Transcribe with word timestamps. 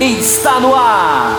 está 0.00 0.60
no 0.60 0.74
ar. 0.74 1.36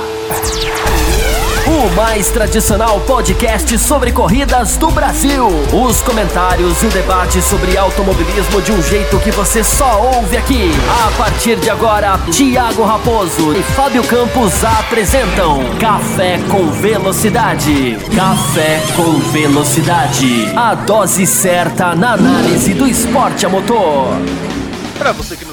O 1.66 1.96
mais 1.96 2.30
tradicional 2.30 3.00
podcast 3.02 3.78
sobre 3.78 4.12
corridas 4.12 4.76
do 4.76 4.90
Brasil. 4.92 5.48
Os 5.72 6.02
comentários 6.02 6.82
e 6.82 6.88
o 6.88 6.90
debate 6.90 7.42
sobre 7.42 7.78
automobilismo 7.78 8.62
de 8.62 8.72
um 8.72 8.82
jeito 8.82 9.20
que 9.20 9.32
você 9.32 9.64
só 9.64 10.02
ouve 10.16 10.36
aqui. 10.36 10.72
A 11.06 11.12
partir 11.18 11.58
de 11.58 11.70
agora, 11.70 12.18
Thiago 12.32 12.84
Raposo 12.84 13.56
e 13.56 13.62
Fábio 13.62 14.04
Campos 14.04 14.64
apresentam 14.64 15.60
Café 15.80 16.40
com 16.50 16.70
Velocidade. 16.72 17.98
Café 18.16 18.82
com 18.96 19.20
Velocidade. 19.32 20.52
A 20.58 20.74
dose 20.74 21.26
certa 21.26 21.96
na 21.96 22.14
análise 22.14 22.74
do 22.74 22.88
esporte 22.88 23.46
a 23.46 23.50
motor. 23.50 24.08
Para 24.98 25.14
você 25.14 25.38
que 25.38 25.46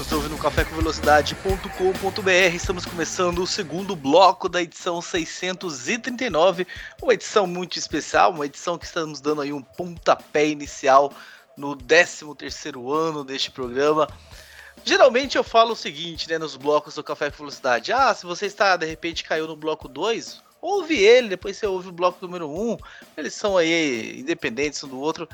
cafécomvelocidade.com.br, 0.87 2.55
estamos 2.55 2.86
começando 2.86 3.40
o 3.43 3.46
segundo 3.46 3.96
bloco 3.96 4.49
da 4.49 4.63
edição 4.63 5.03
639, 5.03 6.64
uma 7.03 7.13
edição 7.13 7.44
muito 7.44 7.77
especial, 7.77 8.31
uma 8.31 8.46
edição 8.46 8.79
que 8.79 8.85
estamos 8.85 9.21
dando 9.21 9.41
aí 9.41 9.53
um 9.53 9.63
pontapé 9.63 10.46
inicial 10.46 11.13
no 11.57 11.77
13º 11.77 12.93
ano 12.93 13.25
deste 13.25 13.50
programa. 13.50 14.07
Geralmente 14.85 15.36
eu 15.36 15.43
falo 15.43 15.72
o 15.72 15.77
seguinte, 15.77 16.29
né, 16.29 16.39
nos 16.39 16.54
blocos 16.57 16.94
do 16.94 17.03
Café 17.03 17.32
com 17.32 17.39
Velocidade. 17.39 17.93
Ah, 17.93 18.14
se 18.14 18.25
você 18.25 18.46
está, 18.46 18.77
de 18.77 18.86
repente, 18.86 19.25
caiu 19.25 19.49
no 19.49 19.57
bloco 19.57 19.89
2, 19.89 20.41
ouve 20.63 20.96
ele, 20.96 21.30
depois 21.30 21.57
você 21.57 21.66
ouve 21.66 21.89
o 21.89 21.93
bloco 21.93 22.25
número 22.25 22.49
1. 22.49 22.71
Um. 22.71 22.77
Eles 23.16 23.35
são 23.35 23.57
aí 23.57 24.21
independentes 24.21 24.85
um 24.85 24.89
do 24.89 25.00
outro. 25.00 25.29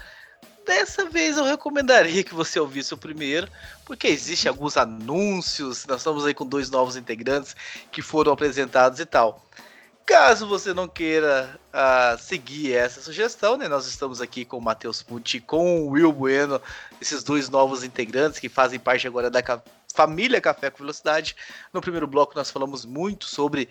Dessa 0.65 1.05
vez 1.07 1.37
eu 1.37 1.45
recomendaria 1.45 2.23
que 2.23 2.34
você 2.34 2.59
ouvisse 2.60 2.95
o 2.95 2.98
primeiro, 2.98 3.48
porque 3.92 4.09
existe 4.09 4.48
alguns 4.48 4.78
anúncios, 4.78 5.84
nós 5.84 5.98
estamos 5.98 6.24
aí 6.24 6.32
com 6.32 6.46
dois 6.46 6.70
novos 6.70 6.96
integrantes 6.96 7.55
que 7.91 8.01
foram 8.01 8.32
apresentados 8.32 8.98
e 9.01 9.05
tal. 9.05 9.45
Caso 10.07 10.48
você 10.48 10.73
não 10.73 10.88
queira 10.88 11.60
uh, 11.68 12.18
seguir 12.18 12.73
essa 12.73 13.02
sugestão, 13.02 13.59
né, 13.59 13.68
nós 13.68 13.87
estamos 13.87 14.23
aqui 14.23 14.46
com 14.46 14.57
o 14.57 14.63
Matheus 14.63 15.02
Pucci 15.02 15.40
com 15.40 15.82
o 15.82 15.90
Will 15.90 16.10
Bueno, 16.10 16.59
esses 17.02 17.23
dois 17.23 17.51
novos 17.51 17.85
integrantes 17.85 18.40
que 18.40 18.48
fazem 18.48 18.80
parte 18.80 19.07
agora 19.07 19.29
da 19.29 19.43
família 19.95 20.40
Café 20.40 20.70
com 20.70 20.79
Velocidade. 20.79 21.37
No 21.70 21.82
primeiro 21.82 22.07
bloco 22.07 22.32
nós 22.35 22.51
falamos 22.51 22.87
muito 22.87 23.26
sobre 23.26 23.68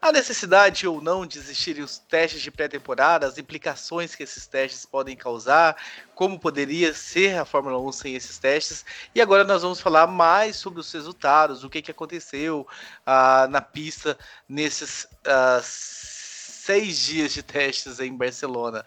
a 0.00 0.10
necessidade 0.10 0.86
ou 0.88 1.00
não 1.00 1.26
de 1.26 1.38
existirem 1.38 1.82
os 1.82 1.98
testes 1.98 2.40
de 2.40 2.50
pré-temporada, 2.50 3.26
as 3.26 3.36
implicações 3.36 4.14
que 4.14 4.22
esses 4.22 4.46
testes 4.46 4.86
podem 4.86 5.14
causar, 5.14 5.76
como 6.14 6.40
poderia 6.40 6.94
ser 6.94 7.38
a 7.38 7.44
Fórmula 7.44 7.78
1 7.78 7.92
sem 7.92 8.14
esses 8.14 8.38
testes. 8.38 8.84
E 9.14 9.20
agora 9.20 9.44
nós 9.44 9.60
vamos 9.60 9.80
falar 9.80 10.06
mais 10.06 10.56
sobre 10.56 10.80
os 10.80 10.90
resultados, 10.90 11.64
o 11.64 11.68
que, 11.68 11.82
que 11.82 11.90
aconteceu 11.90 12.66
uh, 13.06 13.50
na 13.50 13.60
pista 13.60 14.18
nesses 14.48 15.04
uh, 15.04 15.60
seis 15.62 16.98
dias 16.98 17.32
de 17.32 17.42
testes 17.42 18.00
em 18.00 18.16
Barcelona. 18.16 18.86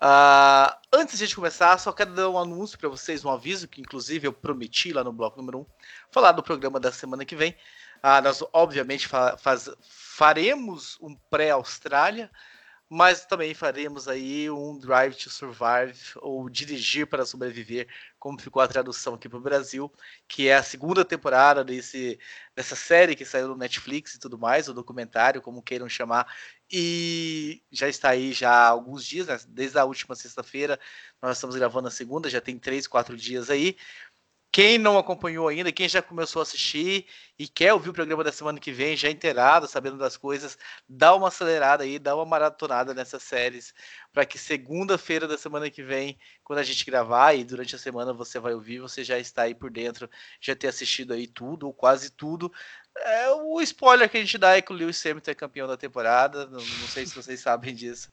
Uh, 0.00 0.72
antes 0.92 1.18
de 1.18 1.24
a 1.24 1.26
gente 1.26 1.34
começar, 1.34 1.76
só 1.76 1.92
quero 1.92 2.14
dar 2.14 2.30
um 2.30 2.38
anúncio 2.38 2.78
para 2.78 2.88
vocês, 2.88 3.24
um 3.24 3.30
aviso 3.30 3.68
que 3.68 3.80
inclusive 3.80 4.26
eu 4.26 4.32
prometi 4.32 4.92
lá 4.92 5.04
no 5.04 5.12
bloco 5.12 5.36
número 5.36 5.58
1, 5.58 5.66
falar 6.10 6.32
do 6.32 6.42
programa 6.42 6.80
da 6.80 6.90
semana 6.90 7.24
que 7.24 7.36
vem. 7.36 7.54
Uh, 8.02 8.22
nós 8.22 8.42
obviamente 8.52 9.08
fa 9.08 9.36
faz, 9.36 9.68
faremos 9.80 10.98
um 11.00 11.14
pré-Austrália, 11.30 12.30
mas 12.90 13.26
também 13.26 13.52
faremos 13.52 14.08
aí 14.08 14.50
um 14.50 14.78
Drive 14.78 15.14
to 15.14 15.28
Survive 15.28 15.98
ou 16.16 16.48
Dirigir 16.48 17.06
para 17.06 17.26
Sobreviver, 17.26 17.86
como 18.18 18.40
ficou 18.40 18.62
a 18.62 18.68
tradução 18.68 19.14
aqui 19.14 19.28
para 19.28 19.38
o 19.38 19.42
Brasil, 19.42 19.92
que 20.26 20.48
é 20.48 20.56
a 20.56 20.62
segunda 20.62 21.04
temporada 21.04 21.62
desse, 21.62 22.18
dessa 22.56 22.74
série 22.74 23.14
que 23.14 23.26
saiu 23.26 23.48
no 23.48 23.56
Netflix 23.56 24.14
e 24.14 24.18
tudo 24.18 24.38
mais, 24.38 24.68
o 24.68 24.74
documentário, 24.74 25.42
como 25.42 25.62
queiram 25.62 25.88
chamar, 25.88 26.32
e 26.70 27.62
já 27.70 27.88
está 27.88 28.10
aí 28.10 28.32
já 28.32 28.50
há 28.50 28.68
alguns 28.68 29.04
dias, 29.04 29.26
né? 29.26 29.38
desde 29.48 29.78
a 29.78 29.84
última 29.84 30.14
sexta-feira, 30.14 30.80
nós 31.20 31.36
estamos 31.36 31.56
gravando 31.56 31.88
a 31.88 31.90
segunda, 31.90 32.30
já 32.30 32.40
tem 32.40 32.58
três, 32.58 32.86
quatro 32.86 33.16
dias 33.16 33.50
aí. 33.50 33.76
Quem 34.58 34.76
não 34.76 34.98
acompanhou 34.98 35.46
ainda, 35.46 35.70
quem 35.70 35.88
já 35.88 36.02
começou 36.02 36.40
a 36.40 36.42
assistir 36.42 37.06
e 37.38 37.46
quer 37.46 37.72
ouvir 37.72 37.90
o 37.90 37.92
programa 37.92 38.24
da 38.24 38.32
semana 38.32 38.58
que 38.58 38.72
vem, 38.72 38.96
já 38.96 39.08
inteirado, 39.08 39.68
sabendo 39.68 39.96
das 39.96 40.16
coisas, 40.16 40.58
dá 40.88 41.14
uma 41.14 41.28
acelerada 41.28 41.84
aí, 41.84 41.96
dá 41.96 42.16
uma 42.16 42.24
maratonada 42.24 42.92
nessas 42.92 43.22
séries, 43.22 43.72
para 44.12 44.26
que 44.26 44.36
segunda-feira 44.36 45.28
da 45.28 45.38
semana 45.38 45.70
que 45.70 45.80
vem, 45.80 46.18
quando 46.42 46.58
a 46.58 46.64
gente 46.64 46.84
gravar 46.84 47.34
e 47.34 47.44
durante 47.44 47.76
a 47.76 47.78
semana 47.78 48.12
você 48.12 48.40
vai 48.40 48.52
ouvir, 48.52 48.80
você 48.80 49.04
já 49.04 49.16
está 49.16 49.42
aí 49.42 49.54
por 49.54 49.70
dentro, 49.70 50.10
já 50.40 50.56
ter 50.56 50.66
assistido 50.66 51.12
aí 51.12 51.28
tudo, 51.28 51.68
ou 51.68 51.72
quase 51.72 52.10
tudo. 52.10 52.52
É, 52.96 53.30
o 53.30 53.60
spoiler 53.60 54.10
que 54.10 54.16
a 54.16 54.20
gente 54.20 54.38
dá 54.38 54.56
é 54.56 54.60
que 54.60 54.72
o 54.72 54.74
Lewis 54.74 55.06
Hamilton 55.06 55.30
é 55.30 55.34
campeão 55.36 55.68
da 55.68 55.76
temporada, 55.76 56.46
não, 56.46 56.58
não 56.58 56.88
sei 56.88 57.06
se 57.06 57.14
vocês 57.14 57.38
sabem 57.38 57.72
disso. 57.72 58.10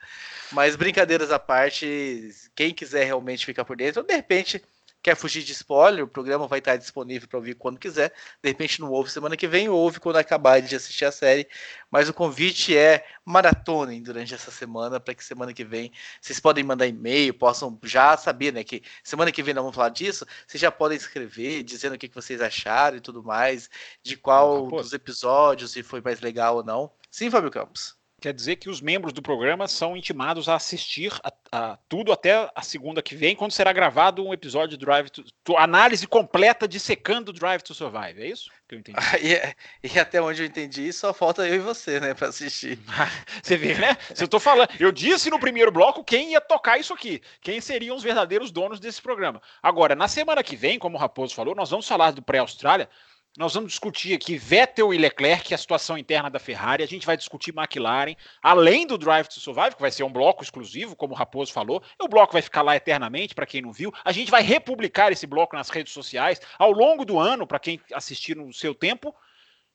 Mas 0.52 0.76
brincadeiras 0.76 1.32
à 1.32 1.40
parte, 1.40 2.30
quem 2.56 2.72
quiser 2.72 3.04
realmente 3.04 3.48
ficar 3.48 3.66
por 3.66 3.76
dentro, 3.76 4.04
de 4.04 4.16
repente 4.16 4.62
quer 5.06 5.16
fugir 5.16 5.44
de 5.44 5.52
spoiler, 5.52 6.04
o 6.04 6.08
programa 6.08 6.48
vai 6.48 6.58
estar 6.58 6.76
disponível 6.78 7.28
para 7.28 7.38
ouvir 7.38 7.54
quando 7.54 7.78
quiser. 7.78 8.12
De 8.42 8.50
repente 8.50 8.82
não 8.82 8.90
ouve 8.90 9.12
semana 9.12 9.38
que 9.38 9.48
vem, 9.48 9.70
ou 9.70 9.78
ouve 9.78 10.00
quando 10.00 10.16
acabar 10.16 10.60
de 10.60 10.76
assistir 10.76 11.06
a 11.06 11.12
série. 11.12 11.48
Mas 11.92 12.10
o 12.10 12.14
convite 12.14 12.76
é 12.76 13.06
maratonem 13.24 14.02
durante 14.02 14.34
essa 14.34 14.50
semana, 14.50 15.00
para 15.00 15.14
que 15.14 15.24
semana 15.24 15.54
que 15.54 15.64
vem 15.64 15.92
vocês 16.20 16.40
podem 16.40 16.64
mandar 16.64 16.88
e-mail, 16.88 17.36
possam 17.36 17.78
já 17.84 18.18
saber, 18.18 18.52
né? 18.52 18.64
Que 18.64 18.82
semana 19.04 19.32
que 19.32 19.44
vem 19.44 19.54
nós 19.54 19.64
vamos 19.64 19.76
falar 19.76 19.90
disso. 19.90 20.26
Vocês 20.48 20.60
já 20.60 20.72
podem 20.72 20.98
escrever, 20.98 21.62
dizendo 21.62 21.94
o 21.94 22.00
que, 22.00 22.08
que 22.10 22.16
vocês 22.16 22.42
acharam 22.42 22.98
e 22.98 23.02
tudo 23.02 23.24
mais, 23.24 23.70
de 24.02 24.18
qual 24.18 24.66
dos 24.66 24.92
episódios, 24.92 25.70
se 25.72 25.84
foi 25.84 26.02
mais 26.02 26.20
legal 26.20 26.56
ou 26.56 26.64
não. 26.64 26.92
Sim, 27.12 27.30
Fábio 27.30 27.52
Campos 27.52 27.96
quer 28.26 28.34
dizer 28.34 28.56
que 28.56 28.72
os 28.72 28.82
membros 28.82 29.14
do 29.14 29.22
programa 29.22 29.68
são 29.68 29.96
intimados 29.96 30.50
a 30.50 30.56
assistir 30.56 31.14
a, 31.24 31.32
a 31.52 31.78
tudo 31.88 32.12
até 32.12 32.50
a 32.56 32.62
segunda 32.64 33.00
que 33.00 33.16
vem, 33.16 33.36
quando 33.36 33.52
será 33.52 33.72
gravado 33.72 34.26
um 34.26 34.34
episódio 34.34 34.76
de 34.76 34.84
Drive 34.84 35.12
to, 35.12 35.24
to 35.44 35.56
análise 35.56 36.08
completa 36.08 36.68
dissecando 36.68 37.32
Drive 37.32 37.62
to 37.62 37.76
Survive. 37.76 38.24
É 38.24 38.28
isso 38.28 38.50
que 38.68 38.74
eu 38.74 38.80
entendi? 38.80 38.98
e, 39.22 39.88
e, 39.88 40.00
até 40.00 40.20
onde 40.20 40.42
eu 40.42 40.48
entendi, 40.48 40.92
só 40.92 41.14
falta 41.14 41.48
eu 41.48 41.54
e 41.54 41.60
você, 41.60 42.00
né, 42.00 42.16
para 42.16 42.30
assistir. 42.30 42.80
você 43.44 43.56
vê, 43.56 43.76
né? 43.76 43.96
Se 44.16 44.24
eu 44.24 44.28
tô 44.28 44.40
falando, 44.40 44.70
eu 44.80 44.92
disse 44.92 45.30
no 45.30 45.40
primeiro 45.40 45.72
bloco 45.72 46.04
quem 46.04 46.32
ia 46.32 46.42
tocar 46.42 46.80
isso 46.80 46.96
aqui, 46.96 47.22
quem 47.42 47.62
seriam 47.62 47.96
os 47.96 48.02
verdadeiros 48.02 48.50
donos 48.50 48.80
desse 48.80 49.04
programa. 49.04 49.40
Agora, 49.62 49.94
na 49.94 50.08
semana 50.08 50.42
que 50.42 50.56
vem, 50.56 50.80
como 50.80 50.98
o 50.98 51.00
Raposo 51.00 51.36
falou, 51.36 51.54
nós 51.54 51.70
vamos 51.70 51.88
falar 51.88 52.10
do 52.10 52.24
pré-Austrália. 52.24 52.90
Nós 53.38 53.54
vamos 53.54 53.72
discutir 53.72 54.14
aqui 54.14 54.38
Vettel 54.38 54.94
e 54.94 54.98
Leclerc, 54.98 55.54
a 55.54 55.58
situação 55.58 55.98
interna 55.98 56.30
da 56.30 56.40
Ferrari. 56.40 56.82
A 56.82 56.88
gente 56.88 57.06
vai 57.06 57.18
discutir 57.18 57.54
McLaren, 57.54 58.16
além 58.42 58.88
do 58.88 58.98
Drive 58.98 59.28
to 59.28 59.42
Survive, 59.42 59.76
que 59.76 59.82
vai 59.82 59.92
ser 59.92 60.04
um 60.04 60.12
bloco 60.12 60.42
exclusivo, 60.42 60.96
como 60.96 61.14
o 61.14 61.18
Raposo 61.18 61.52
falou. 61.52 61.84
O 62.00 62.08
bloco 62.08 62.32
vai 62.32 62.42
ficar 62.42 62.62
lá 62.62 62.78
eternamente, 62.78 63.36
para 63.36 63.46
quem 63.46 63.62
não 63.62 63.74
viu. 63.74 63.94
A 64.06 64.14
gente 64.14 64.32
vai 64.32 64.42
republicar 64.42 65.12
esse 65.12 65.28
bloco 65.28 65.54
nas 65.54 65.70
redes 65.70 65.92
sociais 65.92 66.40
ao 66.58 66.72
longo 66.72 67.04
do 67.04 67.20
ano, 67.20 67.46
para 67.46 67.60
quem 67.60 67.82
assistir 67.92 68.38
no 68.38 68.54
seu 68.54 68.74
tempo. 68.74 69.14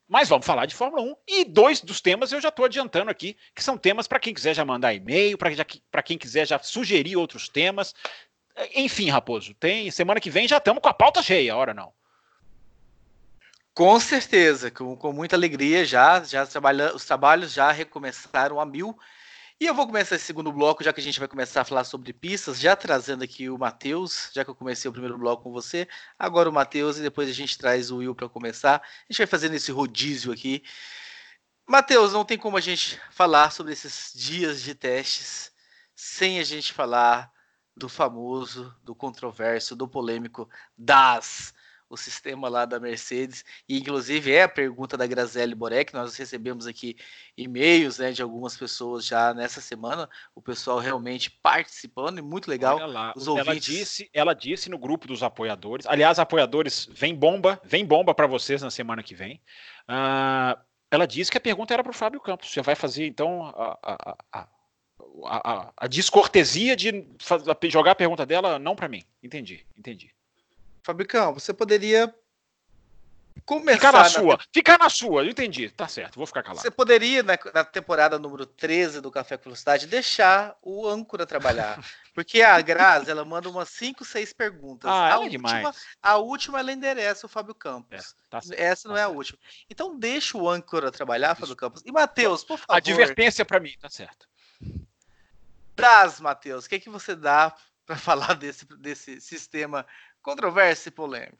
Mas 0.09 0.31
vamos 0.31 0.47
falar 0.47 0.65
de 0.65 0.75
Fórmula 0.75 1.03
1. 1.03 1.15
E 1.28 1.44
dois 1.44 1.82
dos 1.82 2.00
temas 2.00 2.32
eu 2.32 2.41
já 2.41 2.48
estou 2.48 2.65
adiantando 2.65 3.10
aqui, 3.10 3.37
que 3.54 3.62
são 3.62 3.77
temas 3.77 4.09
para 4.09 4.19
quem 4.19 4.32
quiser 4.32 4.54
já 4.54 4.65
mandar 4.65 4.94
e-mail, 4.94 5.37
para 5.37 6.03
quem 6.03 6.16
quiser 6.16 6.47
já 6.47 6.59
sugerir 6.59 7.15
outros 7.15 7.47
temas. 7.47 7.94
Enfim, 8.75 9.10
Raposo, 9.10 9.53
tem 9.53 9.91
semana 9.91 10.19
que 10.19 10.31
vem 10.31 10.48
já 10.48 10.56
estamos 10.56 10.81
com 10.81 10.88
a 10.88 10.94
pauta 10.94 11.22
cheia, 11.22 11.54
hora 11.54 11.75
não. 11.75 11.92
Com 13.80 13.98
certeza, 13.98 14.70
com, 14.70 14.94
com 14.94 15.10
muita 15.10 15.36
alegria 15.36 15.86
já, 15.86 16.22
já 16.22 16.46
trabalha, 16.46 16.94
os 16.94 17.06
trabalhos 17.06 17.50
já 17.50 17.72
recomeçaram 17.72 18.60
a 18.60 18.66
mil. 18.66 18.94
E 19.58 19.64
eu 19.64 19.74
vou 19.74 19.86
começar 19.86 20.16
esse 20.16 20.26
segundo 20.26 20.52
bloco, 20.52 20.84
já 20.84 20.92
que 20.92 21.00
a 21.00 21.02
gente 21.02 21.18
vai 21.18 21.26
começar 21.26 21.62
a 21.62 21.64
falar 21.64 21.84
sobre 21.84 22.12
pistas, 22.12 22.60
já 22.60 22.76
trazendo 22.76 23.24
aqui 23.24 23.48
o 23.48 23.56
Matheus, 23.56 24.28
já 24.34 24.44
que 24.44 24.50
eu 24.50 24.54
comecei 24.54 24.86
o 24.86 24.92
primeiro 24.92 25.16
bloco 25.16 25.44
com 25.44 25.50
você, 25.50 25.88
agora 26.18 26.50
o 26.50 26.52
Matheus 26.52 26.98
e 26.98 27.00
depois 27.00 27.26
a 27.30 27.32
gente 27.32 27.56
traz 27.56 27.91
o 27.91 27.96
Will 27.96 28.14
para 28.14 28.28
começar. 28.28 28.82
A 28.82 29.10
gente 29.10 29.16
vai 29.16 29.26
fazendo 29.26 29.54
esse 29.54 29.72
rodízio 29.72 30.30
aqui. 30.30 30.62
Matheus, 31.66 32.12
não 32.12 32.22
tem 32.22 32.36
como 32.36 32.59
a 32.59 32.60
gente 32.60 33.00
falar 33.10 33.50
sobre 33.50 33.72
esses 33.72 34.12
dias 34.15 34.60
de 34.60 34.74
testes 34.74 35.50
sem 35.97 36.38
a 36.38 36.44
gente 36.44 36.74
falar 36.74 37.32
do 37.74 37.88
famoso, 37.88 38.77
do 38.84 38.94
controverso, 38.94 39.74
do 39.74 39.88
polêmico 39.88 40.50
das 40.77 41.54
o 41.91 41.97
sistema 41.97 42.48
lá 42.48 42.65
da 42.65 42.78
Mercedes, 42.78 43.45
e 43.69 43.78
inclusive 43.78 44.33
é 44.33 44.45
a 44.45 44.48
pergunta 44.48 44.97
da 44.97 45.07
Graziele 45.07 45.57
Borek, 45.57 45.92
nós 45.92 46.16
recebemos 46.16 46.66
aqui 46.66 46.97
e-mails 47.37 47.98
né, 47.98 48.13
de 48.13 48.22
algumas 48.22 48.57
pessoas 48.57 49.04
já 49.04 49.34
nessa 49.34 49.60
semana, 49.60 50.09
o 50.33 50.41
pessoal 50.41 50.78
realmente 50.78 51.31
participando, 51.42 52.19
e 52.19 52.22
muito 52.22 52.48
legal. 52.48 52.78
Lá, 52.87 53.13
os 53.16 53.27
ela, 53.27 53.41
ouvintes... 53.41 53.65
disse, 53.65 54.10
ela 54.15 54.33
disse 54.33 54.71
no 54.71 54.78
grupo 54.78 55.09
dos 55.09 55.25
apoiadores, 55.25 55.84
aliás, 55.87 56.21
apoiadores, 56.21 56.89
vem 56.92 57.15
bomba, 57.15 57.60
vem 57.65 57.84
bomba 57.84 58.15
para 58.15 58.28
vocês 58.28 58.63
na 58.63 58.71
semana 58.71 59.03
que 59.03 59.15
vem. 59.15 59.42
Uh, 59.89 60.57
ela 60.92 61.07
disse 61.07 61.31
que 61.31 61.39
a 61.39 61.41
pergunta 61.41 61.75
era 61.75 61.83
para 61.83 61.91
o 61.91 61.95
Fábio 61.95 62.21
Campos, 62.21 62.53
já 62.53 62.63
vai 62.63 62.77
fazer 62.77 63.04
então 63.07 63.47
a, 63.47 63.78
a, 63.83 64.16
a 64.33 64.48
a, 65.25 65.53
a, 65.53 65.72
a, 65.77 65.87
descortesia 65.87 66.77
de 66.77 67.04
jogar 67.69 67.92
a 67.92 67.97
pergunta 67.97 68.25
dela 68.25 68.59
não 68.59 68.77
para 68.77 68.89
mim. 68.89 69.03
Entendi, 69.22 69.66
entendi. 69.77 70.15
Fabricão, 70.82 71.34
você 71.34 71.53
poderia 71.53 72.15
Começar 73.44 73.77
ficar 73.77 73.92
na, 73.92 73.98
na 74.00 74.09
sua. 74.09 74.36
Te... 74.36 74.48
Ficar 74.53 74.78
na 74.78 74.88
sua, 74.88 75.24
eu 75.24 75.30
entendi. 75.30 75.71
Tá 75.71 75.88
certo, 75.88 76.16
vou 76.16 76.27
ficar 76.27 76.42
calado. 76.42 76.60
Você 76.60 76.71
poderia, 76.71 77.22
na, 77.22 77.38
na, 77.53 77.65
temporada 77.65 78.18
número 78.18 78.47
13 78.47 79.00
do 79.00 79.10
Café 79.10 79.36
com 79.36 79.44
Velocidade, 79.44 79.86
deixar 79.86 80.56
o 80.62 80.86
âncora 80.86 81.27
trabalhar. 81.27 81.78
Porque 82.15 82.42
a 82.42 82.60
Grazi, 82.60 83.10
ela 83.10 83.24
manda 83.24 83.48
umas 83.48 83.68
5, 83.71 84.04
6 84.04 84.32
perguntas. 84.32 84.91
Ah, 84.91 85.06
a, 85.06 85.10
é 85.10 85.18
última, 85.18 85.48
demais. 85.48 85.77
a 86.03 86.16
última 86.16 86.60
ela 86.60 86.72
endereça 86.72 87.27
o 87.27 87.28
Fábio 87.28 87.54
Campos. 87.54 87.98
É, 87.98 88.30
tá 88.30 88.41
certo, 88.41 88.60
Essa 88.60 88.88
não 88.88 88.94
tá 88.94 89.00
é 89.00 89.04
certo. 89.04 89.15
a 89.15 89.16
última. 89.16 89.38
Então 89.68 89.98
deixa 89.98 90.36
o 90.36 90.48
âncora 90.48 90.91
trabalhar, 90.91 91.34
Fábio 91.34 91.56
Campos. 91.56 91.82
E 91.84 91.92
Matheus, 91.92 92.44
por 92.44 92.59
favor. 92.59 92.77
Advertência 92.77 93.44
para 93.44 93.60
mim, 93.60 93.74
tá 93.80 93.88
certo. 93.88 94.28
Traz, 95.74 96.21
Matheus, 96.21 96.66
o 96.66 96.68
que, 96.68 96.74
é 96.74 96.80
que 96.80 96.91
você 96.91 97.15
dá 97.15 97.54
para 97.86 97.97
falar 97.98 98.34
desse, 98.34 98.65
desse 98.77 99.21
sistema 99.21 99.86
controverso 100.22 100.88
e 100.88 100.92
polêmico? 100.92 101.38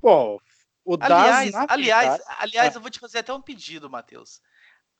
Bom, 0.00 0.38
o 0.84 0.96
aliás, 1.00 1.52
DAS, 1.52 1.66
aliás, 1.68 2.08
verdade... 2.10 2.36
aliás, 2.38 2.74
ah. 2.74 2.78
eu 2.78 2.80
vou 2.80 2.90
te 2.90 3.00
fazer 3.00 3.18
até 3.18 3.32
um 3.32 3.42
pedido, 3.42 3.90
Matheus. 3.90 4.40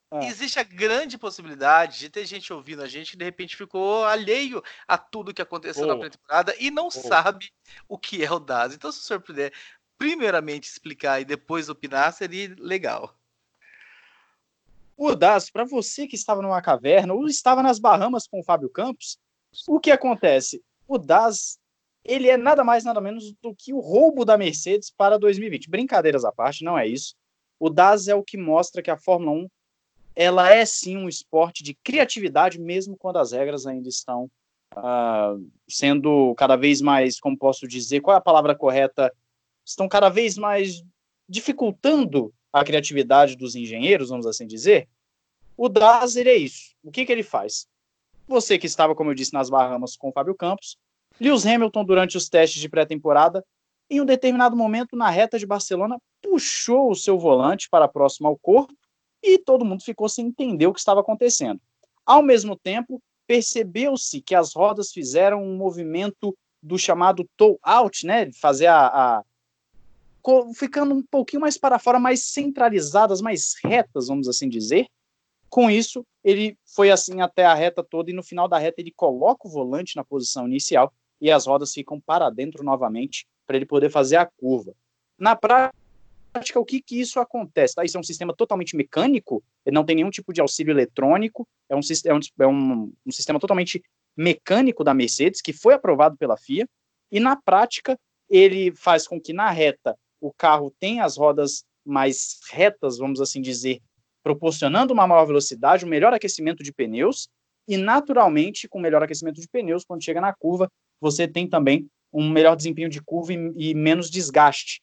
Ah. 0.09 0.23
Existe 0.23 0.59
a 0.59 0.63
grande 0.63 1.17
possibilidade 1.17 1.99
de 1.99 2.09
ter 2.09 2.25
gente 2.25 2.51
ouvindo 2.51 2.81
a 2.81 2.87
gente 2.87 3.11
que 3.11 3.17
de 3.17 3.25
repente 3.25 3.57
ficou 3.57 4.05
alheio 4.05 4.63
a 4.87 4.97
tudo 4.97 5.33
que 5.33 5.41
aconteceu 5.41 5.83
oh. 5.83 5.87
na 5.87 5.97
pré-temporada 5.97 6.55
e 6.59 6.71
não 6.71 6.87
oh. 6.87 6.91
sabe 6.91 7.51
o 7.87 7.97
que 7.97 8.23
é 8.23 8.31
o 8.31 8.39
DAS. 8.39 8.73
Então, 8.73 8.91
se 8.91 8.99
o 8.99 9.01
senhor 9.01 9.21
puder, 9.21 9.53
primeiramente 9.97 10.69
explicar 10.69 11.19
e 11.21 11.25
depois 11.25 11.69
opinar, 11.69 12.13
seria 12.13 12.55
legal. 12.57 13.17
O 14.95 15.13
DAS, 15.13 15.49
para 15.49 15.63
você 15.63 16.07
que 16.07 16.15
estava 16.15 16.41
numa 16.41 16.61
caverna 16.61 17.13
ou 17.13 17.27
estava 17.27 17.61
nas 17.61 17.79
Bahamas 17.79 18.27
com 18.27 18.39
o 18.39 18.43
Fábio 18.43 18.69
Campos, 18.69 19.19
o 19.67 19.79
que 19.79 19.91
acontece? 19.91 20.63
O 20.87 20.97
DAS 20.97 21.59
ele 22.03 22.29
é 22.29 22.37
nada 22.37 22.63
mais 22.63 22.85
nada 22.85 23.01
menos 23.01 23.33
do 23.41 23.53
que 23.53 23.73
o 23.73 23.79
roubo 23.79 24.23
da 24.23 24.37
Mercedes 24.37 24.89
para 24.89 25.19
2020. 25.19 25.69
Brincadeiras 25.69 26.23
à 26.23 26.31
parte, 26.31 26.63
não 26.63 26.77
é 26.77 26.87
isso. 26.87 27.13
O 27.59 27.69
DAS 27.69 28.07
é 28.07 28.15
o 28.15 28.23
que 28.23 28.37
mostra 28.37 28.81
que 28.81 28.89
a 28.89 28.97
Fórmula 28.97 29.31
1 29.31 29.47
ela 30.15 30.51
é 30.51 30.65
sim 30.65 30.97
um 30.97 31.09
esporte 31.09 31.61
de 31.61 31.75
criatividade, 31.75 32.59
mesmo 32.59 32.97
quando 32.97 33.17
as 33.17 33.33
regras 33.33 33.67
ainda 33.67 33.87
estão 33.87 34.31
uh, 34.75 35.51
sendo 35.67 36.33
cada 36.35 36.55
vez 36.55 36.81
mais, 36.81 37.19
como 37.19 37.37
posso 37.37 37.67
dizer, 37.67 38.01
qual 38.01 38.15
é 38.15 38.17
a 38.17 38.21
palavra 38.21 38.55
correta? 38.55 39.13
Estão 39.63 39.87
cada 39.87 40.09
vez 40.09 40.37
mais 40.37 40.83
dificultando 41.29 42.33
a 42.51 42.63
criatividade 42.63 43.35
dos 43.35 43.55
engenheiros, 43.55 44.09
vamos 44.09 44.25
assim 44.25 44.47
dizer. 44.47 44.87
O 45.55 45.67
DAS 45.67 46.15
ele 46.15 46.29
é 46.29 46.37
isso. 46.37 46.73
O 46.83 46.91
que, 46.91 47.05
que 47.05 47.11
ele 47.11 47.23
faz? 47.23 47.67
Você 48.27 48.57
que 48.57 48.67
estava, 48.67 48.93
como 48.93 49.11
eu 49.11 49.15
disse, 49.15 49.33
nas 49.33 49.49
Bahamas 49.49 49.95
com 49.95 50.09
o 50.09 50.11
Fábio 50.11 50.35
Campos, 50.35 50.77
Lewis 51.19 51.45
Hamilton, 51.45 51.85
durante 51.85 52.17
os 52.17 52.27
testes 52.27 52.61
de 52.61 52.69
pré-temporada, 52.69 53.43
em 53.89 54.01
um 54.01 54.05
determinado 54.05 54.55
momento 54.55 54.95
na 54.95 55.09
reta 55.09 55.39
de 55.39 55.45
Barcelona, 55.45 55.97
puxou 56.21 56.91
o 56.91 56.95
seu 56.95 57.17
volante 57.17 57.69
para 57.69 57.87
próximo 57.87 58.27
ao 58.27 58.37
corpo 58.37 58.73
e 59.23 59.37
todo 59.37 59.63
mundo 59.63 59.83
ficou 59.83 60.09
sem 60.09 60.27
entender 60.27 60.67
o 60.67 60.73
que 60.73 60.79
estava 60.79 60.99
acontecendo. 60.99 61.59
Ao 62.05 62.21
mesmo 62.21 62.55
tempo, 62.55 63.01
percebeu-se 63.25 64.21
que 64.21 64.35
as 64.35 64.53
rodas 64.53 64.91
fizeram 64.91 65.41
um 65.41 65.55
movimento 65.55 66.35
do 66.61 66.77
chamado 66.77 67.27
toe 67.37 67.57
out, 67.63 68.05
né, 68.05 68.31
fazer 68.33 68.67
a, 68.67 68.87
a 68.87 69.23
ficando 70.53 70.93
um 70.93 71.01
pouquinho 71.01 71.41
mais 71.41 71.57
para 71.57 71.79
fora, 71.79 71.99
mais 71.99 72.25
centralizadas, 72.25 73.21
mais 73.21 73.55
retas, 73.63 74.07
vamos 74.07 74.27
assim 74.27 74.49
dizer. 74.49 74.87
Com 75.49 75.69
isso, 75.69 76.05
ele 76.23 76.57
foi 76.65 76.91
assim 76.91 77.21
até 77.21 77.45
a 77.45 77.53
reta 77.53 77.83
toda 77.83 78.11
e 78.11 78.13
no 78.13 78.23
final 78.23 78.47
da 78.47 78.57
reta 78.57 78.81
ele 78.81 78.91
coloca 78.91 79.47
o 79.47 79.51
volante 79.51 79.95
na 79.95 80.03
posição 80.03 80.47
inicial 80.47 80.93
e 81.21 81.31
as 81.31 81.47
rodas 81.47 81.73
ficam 81.73 81.99
para 81.99 82.29
dentro 82.29 82.63
novamente 82.63 83.25
para 83.45 83.55
ele 83.55 83.65
poder 83.65 83.89
fazer 83.89 84.17
a 84.17 84.25
curva. 84.25 84.73
Na 85.17 85.35
prática, 85.35 86.59
o 86.59 86.65
que, 86.65 86.81
que 86.81 86.99
isso 86.99 87.19
acontece? 87.19 87.75
Tá? 87.75 87.83
Isso 87.83 87.97
é 87.97 87.99
um 87.99 88.03
sistema 88.03 88.35
totalmente 88.35 88.75
mecânico, 88.75 89.43
ele 89.65 89.73
não 89.73 89.85
tem 89.85 89.95
nenhum 89.95 90.09
tipo 90.09 90.33
de 90.33 90.41
auxílio 90.41 90.71
eletrônico, 90.71 91.47
é 91.69 91.75
um, 91.75 91.79
é 92.05 92.13
um, 92.13 92.19
é 92.39 92.47
um, 92.47 92.93
um 93.05 93.11
sistema 93.11 93.39
totalmente 93.39 93.81
mecânico 94.15 94.83
da 94.83 94.93
Mercedes, 94.93 95.41
que 95.41 95.53
foi 95.53 95.73
aprovado 95.73 96.17
pela 96.17 96.37
FIA, 96.37 96.67
e 97.11 97.19
na 97.19 97.35
prática 97.35 97.97
ele 98.29 98.71
faz 98.75 99.07
com 99.07 99.19
que 99.19 99.31
na 99.31 99.49
reta 99.49 99.97
o 100.19 100.33
carro 100.33 100.73
tenha 100.79 101.05
as 101.05 101.15
rodas 101.15 101.63
mais 101.85 102.39
retas, 102.49 102.97
vamos 102.97 103.21
assim 103.21 103.41
dizer, 103.41 103.81
proporcionando 104.27 104.93
uma 104.93 105.07
maior 105.07 105.25
velocidade, 105.25 105.85
um 105.85 105.87
melhor 105.87 106.13
aquecimento 106.13 106.61
de 106.61 106.73
pneus, 106.73 107.29
e 107.65 107.77
naturalmente, 107.77 108.67
com 108.67 108.77
melhor 108.77 109.01
aquecimento 109.01 109.39
de 109.39 109.47
pneus, 109.47 109.85
quando 109.85 110.03
chega 110.03 110.19
na 110.19 110.33
curva, 110.33 110.69
você 110.99 111.25
tem 111.27 111.47
também 111.47 111.87
um 112.11 112.29
melhor 112.29 112.55
desempenho 112.57 112.89
de 112.89 113.01
curva 113.01 113.33
e, 113.33 113.53
e 113.55 113.73
menos 113.73 114.09
desgaste. 114.09 114.81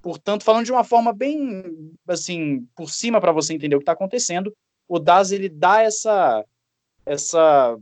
Portanto, 0.00 0.44
falando 0.44 0.66
de 0.66 0.70
uma 0.70 0.84
forma 0.84 1.12
bem 1.12 1.64
assim 2.06 2.64
por 2.76 2.90
cima 2.90 3.20
para 3.20 3.32
você 3.32 3.54
entender 3.54 3.74
o 3.74 3.80
que 3.80 3.82
está 3.82 3.92
acontecendo, 3.92 4.54
o 4.86 5.00
DAS 5.00 5.32
ele 5.32 5.48
dá 5.48 5.82
essa 5.82 6.44
essa 7.04 7.76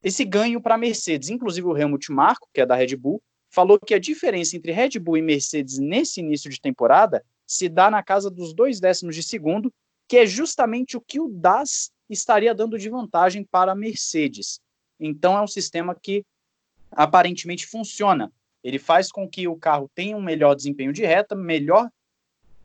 esse 0.00 0.24
ganho 0.24 0.60
para 0.60 0.76
a 0.76 0.78
Mercedes. 0.78 1.28
Inclusive 1.28 1.66
o 1.66 1.76
Helmut 1.76 2.12
Marko, 2.12 2.48
que 2.54 2.60
é 2.60 2.66
da 2.66 2.76
Red 2.76 2.94
Bull, 2.94 3.20
falou 3.48 3.80
que 3.80 3.94
a 3.94 3.98
diferença 3.98 4.56
entre 4.56 4.70
Red 4.70 4.98
Bull 5.00 5.16
e 5.16 5.22
Mercedes 5.22 5.78
nesse 5.78 6.20
início 6.20 6.48
de 6.48 6.60
temporada 6.60 7.24
se 7.50 7.68
dá 7.68 7.90
na 7.90 8.00
casa 8.00 8.30
dos 8.30 8.54
dois 8.54 8.78
décimos 8.78 9.16
de 9.16 9.24
segundo, 9.24 9.72
que 10.10 10.18
é 10.18 10.26
justamente 10.26 10.96
o 10.96 11.00
que 11.00 11.20
o 11.20 11.28
DAS 11.28 11.92
estaria 12.08 12.52
dando 12.52 12.76
de 12.76 12.90
vantagem 12.90 13.44
para 13.44 13.70
a 13.70 13.76
Mercedes. 13.76 14.60
Então 14.98 15.38
é 15.38 15.40
um 15.40 15.46
sistema 15.46 15.94
que 15.94 16.24
aparentemente 16.90 17.64
funciona. 17.64 18.32
Ele 18.64 18.76
faz 18.76 19.12
com 19.12 19.28
que 19.28 19.46
o 19.46 19.54
carro 19.54 19.88
tenha 19.94 20.16
um 20.16 20.20
melhor 20.20 20.56
desempenho 20.56 20.92
de 20.92 21.04
reta, 21.04 21.36
melhor 21.36 21.88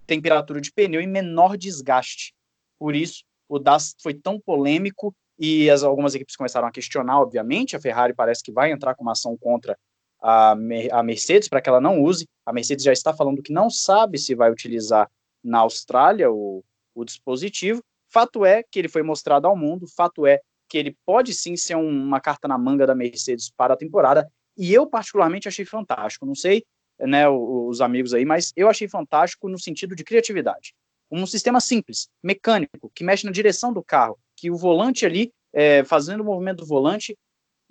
temperatura 0.07 0.59
de 0.59 0.71
pneu 0.71 0.99
e 0.99 1.05
menor 1.05 1.55
desgaste. 1.55 2.33
Por 2.79 2.95
isso, 2.95 3.23
o 3.47 3.59
DAS 3.59 3.95
foi 4.01 4.15
tão 4.15 4.39
polêmico 4.39 5.15
e 5.37 5.69
as, 5.69 5.83
algumas 5.83 6.15
equipes 6.15 6.35
começaram 6.35 6.67
a 6.67 6.71
questionar, 6.71 7.21
obviamente. 7.21 7.75
A 7.75 7.79
Ferrari 7.79 8.15
parece 8.15 8.41
que 8.41 8.51
vai 8.51 8.71
entrar 8.71 8.95
com 8.95 9.03
uma 9.03 9.11
ação 9.11 9.37
contra 9.37 9.77
a, 10.19 10.53
a 10.91 11.03
Mercedes 11.03 11.47
para 11.47 11.61
que 11.61 11.69
ela 11.69 11.79
não 11.79 12.01
use. 12.01 12.27
A 12.43 12.51
Mercedes 12.51 12.83
já 12.83 12.91
está 12.91 13.13
falando 13.13 13.43
que 13.43 13.53
não 13.53 13.69
sabe 13.69 14.17
se 14.17 14.33
vai 14.33 14.51
utilizar 14.51 15.07
na 15.43 15.59
Austrália 15.59 16.31
o, 16.31 16.63
o 16.95 17.05
dispositivo. 17.05 17.83
Fato 18.09 18.45
é 18.45 18.63
que 18.63 18.79
ele 18.79 18.87
foi 18.87 19.03
mostrado 19.03 19.45
ao 19.45 19.55
mundo, 19.55 19.85
fato 19.87 20.25
é 20.25 20.39
que 20.67 20.77
ele 20.77 20.97
pode 21.05 21.33
sim 21.33 21.55
ser 21.55 21.75
um, 21.75 21.87
uma 21.87 22.19
carta 22.19 22.47
na 22.47 22.57
manga 22.57 22.87
da 22.87 22.95
Mercedes 22.95 23.51
para 23.55 23.73
a 23.73 23.77
temporada 23.77 24.27
e 24.57 24.73
eu, 24.73 24.87
particularmente, 24.87 25.47
achei 25.47 25.65
fantástico. 25.65 26.25
Não 26.25 26.35
sei 26.35 26.63
né, 26.99 27.27
os 27.27 27.81
amigos 27.81 28.13
aí, 28.13 28.25
mas 28.25 28.53
eu 28.55 28.69
achei 28.69 28.87
fantástico 28.87 29.49
no 29.49 29.59
sentido 29.59 29.95
de 29.95 30.03
criatividade. 30.03 30.73
Um 31.11 31.25
sistema 31.25 31.59
simples, 31.59 32.07
mecânico, 32.23 32.91
que 32.95 33.03
mexe 33.03 33.25
na 33.25 33.31
direção 33.31 33.71
do 33.73 33.83
carro, 33.83 34.17
que 34.35 34.49
o 34.49 34.55
volante 34.55 35.05
ali, 35.05 35.31
é, 35.53 35.83
fazendo 35.83 36.21
o 36.21 36.25
movimento 36.25 36.59
do 36.59 36.65
volante, 36.65 37.15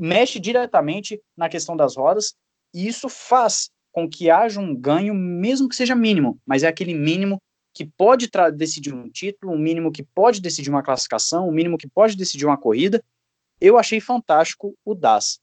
mexe 0.00 0.38
diretamente 0.38 1.20
na 1.36 1.48
questão 1.48 1.76
das 1.76 1.96
rodas, 1.96 2.34
e 2.72 2.86
isso 2.86 3.08
faz 3.08 3.70
com 3.92 4.08
que 4.08 4.30
haja 4.30 4.60
um 4.60 4.74
ganho, 4.74 5.14
mesmo 5.14 5.68
que 5.68 5.76
seja 5.76 5.94
mínimo, 5.94 6.38
mas 6.46 6.62
é 6.62 6.68
aquele 6.68 6.94
mínimo 6.94 7.38
que 7.74 7.84
pode 7.84 8.30
decidir 8.54 8.94
um 8.94 9.10
título, 9.10 9.52
um 9.52 9.58
mínimo 9.58 9.90
que 9.90 10.04
pode 10.04 10.40
decidir 10.40 10.70
uma 10.70 10.82
classificação, 10.82 11.48
um 11.48 11.52
mínimo 11.52 11.76
que 11.76 11.88
pode 11.88 12.16
decidir 12.16 12.46
uma 12.46 12.56
corrida. 12.56 13.04
Eu 13.60 13.76
achei 13.76 14.00
fantástico 14.00 14.76
o 14.84 14.94
DAS. 14.94 15.40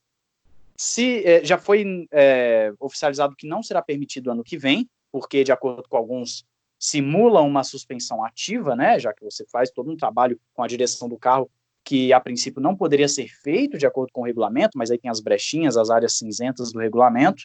Se 0.78 1.24
é, 1.26 1.44
já 1.44 1.58
foi 1.58 2.08
é, 2.10 2.74
oficializado 2.80 3.36
que 3.36 3.46
não 3.46 3.62
será 3.62 3.82
permitido 3.82 4.32
ano 4.32 4.46
que 4.46 4.58
vem, 4.58 4.90
porque 5.12 5.44
de 5.44 5.52
acordo 5.52 5.84
com 5.90 5.98
alguns 5.98 6.46
simula 6.80 7.42
uma 7.42 7.64
suspensão 7.64 8.24
ativa, 8.24 8.76
né, 8.76 8.98
já 8.98 9.14
que 9.14 9.24
você 9.24 9.46
faz 9.46 9.70
todo 9.70 9.92
um 9.92 9.98
trabalho 9.98 10.40
com 10.54 10.64
a 10.64 10.68
direção 10.68 11.08
do 11.08 11.18
carro 11.18 11.52
que 11.84 12.14
a 12.14 12.20
princípio 12.20 12.62
não 12.62 12.76
poderia 12.76 13.08
ser 13.08 13.28
feito 13.28 13.78
de 13.78 13.86
acordo 13.86 14.12
com 14.14 14.22
o 14.22 14.24
regulamento, 14.26 14.78
mas 14.78 14.90
aí 14.90 14.98
tem 14.98 15.12
as 15.12 15.20
brechinhas, 15.20 15.78
as 15.78 15.90
áreas 15.90 16.14
cinzentas 16.14 16.72
do 16.72 16.80
regulamento. 16.80 17.44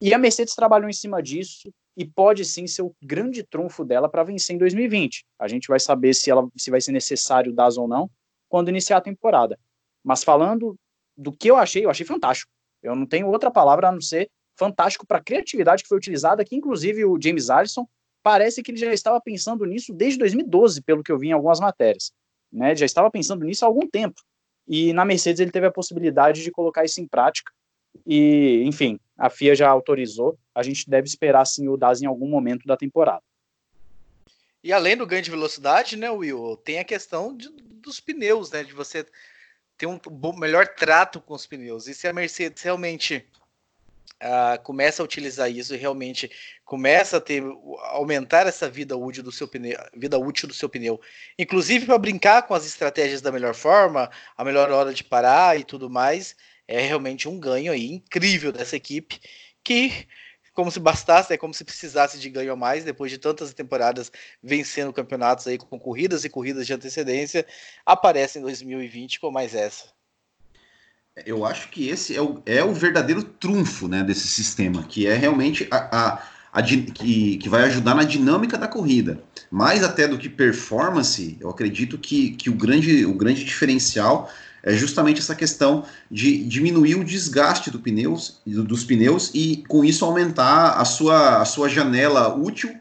E 0.00 0.14
a 0.14 0.18
Mercedes 0.18 0.54
trabalhou 0.54 0.88
em 0.88 0.92
cima 0.92 1.22
disso 1.22 1.72
e 1.96 2.04
pode 2.04 2.44
sim 2.44 2.66
ser 2.66 2.82
o 2.82 2.94
grande 3.02 3.42
trunfo 3.42 3.84
dela 3.84 4.08
para 4.08 4.24
vencer 4.24 4.54
em 4.56 4.58
2020. 4.58 5.24
A 5.38 5.46
gente 5.46 5.68
vai 5.68 5.78
saber 5.78 6.14
se 6.14 6.30
ela 6.30 6.48
se 6.56 6.70
vai 6.70 6.80
ser 6.80 6.92
necessário 6.92 7.52
DAS 7.52 7.76
ou 7.76 7.86
não 7.86 8.10
quando 8.48 8.68
iniciar 8.68 8.98
a 8.98 9.00
temporada. 9.00 9.58
Mas 10.02 10.22
falando 10.22 10.76
do 11.16 11.32
que 11.32 11.48
eu 11.50 11.56
achei, 11.56 11.84
eu 11.84 11.90
achei 11.90 12.04
fantástico. 12.04 12.50
Eu 12.82 12.94
não 12.94 13.06
tenho 13.06 13.28
outra 13.28 13.50
palavra 13.50 13.88
a 13.88 13.92
não 13.92 14.00
ser 14.00 14.30
fantástico 14.56 15.06
para 15.06 15.18
a 15.18 15.22
criatividade 15.22 15.82
que 15.82 15.88
foi 15.88 15.98
utilizada, 15.98 16.44
que 16.44 16.54
inclusive 16.54 17.04
o 17.04 17.18
James 17.20 17.50
Allison 17.50 17.86
parece 18.22 18.62
que 18.62 18.70
ele 18.70 18.78
já 18.78 18.92
estava 18.92 19.20
pensando 19.20 19.64
nisso 19.64 19.92
desde 19.92 20.18
2012, 20.18 20.82
pelo 20.82 21.02
que 21.02 21.12
eu 21.12 21.18
vi 21.18 21.28
em 21.28 21.32
algumas 21.32 21.60
matérias. 21.60 22.12
Né? 22.52 22.74
Já 22.74 22.86
estava 22.86 23.10
pensando 23.10 23.44
nisso 23.44 23.64
há 23.64 23.68
algum 23.68 23.88
tempo. 23.88 24.20
E 24.66 24.92
na 24.92 25.04
Mercedes 25.04 25.40
ele 25.40 25.50
teve 25.50 25.66
a 25.66 25.72
possibilidade 25.72 26.42
de 26.42 26.50
colocar 26.50 26.84
isso 26.84 27.00
em 27.00 27.06
prática. 27.06 27.52
E, 28.06 28.62
enfim, 28.64 28.98
a 29.16 29.30
FIA 29.30 29.54
já 29.54 29.68
autorizou. 29.68 30.38
A 30.54 30.62
gente 30.62 30.88
deve 30.88 31.06
esperar 31.06 31.44
sim 31.44 31.68
o 31.68 31.76
DAS 31.76 32.02
em 32.02 32.06
algum 32.06 32.28
momento 32.28 32.66
da 32.66 32.76
temporada. 32.76 33.22
E 34.62 34.72
além 34.72 34.96
do 34.96 35.06
ganho 35.06 35.22
de 35.22 35.30
velocidade, 35.30 35.96
né, 35.96 36.10
Will, 36.10 36.56
tem 36.64 36.78
a 36.78 36.84
questão 36.84 37.36
de, 37.36 37.50
dos 37.50 38.00
pneus, 38.00 38.50
né? 38.50 38.64
De 38.64 38.72
você 38.72 39.06
ter 39.76 39.86
um 39.86 40.00
melhor 40.38 40.66
trato 40.68 41.20
com 41.20 41.34
os 41.34 41.46
pneus. 41.46 41.86
E 41.86 41.94
se 41.94 42.08
a 42.08 42.12
Mercedes 42.12 42.62
realmente 42.62 43.26
uh, 44.22 44.62
começa 44.62 45.02
a 45.02 45.04
utilizar 45.04 45.50
isso 45.50 45.74
e 45.74 45.78
realmente 45.78 46.30
começa 46.64 47.18
a 47.18 47.20
ter 47.20 47.42
aumentar 47.90 48.46
essa 48.46 48.68
vida 48.68 48.96
útil 48.96 49.22
do 49.22 49.32
seu 49.32 49.46
pneu, 49.46 49.78
vida 49.94 50.18
útil 50.18 50.48
do 50.48 50.54
seu 50.54 50.68
pneu, 50.68 51.00
inclusive 51.38 51.86
para 51.86 51.98
brincar 51.98 52.42
com 52.42 52.54
as 52.54 52.66
estratégias 52.66 53.20
da 53.20 53.32
melhor 53.32 53.54
forma, 53.54 54.10
a 54.36 54.44
melhor 54.44 54.70
hora 54.70 54.94
de 54.94 55.04
parar 55.04 55.58
e 55.58 55.64
tudo 55.64 55.90
mais, 55.90 56.36
é 56.66 56.80
realmente 56.80 57.28
um 57.28 57.38
ganho 57.38 57.72
aí 57.72 57.92
incrível 57.92 58.52
dessa 58.52 58.76
equipe 58.76 59.20
que 59.62 60.06
como 60.54 60.70
se 60.70 60.78
bastasse, 60.78 61.32
é 61.32 61.36
como 61.36 61.52
se 61.52 61.64
precisasse 61.64 62.16
de 62.18 62.30
ganho 62.30 62.52
a 62.52 62.56
mais, 62.56 62.84
depois 62.84 63.10
de 63.10 63.18
tantas 63.18 63.52
temporadas 63.52 64.10
vencendo 64.40 64.92
campeonatos 64.92 65.48
aí 65.48 65.58
com 65.58 65.78
corridas 65.78 66.24
e 66.24 66.30
corridas 66.30 66.64
de 66.64 66.72
antecedência, 66.72 67.44
aparece 67.84 68.38
em 68.38 68.42
2020 68.42 69.18
com 69.18 69.32
mais 69.32 69.52
essa. 69.52 69.86
Eu 71.26 71.44
acho 71.44 71.68
que 71.70 71.88
esse 71.88 72.16
é 72.16 72.22
o, 72.22 72.40
é 72.46 72.62
o 72.62 72.72
verdadeiro 72.72 73.22
trunfo 73.22 73.88
né, 73.88 74.02
desse 74.02 74.28
sistema, 74.28 74.84
que 74.84 75.06
é 75.06 75.14
realmente 75.16 75.66
a, 75.70 75.96
a, 75.96 76.28
a 76.52 76.62
que, 76.62 77.36
que 77.36 77.48
vai 77.48 77.64
ajudar 77.64 77.94
na 77.94 78.04
dinâmica 78.04 78.56
da 78.56 78.68
corrida. 78.68 79.20
Mais 79.50 79.82
até 79.82 80.06
do 80.06 80.18
que 80.18 80.28
performance, 80.28 81.36
eu 81.40 81.48
acredito 81.48 81.98
que, 81.98 82.30
que 82.30 82.48
o, 82.48 82.54
grande, 82.54 83.04
o 83.04 83.14
grande 83.14 83.44
diferencial 83.44 84.30
é 84.64 84.72
justamente 84.72 85.20
essa 85.20 85.34
questão 85.34 85.84
de 86.10 86.42
diminuir 86.44 86.94
o 86.94 87.04
desgaste 87.04 87.70
do 87.70 87.78
pneus, 87.78 88.40
dos 88.46 88.82
pneus 88.82 89.30
e 89.34 89.62
com 89.68 89.84
isso 89.84 90.04
aumentar 90.04 90.80
a 90.80 90.84
sua, 90.86 91.42
a 91.42 91.44
sua 91.44 91.68
janela 91.68 92.34
útil, 92.34 92.74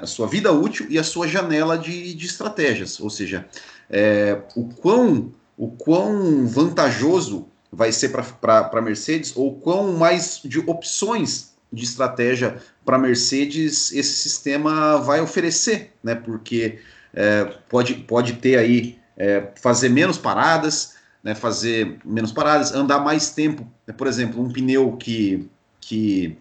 a 0.00 0.06
sua 0.06 0.28
vida 0.28 0.52
útil 0.52 0.86
e 0.88 0.96
a 0.96 1.02
sua 1.02 1.26
janela 1.26 1.76
de, 1.76 2.14
de 2.14 2.24
estratégias. 2.24 3.00
Ou 3.00 3.10
seja, 3.10 3.46
é, 3.90 4.40
o, 4.54 4.68
quão, 4.68 5.34
o 5.56 5.68
quão 5.72 6.46
vantajoso 6.46 7.48
vai 7.72 7.90
ser 7.90 8.10
para 8.10 8.70
a 8.72 8.80
Mercedes, 8.80 9.32
ou 9.34 9.56
quão 9.56 9.92
mais 9.94 10.40
de 10.44 10.60
opções 10.60 11.52
de 11.72 11.84
estratégia 11.84 12.62
para 12.84 12.96
a 12.96 12.98
Mercedes 12.98 13.92
esse 13.92 14.12
sistema 14.12 14.98
vai 14.98 15.20
oferecer, 15.20 15.92
né? 16.02 16.14
Porque 16.14 16.78
é, 17.12 17.44
pode, 17.68 17.94
pode 17.94 18.34
ter 18.34 18.56
aí 18.56 18.98
é, 19.16 19.48
fazer 19.60 19.88
menos 19.88 20.16
paradas, 20.16 20.97
né, 21.22 21.34
fazer 21.34 21.98
menos 22.04 22.32
paradas, 22.32 22.72
andar 22.72 23.00
mais 23.00 23.30
tempo. 23.30 23.66
Né? 23.86 23.94
Por 23.94 24.06
exemplo, 24.06 24.42
um 24.42 24.52
pneu 24.52 24.96
que, 24.96 25.48
que, 25.80 26.36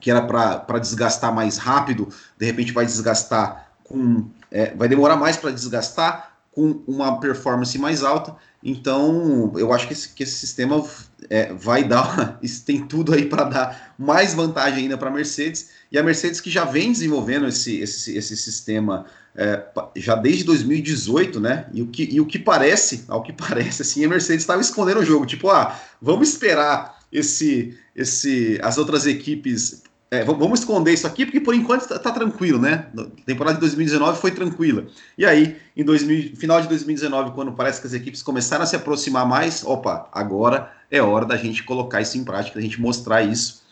que 0.00 0.10
era 0.10 0.22
para 0.22 0.78
desgastar 0.78 1.34
mais 1.34 1.58
rápido, 1.58 2.08
de 2.38 2.46
repente 2.46 2.72
vai 2.72 2.86
desgastar 2.86 3.72
com. 3.84 4.28
É, 4.50 4.74
vai 4.74 4.88
demorar 4.88 5.16
mais 5.16 5.36
para 5.36 5.50
desgastar 5.50 6.32
com 6.52 6.82
uma 6.86 7.18
performance 7.18 7.76
mais 7.78 8.04
alta. 8.04 8.36
Então, 8.62 9.52
eu 9.56 9.72
acho 9.72 9.86
que 9.86 9.92
esse, 9.92 10.08
que 10.10 10.22
esse 10.22 10.34
sistema 10.34 10.84
é, 11.28 11.52
vai 11.52 11.82
dar, 11.82 12.38
tem 12.64 12.86
tudo 12.86 13.14
aí 13.14 13.24
para 13.24 13.44
dar 13.44 13.94
mais 13.98 14.34
vantagem 14.34 14.84
ainda 14.84 14.98
para 14.98 15.08
a 15.08 15.12
Mercedes. 15.12 15.70
E 15.90 15.98
a 15.98 16.02
Mercedes 16.02 16.40
que 16.40 16.50
já 16.50 16.64
vem 16.64 16.92
desenvolvendo 16.92 17.48
esse, 17.48 17.80
esse, 17.80 18.16
esse 18.16 18.36
sistema 18.36 19.06
é, 19.34 19.62
já 19.96 20.14
desde 20.14 20.44
2018, 20.44 21.40
né? 21.40 21.66
E 21.72 21.82
o, 21.82 21.86
que, 21.86 22.08
e 22.10 22.20
o 22.20 22.26
que 22.26 22.38
parece, 22.38 23.04
ao 23.08 23.22
que 23.22 23.32
parece, 23.34 23.82
assim, 23.82 24.04
a 24.04 24.08
Mercedes 24.08 24.42
estava 24.42 24.60
escondendo 24.60 25.00
o 25.00 25.04
jogo. 25.04 25.26
Tipo, 25.26 25.50
ah, 25.50 25.78
vamos 26.00 26.28
esperar 26.28 26.98
esse, 27.10 27.76
esse, 27.94 28.58
as 28.62 28.78
outras 28.78 29.06
equipes 29.06 29.82
é, 30.12 30.22
vamos 30.22 30.60
esconder 30.60 30.92
isso 30.92 31.06
aqui, 31.06 31.24
porque 31.24 31.40
por 31.40 31.54
enquanto 31.54 31.84
está 31.84 31.98
tá 31.98 32.12
tranquilo, 32.12 32.58
né? 32.58 32.86
A 32.98 33.24
temporada 33.24 33.54
de 33.54 33.60
2019 33.60 34.20
foi 34.20 34.30
tranquila. 34.30 34.86
E 35.16 35.24
aí, 35.24 35.56
em 35.74 35.82
2000, 35.82 36.36
final 36.36 36.60
de 36.60 36.68
2019, 36.68 37.30
quando 37.30 37.50
parece 37.52 37.80
que 37.80 37.86
as 37.86 37.94
equipes 37.94 38.22
começaram 38.22 38.62
a 38.62 38.66
se 38.66 38.76
aproximar 38.76 39.26
mais, 39.26 39.64
opa, 39.64 40.10
agora 40.12 40.70
é 40.90 41.00
hora 41.00 41.24
da 41.24 41.38
gente 41.38 41.62
colocar 41.62 42.02
isso 42.02 42.18
em 42.18 42.24
prática, 42.24 42.56
da 42.56 42.60
gente 42.60 42.78
mostrar 42.78 43.22
isso. 43.22 43.62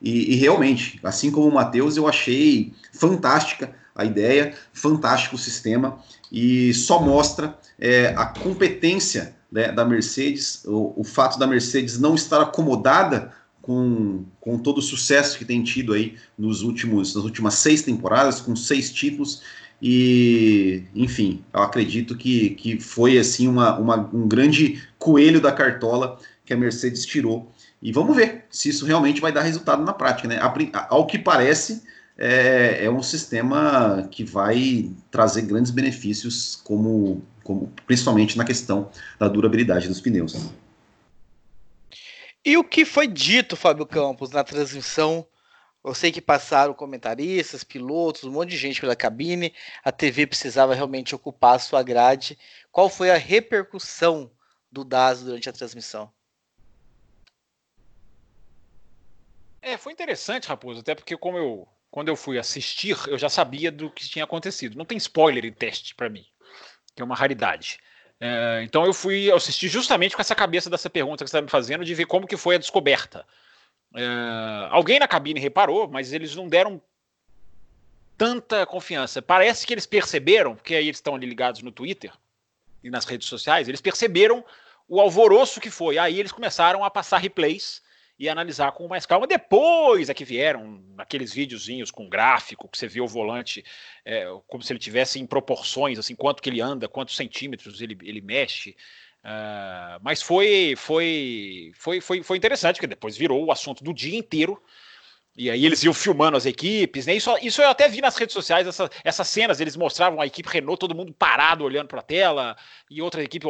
E, 0.00 0.32
e 0.32 0.36
realmente, 0.36 0.98
assim 1.04 1.30
como 1.30 1.46
o 1.46 1.52
Matheus, 1.52 1.98
eu 1.98 2.08
achei 2.08 2.72
fantástica 2.94 3.70
a 4.00 4.04
ideia, 4.04 4.54
fantástico 4.72 5.36
o 5.36 5.38
sistema, 5.38 5.98
e 6.30 6.72
só 6.74 7.00
mostra 7.00 7.58
é, 7.78 8.14
a 8.16 8.26
competência 8.26 9.34
né, 9.50 9.72
da 9.72 9.84
Mercedes, 9.84 10.64
o, 10.64 10.94
o 10.96 11.04
fato 11.04 11.38
da 11.38 11.46
Mercedes 11.46 11.98
não 11.98 12.14
estar 12.14 12.40
acomodada 12.40 13.32
com, 13.60 14.24
com 14.40 14.58
todo 14.58 14.78
o 14.78 14.82
sucesso 14.82 15.38
que 15.38 15.44
tem 15.44 15.62
tido 15.62 15.92
aí 15.92 16.16
nos 16.38 16.62
últimos, 16.62 17.14
nas 17.14 17.24
últimas 17.24 17.54
seis 17.54 17.82
temporadas, 17.82 18.40
com 18.40 18.56
seis 18.56 18.90
títulos. 18.90 19.42
E, 19.82 20.84
enfim, 20.94 21.42
eu 21.52 21.62
acredito 21.62 22.16
que, 22.16 22.50
que 22.50 22.78
foi 22.78 23.18
assim 23.18 23.48
uma, 23.48 23.78
uma, 23.78 23.96
um 24.12 24.28
grande 24.28 24.82
coelho 24.98 25.40
da 25.40 25.52
cartola 25.52 26.18
que 26.44 26.52
a 26.52 26.56
Mercedes 26.56 27.04
tirou. 27.04 27.50
E 27.82 27.92
vamos 27.92 28.14
ver 28.14 28.44
se 28.50 28.68
isso 28.68 28.84
realmente 28.84 29.20
vai 29.20 29.32
dar 29.32 29.42
resultado 29.42 29.82
na 29.82 29.92
prática. 29.92 30.28
Né? 30.28 30.38
Ao 30.88 31.06
que 31.06 31.18
parece, 31.18 31.82
é, 32.20 32.84
é 32.84 32.90
um 32.90 33.02
sistema 33.02 34.06
que 34.10 34.22
vai 34.22 34.90
trazer 35.10 35.42
grandes 35.42 35.70
benefícios, 35.70 36.54
como, 36.54 37.24
como 37.42 37.72
principalmente 37.86 38.36
na 38.36 38.44
questão 38.44 38.90
da 39.18 39.26
durabilidade 39.26 39.88
dos 39.88 40.02
pneus. 40.02 40.36
E 42.44 42.58
o 42.58 42.64
que 42.64 42.84
foi 42.84 43.06
dito, 43.06 43.56
Fábio 43.56 43.86
Campos, 43.86 44.30
na 44.30 44.44
transmissão? 44.44 45.26
Eu 45.82 45.94
sei 45.94 46.12
que 46.12 46.20
passaram 46.20 46.74
comentaristas, 46.74 47.64
pilotos, 47.64 48.24
um 48.24 48.30
monte 48.30 48.50
de 48.50 48.58
gente 48.58 48.82
pela 48.82 48.94
cabine. 48.94 49.54
A 49.82 49.90
TV 49.90 50.26
precisava 50.26 50.74
realmente 50.74 51.14
ocupar 51.14 51.56
a 51.56 51.58
sua 51.58 51.82
grade. 51.82 52.38
Qual 52.70 52.90
foi 52.90 53.10
a 53.10 53.16
repercussão 53.16 54.30
do 54.70 54.84
DAS 54.84 55.22
durante 55.22 55.48
a 55.48 55.52
transmissão? 55.54 56.12
É, 59.62 59.78
foi 59.78 59.94
interessante, 59.94 60.48
Raposo, 60.48 60.80
até 60.80 60.94
porque 60.94 61.16
como 61.16 61.38
eu, 61.38 61.68
quando 61.90 62.08
eu 62.08 62.16
fui 62.16 62.38
assistir, 62.38 62.96
eu 63.08 63.18
já 63.18 63.28
sabia 63.28 63.70
do 63.70 63.90
que 63.90 64.08
tinha 64.08 64.24
acontecido. 64.24 64.76
Não 64.76 64.84
tem 64.84 64.96
spoiler 64.96 65.44
em 65.44 65.52
teste 65.52 65.94
para 65.94 66.08
mim, 66.08 66.24
que 66.94 67.02
é 67.02 67.04
uma 67.04 67.16
raridade. 67.16 67.78
É, 68.20 68.60
então 68.62 68.84
eu 68.84 68.92
fui 68.92 69.30
assistir 69.32 69.68
justamente 69.68 70.14
com 70.14 70.20
essa 70.20 70.34
cabeça 70.34 70.68
dessa 70.68 70.90
pergunta 70.90 71.24
que 71.24 71.30
você 71.30 71.36
está 71.36 71.42
me 71.42 71.50
fazendo, 71.50 71.84
de 71.84 71.94
ver 71.94 72.06
como 72.06 72.26
que 72.26 72.36
foi 72.36 72.54
a 72.54 72.58
descoberta. 72.58 73.26
É, 73.96 74.68
alguém 74.70 74.98
na 74.98 75.08
cabine 75.08 75.40
reparou, 75.40 75.88
mas 75.88 76.12
eles 76.12 76.36
não 76.36 76.48
deram 76.48 76.80
tanta 78.16 78.66
confiança. 78.66 79.20
Parece 79.20 79.66
que 79.66 79.72
eles 79.72 79.86
perceberam, 79.86 80.54
porque 80.54 80.74
aí 80.74 80.84
eles 80.84 80.98
estão 80.98 81.14
ali 81.14 81.26
ligados 81.26 81.62
no 81.62 81.72
Twitter 81.72 82.12
e 82.84 82.90
nas 82.90 83.04
redes 83.04 83.26
sociais, 83.26 83.68
eles 83.68 83.80
perceberam 83.80 84.44
o 84.86 85.00
alvoroço 85.00 85.60
que 85.60 85.70
foi. 85.70 85.98
Aí 85.98 86.20
eles 86.20 86.30
começaram 86.30 86.84
a 86.84 86.90
passar 86.90 87.18
replays 87.18 87.82
e 88.20 88.28
analisar 88.28 88.70
com 88.72 88.86
mais 88.86 89.06
calma. 89.06 89.26
Depois 89.26 90.10
é 90.10 90.14
que 90.14 90.26
vieram 90.26 90.84
aqueles 90.98 91.32
videozinhos 91.32 91.90
com 91.90 92.06
gráfico, 92.06 92.68
que 92.68 92.76
você 92.76 92.86
vê 92.86 93.00
o 93.00 93.08
volante 93.08 93.64
é, 94.04 94.26
como 94.46 94.62
se 94.62 94.70
ele 94.70 94.78
tivesse 94.78 95.18
em 95.18 95.26
proporções, 95.26 95.98
assim, 95.98 96.14
quanto 96.14 96.42
que 96.42 96.50
ele 96.50 96.60
anda, 96.60 96.86
quantos 96.86 97.16
centímetros 97.16 97.80
ele, 97.80 97.96
ele 98.02 98.20
mexe. 98.20 98.76
Uh, 99.24 99.96
mas 100.02 100.20
foi, 100.20 100.74
foi, 100.76 101.72
foi, 101.74 102.00
foi, 102.02 102.22
foi 102.22 102.36
interessante, 102.36 102.76
porque 102.76 102.86
depois 102.86 103.16
virou 103.16 103.42
o 103.42 103.50
assunto 103.50 103.82
do 103.82 103.94
dia 103.94 104.18
inteiro 104.18 104.62
e 105.36 105.48
aí 105.50 105.64
eles 105.64 105.82
iam 105.84 105.94
filmando 105.94 106.36
as 106.36 106.44
equipes, 106.44 107.06
né? 107.06 107.14
Isso, 107.14 107.30
isso 107.40 107.62
eu 107.62 107.68
até 107.68 107.88
vi 107.88 108.00
nas 108.00 108.16
redes 108.16 108.32
sociais, 108.32 108.66
essa, 108.66 108.90
essas 109.04 109.28
cenas, 109.28 109.60
eles 109.60 109.76
mostravam 109.76 110.20
a 110.20 110.26
equipe 110.26 110.48
Renault, 110.48 110.78
todo 110.78 110.94
mundo 110.94 111.12
parado 111.12 111.64
olhando 111.64 111.88
para 111.88 112.00
a 112.00 112.02
tela, 112.02 112.56
e 112.90 113.00
outra 113.00 113.22
equipe 113.22 113.46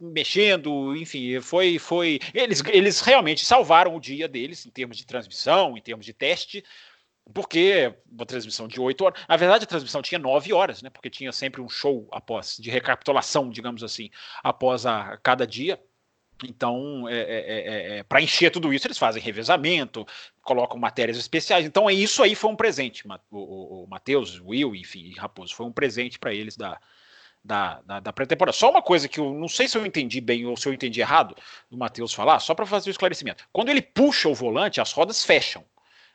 mexendo, 0.00 0.94
enfim, 0.96 1.40
foi. 1.40 1.78
foi 1.78 2.20
eles, 2.34 2.62
eles 2.68 3.00
realmente 3.00 3.44
salvaram 3.44 3.96
o 3.96 4.00
dia 4.00 4.28
deles 4.28 4.66
em 4.66 4.70
termos 4.70 4.96
de 4.96 5.06
transmissão, 5.06 5.76
em 5.76 5.80
termos 5.80 6.04
de 6.04 6.12
teste, 6.12 6.62
porque 7.32 7.94
uma 8.10 8.26
transmissão 8.26 8.68
de 8.68 8.80
oito 8.80 9.04
horas. 9.04 9.22
Na 9.28 9.36
verdade, 9.36 9.64
a 9.64 9.66
transmissão 9.66 10.02
tinha 10.02 10.18
nove 10.18 10.52
horas, 10.52 10.82
né? 10.82 10.90
Porque 10.90 11.08
tinha 11.08 11.32
sempre 11.32 11.60
um 11.60 11.68
show 11.68 12.08
após, 12.12 12.56
de 12.58 12.70
recapitulação, 12.70 13.48
digamos 13.50 13.82
assim, 13.82 14.10
após 14.42 14.84
a 14.86 15.16
cada 15.22 15.46
dia. 15.46 15.80
Então, 16.44 17.08
é, 17.08 17.18
é, 17.18 17.38
é, 17.38 17.98
é 17.98 18.02
para 18.02 18.20
encher 18.20 18.50
tudo 18.50 18.72
isso, 18.72 18.86
eles 18.86 18.98
fazem 18.98 19.22
revezamento, 19.22 20.06
colocam 20.42 20.78
matérias 20.78 21.16
especiais. 21.16 21.64
Então, 21.64 21.88
é 21.88 21.92
isso 21.92 22.22
aí 22.22 22.34
foi 22.34 22.50
um 22.50 22.56
presente. 22.56 23.04
O, 23.30 23.38
o, 23.38 23.84
o 23.84 23.86
Matheus, 23.88 24.40
Will, 24.40 24.74
enfim, 24.74 25.12
Raposo, 25.16 25.54
foi 25.54 25.66
um 25.66 25.72
presente 25.72 26.18
para 26.18 26.34
eles 26.34 26.56
da, 26.56 26.78
da, 27.44 27.80
da, 27.82 28.00
da 28.00 28.12
pré-temporada. 28.12 28.56
Só 28.56 28.70
uma 28.70 28.82
coisa 28.82 29.08
que 29.08 29.18
eu 29.18 29.32
não 29.32 29.48
sei 29.48 29.68
se 29.68 29.76
eu 29.76 29.84
entendi 29.84 30.20
bem 30.20 30.46
ou 30.46 30.56
se 30.56 30.68
eu 30.68 30.72
entendi 30.72 31.00
errado 31.00 31.36
do 31.70 31.76
Matheus 31.76 32.12
falar, 32.12 32.40
só 32.40 32.54
para 32.54 32.66
fazer 32.66 32.90
o 32.90 32.92
esclarecimento. 32.92 33.44
Quando 33.52 33.68
ele 33.68 33.82
puxa 33.82 34.28
o 34.28 34.34
volante, 34.34 34.80
as 34.80 34.92
rodas 34.92 35.24
fecham. 35.24 35.64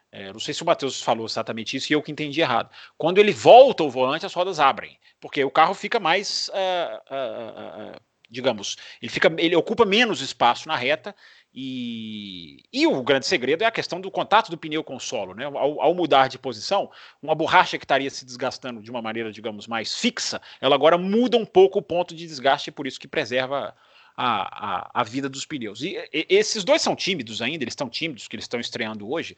É, 0.09 0.31
não 0.31 0.39
sei 0.39 0.53
se 0.53 0.63
o 0.63 0.65
Matheus 0.65 1.01
falou 1.01 1.25
exatamente 1.25 1.75
isso 1.75 1.91
e 1.91 1.93
eu 1.93 2.01
que 2.01 2.11
entendi 2.11 2.39
errado. 2.39 2.69
Quando 2.97 3.17
ele 3.17 3.33
volta 3.33 3.83
o 3.83 3.89
volante, 3.89 4.25
as 4.25 4.33
rodas 4.33 4.59
abrem, 4.59 4.97
porque 5.19 5.43
o 5.43 5.51
carro 5.51 5.73
fica 5.73 5.99
mais. 5.99 6.49
Uh, 6.49 7.13
uh, 7.13 7.95
uh, 7.95 8.06
digamos, 8.29 8.75
ele 9.01 9.09
fica, 9.09 9.33
ele 9.37 9.55
ocupa 9.55 9.85
menos 9.85 10.21
espaço 10.21 10.67
na 10.67 10.75
reta 10.75 11.15
e, 11.53 12.61
e 12.71 12.85
o 12.85 13.01
grande 13.01 13.25
segredo 13.25 13.63
é 13.63 13.65
a 13.65 13.71
questão 13.71 13.99
do 13.99 14.11
contato 14.11 14.49
do 14.49 14.57
pneu 14.57 14.83
com 14.83 14.95
o 14.95 14.99
solo, 14.99 15.33
né? 15.33 15.45
Ao, 15.45 15.81
ao, 15.81 15.95
mudar 15.95 16.27
de 16.27 16.37
posição, 16.37 16.91
uma 17.21 17.33
borracha 17.33 17.77
que 17.77 17.85
estaria 17.85 18.09
se 18.09 18.25
desgastando 18.25 18.81
de 18.81 18.91
uma 18.91 19.01
maneira, 19.01 19.31
digamos, 19.31 19.65
mais 19.65 19.97
fixa, 19.97 20.41
ela 20.61 20.75
agora 20.75 20.97
muda 20.97 21.37
um 21.37 21.45
pouco 21.45 21.79
o 21.79 21.81
ponto 21.81 22.13
de 22.13 22.27
desgaste, 22.27 22.71
por 22.71 22.85
isso 22.85 22.99
que 22.99 23.07
preserva 23.07 23.73
a, 24.15 24.87
a, 24.87 25.01
a 25.01 25.03
vida 25.03 25.29
dos 25.29 25.45
pneus. 25.45 25.81
E, 25.81 25.97
e, 26.13 26.27
esses 26.29 26.63
dois 26.63 26.81
são 26.81 26.95
tímidos 26.95 27.41
ainda, 27.41 27.63
eles 27.63 27.71
estão 27.71 27.89
tímidos, 27.89 28.27
que 28.27 28.35
eles 28.35 28.43
estão 28.43 28.59
estreando 28.59 29.09
hoje. 29.09 29.37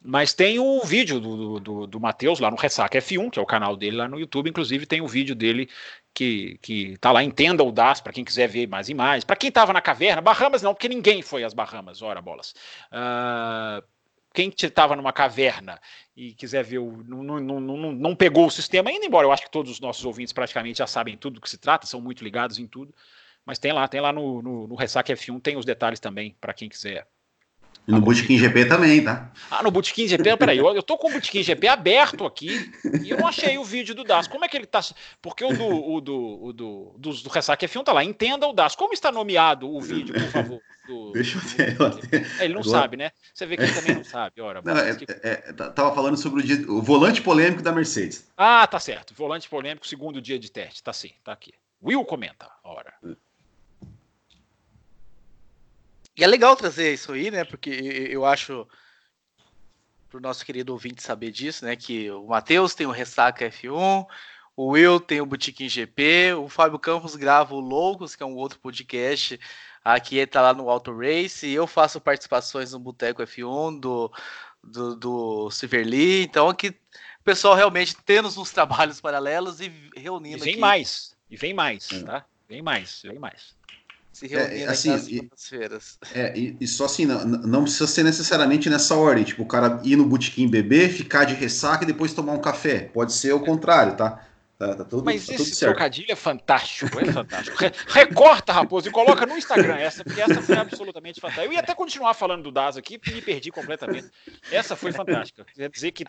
Mas 0.00 0.32
tem 0.32 0.60
o 0.60 0.84
vídeo 0.84 1.18
do, 1.18 1.58
do, 1.58 1.86
do 1.88 2.00
Matheus 2.00 2.38
lá 2.38 2.50
no 2.50 2.56
Ressaca 2.56 2.98
F1, 2.98 3.30
que 3.30 3.38
é 3.38 3.42
o 3.42 3.46
canal 3.46 3.76
dele 3.76 3.96
lá 3.96 4.06
no 4.06 4.20
YouTube. 4.20 4.48
Inclusive, 4.48 4.86
tem 4.86 5.00
o 5.00 5.08
vídeo 5.08 5.34
dele 5.34 5.68
que, 6.18 6.58
que 6.60 6.96
tá 6.98 7.12
lá, 7.12 7.22
entenda 7.22 7.62
o 7.62 7.70
DAS, 7.70 8.00
para 8.00 8.12
quem 8.12 8.24
quiser 8.24 8.48
ver 8.48 8.66
mais 8.66 8.88
e 8.88 8.94
mais. 8.94 9.22
Para 9.22 9.36
quem 9.36 9.50
estava 9.50 9.72
na 9.72 9.80
caverna, 9.80 10.20
Bahamas 10.20 10.62
não, 10.62 10.74
porque 10.74 10.88
ninguém 10.88 11.22
foi 11.22 11.44
às 11.44 11.54
Bahamas, 11.54 12.02
ora 12.02 12.20
bolas. 12.20 12.56
Uh, 12.90 13.86
quem 14.34 14.48
estava 14.48 14.96
numa 14.96 15.12
caverna 15.12 15.80
e 16.16 16.34
quiser 16.34 16.64
ver, 16.64 16.78
o, 16.78 17.04
não, 17.04 17.22
não, 17.22 17.60
não, 17.60 17.92
não, 17.92 18.16
pegou 18.16 18.46
o 18.46 18.50
sistema 18.50 18.90
ainda, 18.90 19.06
embora 19.06 19.28
eu 19.28 19.32
acho 19.32 19.44
que 19.44 19.50
todos 19.50 19.70
os 19.70 19.78
nossos 19.78 20.04
ouvintes 20.04 20.32
praticamente 20.32 20.78
já 20.78 20.88
sabem 20.88 21.16
tudo 21.16 21.34
do 21.34 21.40
que 21.40 21.48
se 21.48 21.56
trata, 21.56 21.86
são 21.86 22.00
muito 22.00 22.24
ligados 22.24 22.58
em 22.58 22.66
tudo. 22.66 22.92
Mas 23.46 23.60
tem 23.60 23.72
lá, 23.72 23.86
tem 23.86 24.00
lá 24.00 24.12
no, 24.12 24.42
no, 24.42 24.66
no 24.66 24.74
Ressaca 24.74 25.12
F1, 25.12 25.40
tem 25.40 25.56
os 25.56 25.64
detalhes 25.64 26.00
também, 26.00 26.36
para 26.40 26.52
quem 26.52 26.68
quiser 26.68 27.06
e 27.88 27.90
no 27.90 28.02
Bootkin 28.02 28.36
GP 28.36 28.66
também, 28.66 29.02
tá? 29.02 29.32
Ah, 29.50 29.62
no 29.62 29.70
Bootkin 29.70 30.06
GP, 30.06 30.36
peraí, 30.36 30.58
eu, 30.58 30.66
eu 30.74 30.82
tô 30.82 30.98
com 30.98 31.08
o 31.08 31.10
Bootkin 31.10 31.42
GP 31.42 31.68
aberto 31.68 32.26
aqui 32.26 32.70
e 33.02 33.08
eu 33.08 33.16
não 33.16 33.26
achei 33.26 33.56
o 33.56 33.64
vídeo 33.64 33.94
do 33.94 34.04
Das. 34.04 34.28
Como 34.28 34.44
é 34.44 34.48
que 34.48 34.58
ele 34.58 34.66
tá? 34.66 34.80
Porque 35.22 35.42
o 35.42 35.56
do, 35.56 35.66
o 35.66 35.98
do, 35.98 36.44
o 36.44 36.52
do, 36.52 36.94
do, 36.98 37.12
do 37.14 37.28
Ressaca 37.30 37.66
F1 37.66 37.82
tá 37.82 37.94
lá, 37.94 38.04
entenda 38.04 38.46
o 38.46 38.52
Das. 38.52 38.76
Como 38.76 38.92
está 38.92 39.10
nomeado 39.10 39.74
o 39.74 39.80
vídeo, 39.80 40.12
por 40.12 40.30
favor? 40.30 40.60
Do, 40.86 41.12
Deixa 41.16 41.38
eu 41.38 41.42
ver. 41.42 42.26
É, 42.38 42.44
ele 42.44 42.52
não 42.52 42.60
Agora... 42.60 42.78
sabe, 42.78 42.98
né? 42.98 43.10
Você 43.32 43.46
vê 43.46 43.56
que 43.56 43.62
ele 43.62 43.72
também 43.72 43.94
não 43.94 44.04
sabe. 44.04 44.38
Ora, 44.42 44.60
não, 44.62 44.76
é, 44.76 44.94
é, 45.22 45.36
tava 45.54 45.94
falando 45.94 46.18
sobre 46.18 46.42
o, 46.42 46.46
dia, 46.46 46.70
o 46.70 46.82
volante 46.82 47.22
polêmico 47.22 47.62
da 47.62 47.72
Mercedes. 47.72 48.28
Ah, 48.36 48.66
tá 48.66 48.78
certo. 48.78 49.14
Volante 49.14 49.48
polêmico, 49.48 49.88
segundo 49.88 50.20
dia 50.20 50.38
de 50.38 50.50
teste. 50.50 50.82
Tá 50.82 50.92
sim, 50.92 51.12
tá 51.24 51.32
aqui. 51.32 51.54
Will 51.82 52.04
comenta. 52.04 52.50
Ora. 52.62 52.92
E 56.18 56.24
é 56.24 56.26
legal 56.26 56.56
trazer 56.56 56.92
isso 56.92 57.12
aí, 57.12 57.30
né? 57.30 57.44
Porque 57.44 57.70
eu 57.70 58.26
acho 58.26 58.66
para 60.08 60.18
o 60.18 60.20
nosso 60.20 60.44
querido 60.44 60.72
ouvinte 60.72 61.00
saber 61.00 61.30
disso, 61.30 61.64
né? 61.64 61.76
Que 61.76 62.10
o 62.10 62.26
Matheus 62.26 62.74
tem 62.74 62.88
o 62.88 62.90
Ressaca 62.90 63.48
F1, 63.48 64.04
o 64.56 64.70
Will 64.70 64.98
tem 64.98 65.20
o 65.20 65.26
Boutique 65.26 65.68
GP, 65.68 66.32
o 66.32 66.48
Fábio 66.48 66.76
Campos 66.76 67.14
grava 67.14 67.54
o 67.54 67.60
Loucos, 67.60 68.16
que 68.16 68.24
é 68.24 68.26
um 68.26 68.34
outro 68.34 68.58
podcast. 68.58 69.38
Aqui 69.84 70.16
ele 70.16 70.26
tá 70.26 70.42
lá 70.42 70.52
no 70.52 70.68
Auto 70.68 70.92
Race, 70.92 71.46
e 71.46 71.54
eu 71.54 71.68
faço 71.68 72.00
participações 72.00 72.72
no 72.72 72.80
Boteco 72.80 73.22
F1 73.22 73.78
do, 73.78 74.12
do, 74.60 74.96
do 74.96 75.50
Silverly. 75.52 76.24
Então 76.24 76.48
aqui 76.48 76.70
o 77.20 77.22
pessoal 77.22 77.54
realmente 77.54 77.94
tendo 78.04 78.26
uns 78.26 78.50
trabalhos 78.50 79.00
paralelos 79.00 79.60
e 79.60 79.72
reunindo. 79.94 80.38
E 80.38 80.40
vem 80.40 80.52
aqui. 80.54 80.60
mais, 80.60 81.16
e 81.30 81.36
vem 81.36 81.54
mais, 81.54 81.86
tá? 81.86 82.24
Vem 82.48 82.60
mais, 82.60 83.02
vem 83.04 83.20
mais 83.20 83.57
se 84.18 84.26
reunir 84.26 84.62
é, 84.62 84.68
assim, 84.68 84.94
e, 85.08 85.30
feiras. 85.36 85.96
É, 86.12 86.36
e, 86.36 86.56
e, 86.60 86.66
só 86.66 86.86
assim, 86.86 87.06
não, 87.06 87.24
não, 87.24 87.62
precisa 87.62 87.86
ser 87.86 88.02
necessariamente 88.02 88.68
nessa 88.68 88.96
ordem, 88.96 89.22
tipo, 89.22 89.44
o 89.44 89.46
cara 89.46 89.80
ir 89.84 89.94
no 89.94 90.04
botequim 90.04 90.48
beber, 90.48 90.90
ficar 90.90 91.24
de 91.24 91.34
ressaca 91.34 91.84
e 91.84 91.86
depois 91.86 92.12
tomar 92.12 92.32
um 92.32 92.40
café. 92.40 92.80
Pode 92.80 93.12
ser 93.12 93.32
o 93.32 93.40
contrário, 93.40 93.96
tá? 93.96 94.24
Tá, 94.58 94.74
tá 94.74 94.84
tudo, 94.84 95.04
Mas 95.04 95.24
tá 95.24 95.34
esse 95.34 95.60
trocadilho 95.60 96.10
é 96.10 96.16
fantástico, 96.16 96.98
é 96.98 97.12
fantástico. 97.12 97.56
Re 97.56 97.70
recorta, 97.86 98.52
Raposo, 98.52 98.88
e 98.88 98.90
coloca 98.90 99.24
no 99.24 99.38
Instagram 99.38 99.76
essa, 99.76 100.02
porque 100.02 100.20
essa 100.20 100.42
foi 100.42 100.56
absolutamente 100.56 101.20
fantástica. 101.20 101.46
Eu 101.46 101.52
ia 101.52 101.60
até 101.60 101.76
continuar 101.76 102.12
falando 102.14 102.42
do 102.42 102.50
Das 102.50 102.76
aqui, 102.76 103.00
me 103.06 103.22
perdi 103.22 103.52
completamente. 103.52 104.08
Essa 104.50 104.74
foi 104.74 104.90
fantástica. 104.90 105.46
Quer 105.54 105.70
dizer 105.70 105.92
que 105.92 106.04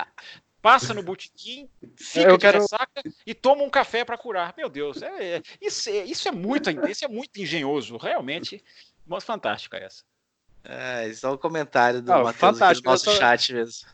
passa 0.61 0.93
no 0.93 1.03
botequim, 1.03 1.69
fica 1.95 2.29
eu 2.29 2.37
de 2.37 2.41
quero... 2.41 2.59
ressaca 2.59 3.01
e 3.25 3.33
toma 3.33 3.63
um 3.63 3.69
café 3.69 4.03
para 4.03 4.17
curar. 4.17 4.53
Meu 4.57 4.69
Deus, 4.69 5.01
é, 5.01 5.37
é, 5.37 5.41
isso, 5.61 5.89
é, 5.89 6.03
isso 6.05 6.27
é 6.27 6.31
muito, 6.31 6.69
isso 6.87 7.05
é 7.05 7.07
muito 7.07 7.39
engenhoso, 7.39 7.97
realmente. 7.97 8.63
Mas 9.05 9.23
fantástica 9.23 9.77
essa. 9.77 10.03
É, 10.63 11.11
só 11.13 11.33
o 11.33 11.37
comentário 11.37 12.01
do 12.01 12.11
Matheus 12.11 12.35
fantástico, 12.35 12.87
no 12.87 12.91
nosso 12.91 13.05
só... 13.05 13.15
chat 13.15 13.53
mesmo. 13.53 13.87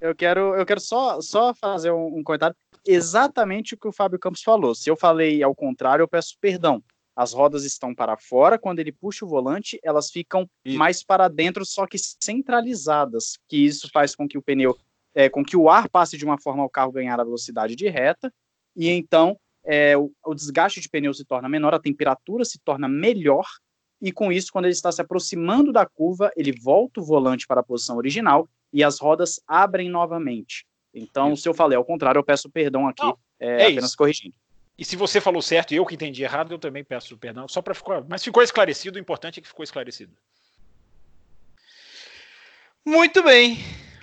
Eu 0.00 0.14
quero, 0.14 0.54
eu 0.54 0.64
quero 0.64 0.80
só, 0.80 1.20
só 1.20 1.54
fazer 1.54 1.90
um, 1.90 2.18
um 2.18 2.22
comentário 2.22 2.56
exatamente 2.86 3.74
o 3.74 3.76
que 3.76 3.88
o 3.88 3.92
Fábio 3.92 4.18
Campos 4.18 4.42
falou. 4.42 4.74
Se 4.74 4.88
eu 4.88 4.96
falei 4.96 5.42
ao 5.42 5.54
contrário, 5.54 6.02
eu 6.02 6.08
peço 6.08 6.36
perdão. 6.40 6.82
As 7.14 7.32
rodas 7.32 7.64
estão 7.64 7.94
para 7.94 8.16
fora, 8.16 8.58
quando 8.58 8.78
ele 8.78 8.92
puxa 8.92 9.26
o 9.26 9.28
volante, 9.28 9.78
elas 9.82 10.10
ficam 10.10 10.48
mais 10.64 11.02
para 11.02 11.28
dentro, 11.28 11.66
só 11.66 11.86
que 11.86 11.98
centralizadas, 11.98 13.38
que 13.46 13.58
isso 13.58 13.90
faz 13.92 14.14
com 14.14 14.26
que 14.26 14.38
o 14.38 14.42
pneu, 14.42 14.78
é, 15.14 15.28
com 15.28 15.44
que 15.44 15.56
o 15.56 15.68
ar 15.68 15.88
passe 15.88 16.16
de 16.16 16.24
uma 16.24 16.38
forma 16.38 16.62
ao 16.62 16.70
carro 16.70 16.92
ganhar 16.92 17.18
a 17.18 17.24
velocidade 17.24 17.74
de 17.76 17.88
reta, 17.88 18.32
e 18.76 18.88
então 18.88 19.38
é, 19.64 19.96
o, 19.96 20.10
o 20.24 20.34
desgaste 20.34 20.80
de 20.80 20.88
pneu 20.88 21.12
se 21.12 21.24
torna 21.24 21.48
menor, 21.48 21.74
a 21.74 21.80
temperatura 21.80 22.44
se 22.44 22.58
torna 22.58 22.88
melhor, 22.88 23.44
e 24.00 24.10
com 24.10 24.32
isso, 24.32 24.50
quando 24.50 24.64
ele 24.64 24.72
está 24.72 24.90
se 24.90 25.02
aproximando 25.02 25.72
da 25.72 25.84
curva, 25.84 26.32
ele 26.34 26.52
volta 26.52 27.00
o 27.00 27.04
volante 27.04 27.46
para 27.46 27.60
a 27.60 27.64
posição 27.64 27.96
original 27.96 28.48
e 28.72 28.82
as 28.82 28.98
rodas 28.98 29.40
abrem 29.46 29.90
novamente. 29.90 30.64
Então, 30.94 31.34
isso. 31.34 31.42
se 31.42 31.48
eu 31.48 31.54
falei 31.54 31.76
ao 31.76 31.84
contrário, 31.84 32.18
eu 32.18 32.24
peço 32.24 32.48
perdão 32.48 32.88
aqui, 32.88 33.04
Não, 33.04 33.18
é, 33.38 33.62
é 33.62 33.66
apenas 33.66 33.90
isso. 33.90 33.96
corrigindo. 33.96 34.34
E 34.78 34.84
se 34.84 34.96
você 34.96 35.20
falou 35.20 35.42
certo 35.42 35.72
e 35.72 35.76
eu 35.76 35.84
que 35.84 35.94
entendi 35.94 36.22
errado, 36.22 36.52
eu 36.52 36.58
também 36.58 36.82
peço 36.82 37.16
perdão, 37.18 37.46
só 37.46 37.60
para 37.60 37.74
ficar. 37.74 38.02
Mas 38.08 38.24
ficou 38.24 38.42
esclarecido, 38.42 38.96
o 38.96 39.00
importante 39.00 39.38
é 39.38 39.42
que 39.42 39.48
ficou 39.48 39.62
esclarecido. 39.62 40.16
Muito 42.86 43.22
bem 43.22 43.58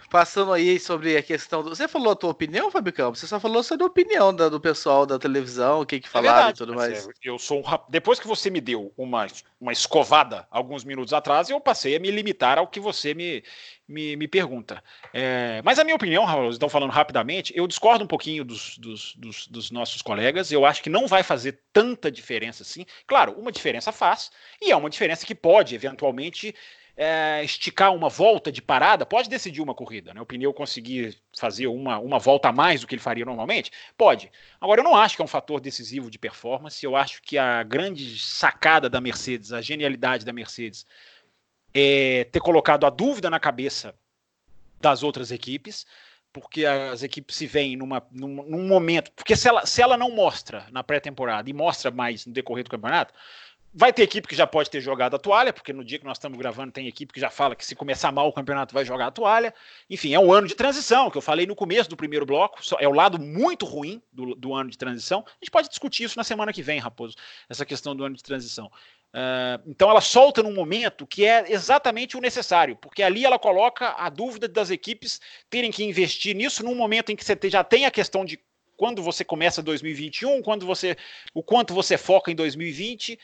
passando 0.10 0.54
aí 0.54 0.80
sobre 0.80 1.18
a 1.18 1.24
questão 1.24 1.64
do. 1.64 1.70
Você 1.70 1.88
falou 1.88 2.14
a 2.14 2.16
tua 2.16 2.32
opinião, 2.32 2.72
Fábio 2.72 2.94
Campos? 2.94 3.20
Você 3.20 3.28
só 3.28 3.40
falou 3.40 3.62
sobre 3.64 3.84
a 3.84 3.88
opinião 3.88 4.34
da, 4.34 4.50
do 4.50 4.60
pessoal 4.60 5.06
da 5.06 5.20
televisão, 5.20 5.82
o 5.82 5.86
que 5.86 6.00
que 6.00 6.08
é 6.08 6.10
falaram 6.10 6.30
é 6.30 6.46
verdade, 6.46 6.58
e 6.58 6.66
tudo 6.66 6.76
mais. 6.76 7.08
É, 7.08 7.12
eu 7.24 7.38
sou 7.38 7.60
um 7.60 7.64
Depois 7.90 8.20
que 8.20 8.28
você 8.28 8.50
me 8.50 8.62
deu 8.62 8.94
uma, 8.98 9.28
uma 9.60 9.72
escovada 9.72 10.48
alguns 10.50 10.84
minutos 10.84 11.14
atrás, 11.14 11.50
eu 11.50 11.60
passei 11.60 11.96
a 11.96 12.00
me 12.00 12.10
limitar 12.10 12.58
ao 12.58 12.68
que 12.68 12.80
você 12.80 13.14
me, 13.14 13.44
me, 13.88 14.16
me 14.16 14.28
pergunta. 14.28 14.84
É, 15.14 15.62
mas 15.64 15.80
a 15.80 15.84
minha 15.84 15.96
opinião, 15.96 16.26
Raul, 16.26 16.50
estão 16.50 16.70
falando 16.70 16.92
rapidamente, 16.92 17.54
eu 17.56 17.68
discordo 17.68 18.04
um 18.04 18.08
pouquinho 18.08 18.44
dos, 18.44 18.78
dos, 18.78 19.16
dos, 19.16 19.48
dos 19.48 19.72
nossos 19.72 20.02
colegas. 20.02 20.52
Eu 20.52 20.66
acho 20.66 20.82
que 20.82 20.90
não 20.90 21.08
vai 21.08 21.24
fazer 21.24 21.60
tanta 21.72 22.12
diferença 22.12 22.64
assim. 22.64 22.86
Claro, 23.06 23.34
uma 23.38 23.52
diferença 23.52 23.92
faz, 23.92 24.32
e 24.62 24.72
é 24.72 24.76
uma 24.76 24.90
diferença 24.90 25.26
que 25.26 25.36
pode, 25.36 25.76
eventualmente, 25.76 26.56
é, 26.98 27.44
esticar 27.44 27.94
uma 27.94 28.10
volta 28.10 28.52
de 28.52 28.60
parada, 28.60 29.06
pode 29.06 29.30
decidir 29.30 29.62
uma 29.62 29.76
corrida, 29.76 30.16
né? 30.16 30.20
O 30.20 30.26
pneu 30.26 30.52
conseguir 30.52 31.16
fazer 31.38 31.68
uma, 31.68 32.00
uma 32.00 32.18
volta 32.18 32.50
a 32.50 32.52
mais 32.52 32.82
do 32.82 32.88
que 32.88 32.96
ele 32.96 33.02
faria 33.02 33.24
normalmente? 33.24 33.72
Pode. 33.96 34.32
Agora, 34.60 34.80
eu 34.82 34.84
não 34.84 34.96
acho 34.96 35.16
que 35.16 35.22
é 35.22 35.26
um 35.26 35.28
fator 35.28 35.62
decisivo 35.62 36.10
de 36.10 36.18
performance. 36.18 36.84
Eu 36.84 36.96
acho 36.96 37.22
que 37.22 37.38
a 37.38 37.62
grande 37.62 38.18
sacada 38.18 38.90
da 38.90 39.00
Mercedes, 39.00 39.54
a 39.54 39.62
genialidade 39.62 40.26
da 40.26 40.34
Mercedes, 40.34 40.88
é 41.72 42.24
ter 42.32 42.40
colocado 42.40 42.84
a 42.88 42.90
dúvida 42.90 43.30
na 43.30 43.40
cabeça 43.40 43.94
das 44.82 45.04
outras 45.04 45.30
equipes, 45.32 45.86
porque 46.34 46.66
as 46.66 47.04
equipes 47.04 47.36
se 47.36 47.46
veem 47.46 47.76
numa, 47.76 48.06
num, 48.12 48.44
num 48.44 48.68
momento. 48.68 49.12
Porque 49.12 49.36
se 49.36 49.48
ela, 49.48 49.68
se 49.68 49.84
ela 49.84 49.98
não 49.98 50.10
mostra 50.10 50.66
na 50.72 50.84
pré-temporada 50.84 51.48
e 51.48 51.54
mostra 51.54 51.92
mais 51.92 52.26
no 52.26 52.34
decorrer 52.34 52.64
do 52.64 52.72
campeonato 52.72 53.14
Vai 53.80 53.94
ter 53.94 54.02
equipe 54.02 54.28
que 54.28 54.36
já 54.36 54.48
pode 54.48 54.72
ter 54.72 54.82
jogado 54.82 55.16
a 55.16 55.20
toalha, 55.20 55.54
porque 55.54 55.72
no 55.72 55.86
dia 55.86 56.00
que 56.00 56.06
nós 56.06 56.18
estamos 56.18 56.36
gravando 56.36 56.72
tem 56.72 56.88
equipe 56.88 57.14
que 57.14 57.20
já 57.20 57.30
fala 57.30 57.56
que 57.56 57.64
se 57.64 57.76
começar 57.76 58.12
mal 58.12 58.28
o 58.28 58.34
campeonato 58.34 58.74
vai 58.74 58.84
jogar 58.84 59.06
a 59.06 59.12
toalha. 59.12 59.54
Enfim, 59.88 60.16
é 60.16 60.20
um 60.20 60.34
ano 60.34 60.48
de 60.48 60.56
transição, 60.56 61.12
que 61.12 61.18
eu 61.20 61.22
falei 61.22 61.46
no 61.46 61.56
começo 61.56 61.88
do 61.88 61.96
primeiro 61.96 62.26
bloco, 62.26 62.60
é 62.80 62.88
o 62.88 62.92
lado 62.92 63.20
muito 63.20 63.68
ruim 63.68 64.02
do, 64.12 64.34
do 64.34 64.56
ano 64.56 64.72
de 64.72 64.80
transição. 64.80 65.24
A 65.28 65.46
gente 65.46 65.52
pode 65.52 65.70
discutir 65.70 66.06
isso 66.06 66.18
na 66.18 66.24
semana 66.24 66.52
que 66.52 66.64
vem, 66.64 66.80
Raposo, 66.80 67.16
essa 67.48 67.64
questão 67.68 67.96
do 67.96 68.04
ano 68.04 68.16
de 68.16 68.24
transição. 68.24 68.66
Uh, 68.66 69.62
então 69.68 69.92
ela 69.92 70.02
solta 70.02 70.42
num 70.42 70.56
momento 70.56 71.06
que 71.06 71.24
é 71.24 71.46
exatamente 71.52 72.18
o 72.18 72.20
necessário, 72.20 72.76
porque 72.78 73.04
ali 73.04 73.26
ela 73.26 73.38
coloca 73.38 73.94
a 73.96 74.10
dúvida 74.10 74.48
das 74.48 74.72
equipes 74.72 75.22
terem 75.52 75.70
que 75.70 75.84
investir 75.84 76.36
nisso 76.36 76.66
num 76.66 76.74
momento 76.74 77.12
em 77.12 77.16
que 77.16 77.24
você 77.24 77.38
já 77.48 77.64
tem 77.64 77.86
a 77.86 77.92
questão 77.92 78.26
de 78.26 78.40
quando 78.76 79.04
você 79.04 79.24
começa 79.24 79.62
2021, 79.62 80.42
quando 80.42 80.66
você, 80.66 80.98
o 81.32 81.44
quanto 81.44 81.76
você 81.76 81.96
foca 81.96 82.32
em 82.32 82.36
2020 82.36 83.20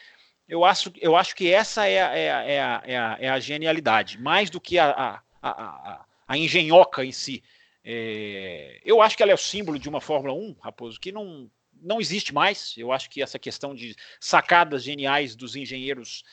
eu 0.47 0.65
acho, 0.65 0.91
eu 0.99 1.15
acho 1.15 1.35
que 1.35 1.51
essa 1.51 1.87
é 1.87 2.01
a, 2.01 2.15
é 2.15 2.31
a, 2.31 2.43
é 2.43 2.61
a, 2.61 2.83
é 3.19 3.29
a, 3.29 3.35
é 3.37 3.41
genialidade, 3.41 4.19
mais 4.19 4.49
do 4.49 4.59
que 4.59 4.77
a, 4.77 4.89
a, 4.89 5.21
a, 5.41 6.05
a 6.27 6.37
engenhoca 6.37 7.03
em 7.03 7.11
si. 7.11 7.43
É, 7.83 8.79
eu 8.85 9.01
acho 9.01 9.17
que 9.17 9.23
ela 9.23 9.31
é 9.31 9.35
o 9.35 9.37
símbolo 9.37 9.77
de 9.77 9.89
uma 9.89 9.99
Fórmula 9.99 10.33
1, 10.33 10.55
Raposo, 10.61 10.99
que 10.99 11.11
não, 11.11 11.49
não 11.81 11.99
existe 11.99 12.33
mais. 12.33 12.73
Eu 12.77 12.91
acho 12.91 13.09
que 13.09 13.21
essa 13.21 13.39
questão 13.39 13.75
de 13.75 13.95
sacadas 14.19 14.83
geniais 14.83 15.35
dos 15.35 15.55
engenheiros, 15.55 16.23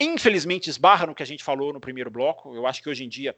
infelizmente, 0.00 0.70
esbarra 0.70 1.06
no 1.06 1.14
que 1.14 1.22
a 1.22 1.26
gente 1.26 1.44
falou 1.44 1.72
no 1.72 1.80
primeiro 1.80 2.10
bloco. 2.10 2.54
Eu 2.54 2.66
acho 2.66 2.82
que 2.82 2.88
hoje 2.88 3.04
em 3.04 3.08
dia 3.08 3.36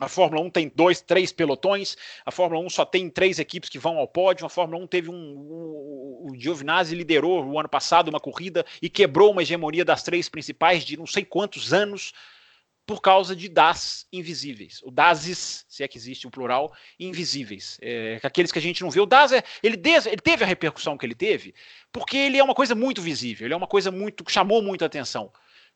a 0.00 0.08
Fórmula 0.08 0.42
1 0.42 0.50
tem 0.50 0.72
dois, 0.74 1.00
três 1.00 1.32
pelotões. 1.32 1.96
A 2.24 2.30
Fórmula 2.30 2.64
1 2.64 2.70
só 2.70 2.84
tem 2.84 3.10
três 3.10 3.38
equipes 3.38 3.68
que 3.68 3.78
vão 3.78 3.98
ao 3.98 4.08
pódio. 4.08 4.46
A 4.46 4.48
Fórmula 4.48 4.82
1 4.82 4.86
teve 4.86 5.10
um. 5.10 5.14
o 5.14 6.32
Giovinazzi 6.36 6.94
liderou 6.94 7.44
o 7.44 7.58
ano 7.58 7.68
passado 7.68 8.08
uma 8.08 8.20
corrida 8.20 8.64
e 8.80 8.88
quebrou 8.88 9.30
uma 9.30 9.42
hegemonia 9.42 9.84
das 9.84 10.02
três 10.02 10.28
principais 10.28 10.84
de 10.84 10.96
não 10.96 11.06
sei 11.06 11.24
quantos 11.24 11.72
anos. 11.72 12.12
por 12.84 13.00
causa 13.00 13.36
de 13.36 13.48
DAS 13.48 14.06
invisíveis. 14.12 14.80
O 14.82 14.90
DASes, 14.90 15.64
se 15.68 15.84
é 15.84 15.88
que 15.88 15.96
existe 15.96 16.26
um 16.26 16.30
plural, 16.30 16.72
invisíveis. 16.98 17.78
É, 17.80 18.18
aqueles 18.24 18.50
que 18.50 18.58
a 18.58 18.62
gente 18.62 18.82
não 18.82 18.90
vê. 18.90 19.00
O 19.00 19.06
DAS, 19.06 19.30
é, 19.32 19.44
ele, 19.62 19.76
des, 19.76 20.04
ele 20.06 20.20
teve 20.20 20.42
a 20.42 20.46
repercussão 20.46 20.98
que 20.98 21.06
ele 21.06 21.14
teve, 21.14 21.54
porque 21.92 22.16
ele 22.16 22.38
é 22.38 22.44
uma 22.44 22.56
coisa 22.56 22.74
muito 22.74 23.00
visível, 23.00 23.46
ele 23.46 23.54
é 23.54 23.56
uma 23.56 23.68
coisa 23.68 23.90
muito 23.90 24.24
que 24.24 24.32
chamou 24.32 24.60
muita 24.60 24.84
atenção. 24.86 25.32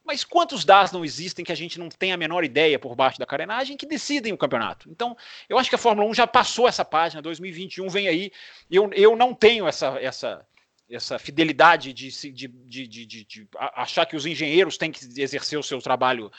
Mas 0.07 0.23
quantos 0.23 0.65
DAS 0.65 0.93
não 0.93 1.05
existem 1.05 1.45
que 1.45 1.51
a 1.51 1.57
gente 1.57 1.81
não 1.81 1.89
tem 1.89 2.13
a 2.13 2.17
menor 2.17 2.45
ideia 2.45 2.79
por 2.79 2.95
baixo 2.95 3.19
da 3.19 3.27
carenagem 3.27 3.77
que 3.77 3.85
decidem 3.85 4.33
o 4.33 4.39
campeonato? 4.39 4.89
Então, 4.89 5.17
eu 5.49 5.59
acho 5.59 5.69
que 5.69 5.75
a 5.75 5.79
Fórmula 5.79 6.09
1 6.09 6.15
já 6.15 6.27
passou 6.27 6.69
essa 6.69 6.85
página, 6.85 7.21
2021 7.21 7.89
vem 7.89 8.07
aí. 8.07 8.31
Eu, 8.71 8.89
eu 8.93 9.17
não 9.17 9.35
tenho 9.35 9.67
essa, 9.67 9.99
essa, 10.01 10.47
essa 10.89 11.19
fidelidade 11.19 11.93
de, 11.93 12.09
de, 12.33 12.49
de, 12.87 13.07
de, 13.07 13.49
achar 13.75 14.07
que 14.07 14.15
os 14.15 14.25
engenheiros 14.25 14.79
têm 14.79 14.93
que 14.93 15.05
exercer 15.21 15.59
o 15.59 15.63
seu 15.63 15.81
trabalho 15.83 16.31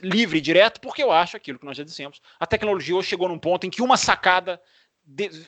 livre 0.00 0.38
e 0.38 0.40
direto, 0.40 0.80
porque 0.80 1.02
eu 1.02 1.10
acho 1.10 1.36
aquilo 1.36 1.58
que 1.58 1.66
nós 1.66 1.76
já 1.76 1.82
dissemos. 1.82 2.22
A 2.38 2.46
tecnologia 2.46 2.94
hoje 2.94 3.08
chegou 3.08 3.28
num 3.28 3.38
ponto 3.38 3.66
em 3.66 3.70
que 3.70 3.82
uma 3.82 3.96
sacada, 3.96 4.62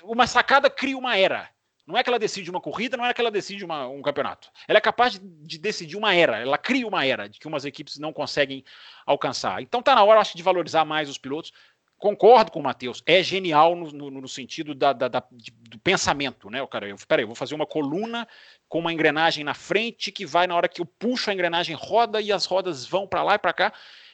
uma 0.03 0.27
sacada 0.27 0.69
cria 0.69 0.99
uma 0.99 1.17
era. 1.17 1.54
Não 1.87 1.99
é 1.99 2.03
que 2.03 2.09
ela 2.09 2.19
decide 2.19 2.51
uma 2.51 2.61
corrida, 2.61 2.97
não 2.97 3.05
é 3.05 3.13
que 3.13 3.21
ela 3.21 3.31
decide 3.31 3.65
uma, 3.65 3.87
um 3.87 4.01
campeonato. 4.01 4.51
Ela 4.67 4.79
é 4.79 4.81
capaz 4.81 5.13
de, 5.13 5.21
de, 5.21 5.59
decidir 5.59 5.97
uma 5.97 6.15
era, 6.15 6.39
ela 6.39 6.57
cria 6.57 6.87
uma 6.87 7.05
era 7.05 7.29
de 7.29 7.39
que 7.39 7.47
umas 7.47 7.65
equipes 7.65 7.99
não 7.99 8.13
conseguem 8.13 8.65
alcançar. 9.05 9.61
Então 9.61 9.81
está 9.81 9.95
na 9.95 10.03
hora, 10.03 10.21
acho, 10.21 10.37
de 10.37 10.43
valorizar 10.43 10.85
mais 10.85 11.11
os 11.11 11.19
pilotos. 11.19 11.53
Concordo 11.99 12.51
com 12.51 12.59
o 12.61 12.63
Matheus, 12.63 13.03
é 13.07 13.23
genial 13.23 13.77
no, 13.77 13.91
no, 13.91 14.11
no 14.11 14.29
sentido 14.29 14.75
da, 14.75 14.93
da, 14.93 15.09
da, 15.09 15.23
do 15.31 15.79
pensamento, 15.79 16.51
né? 16.51 16.61
O 16.63 16.67
cara, 16.67 16.89
eu, 16.89 16.97
peraí, 17.07 17.23
eu 17.23 17.29
vou 17.29 17.37
fazer 17.37 17.55
uma 17.55 17.67
coluna 17.67 18.27
com 18.69 18.79
uma 18.79 18.93
engrenagem 18.93 19.45
na 19.45 19.55
frente 19.55 20.11
que 20.11 20.27
vai 20.27 20.47
na 20.47 20.57
hora 20.57 20.69
que 20.69 20.81
eu 20.81 20.87
puxo 20.87 21.31
a 21.31 21.35
engrenagem 21.35 21.77
roda 21.77 22.21
e 22.21 22.33
as 22.33 22.47
rodas 22.47 22.85
vão 22.85 23.07
para 23.07 23.23
lá 23.23 23.35
e 23.35 23.39
para 23.39 23.53
cá. 23.53 23.73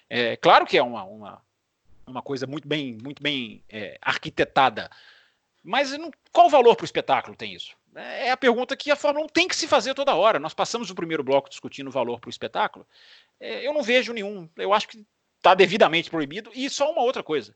É, 0.09 0.37
claro 0.37 0.67
que 0.67 0.77
é 0.77 0.83
uma, 0.83 1.05
uma, 1.05 1.43
uma 2.07 2.23
coisa 2.23 2.47
muito 2.47 2.67
bem, 2.69 2.99
muito 3.03 3.23
bem 3.23 3.63
é, 3.69 3.97
arquitetada 4.03 4.91
mas 5.63 5.93
não, 5.93 6.11
qual 6.33 6.49
valor 6.49 6.75
para 6.77 6.85
o 6.85 6.87
espetáculo 6.87 7.37
tem 7.37 7.55
isso? 7.55 7.77
É, 7.95 8.29
é 8.29 8.31
a 8.31 8.37
pergunta 8.37 8.77
que 8.77 8.91
a 8.91 8.97
Fórmula 8.97 9.27
1 9.27 9.29
tem 9.29 9.49
que 9.49 9.57
se 9.57 9.69
fazer 9.69 9.95
toda 9.95 10.15
hora. 10.15 10.39
Nós 10.39 10.55
passamos 10.55 10.91
o 10.91 10.95
primeiro 10.95 11.23
bloco 11.23 11.51
discutindo 11.51 11.89
o 11.89 11.93
valor 11.93 12.21
para 12.21 12.29
o 12.29 12.31
espetáculo. 12.31 12.87
É, 13.39 13.67
eu 13.67 13.73
não 13.73 13.83
vejo 13.83 14.13
nenhum. 14.13 14.49
Eu 14.57 14.73
acho 14.73 14.89
que 14.89 15.05
está 15.37 15.55
devidamente 15.55 16.11
proibido. 16.11 16.51
E 16.55 16.69
só 16.71 16.91
uma 16.91 17.03
outra 17.03 17.23
coisa. 17.23 17.55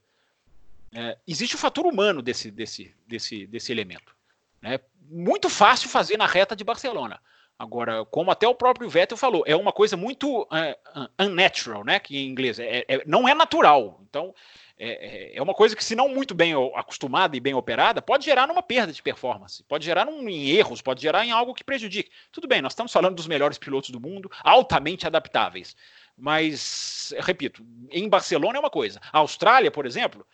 É, 0.93 1.19
existe 1.27 1.55
o 1.55 1.59
fator 1.59 1.87
humano 1.87 2.23
desse, 2.23 2.51
desse, 2.51 2.95
desse, 3.07 3.47
desse 3.47 3.73
elemento. 3.73 4.15
Né? 4.61 4.81
Muito 5.09 5.49
fácil 5.49 5.89
fazer 5.89 6.17
na 6.17 6.27
reta 6.27 6.55
de 6.55 6.65
Barcelona. 6.65 7.21
Agora, 7.57 8.05
como 8.07 8.31
até 8.31 8.49
o 8.49 8.55
próprio 8.55 8.89
Vettel 8.89 9.17
falou, 9.17 9.45
é 9.47 9.55
uma 9.55 9.73
coisa 9.73 9.97
muito 9.97 10.47
é, 10.53 10.77
unnatural, 11.21 11.85
né? 11.85 12.01
Que 12.01 12.17
em 12.17 12.29
inglês 12.29 12.59
é, 12.59 12.85
é, 12.89 13.03
não 13.07 13.29
é 13.29 13.35
natural. 13.35 14.01
Então, 14.09 14.35
é, 14.77 15.35
é, 15.35 15.37
é 15.37 15.43
uma 15.43 15.55
coisa 15.55 15.77
que, 15.77 15.85
se 15.85 15.95
não 15.95 16.09
muito 16.09 16.35
bem 16.35 16.53
acostumada 16.75 17.37
e 17.37 17.41
bem 17.41 17.55
operada, 17.55 18.03
pode 18.03 18.25
gerar 18.25 18.49
numa 18.49 18.63
perda 18.63 18.93
de 18.93 19.01
performance, 19.01 19.63
pode 19.65 19.85
gerar 19.85 20.09
em 20.09 20.51
erros, 20.51 20.83
pode 20.83 21.01
gerar 21.01 21.25
em 21.25 21.31
algo 21.31 21.55
que 21.55 21.63
prejudique. 21.63 22.11
Tudo 22.33 22.49
bem, 22.49 22.61
nós 22.61 22.73
estamos 22.73 22.93
falando 22.93 23.15
dos 23.15 23.29
melhores 23.29 23.57
pilotos 23.57 23.91
do 23.91 24.01
mundo, 24.01 24.29
altamente 24.43 25.07
adaptáveis. 25.07 25.77
Mas, 26.19 27.15
repito, 27.19 27.65
em 27.91 28.09
Barcelona 28.09 28.57
é 28.57 28.61
uma 28.61 28.71
coisa. 28.71 29.01
A 29.13 29.19
Austrália, 29.19 29.71
por 29.71 29.87
exemplo, 29.87 30.27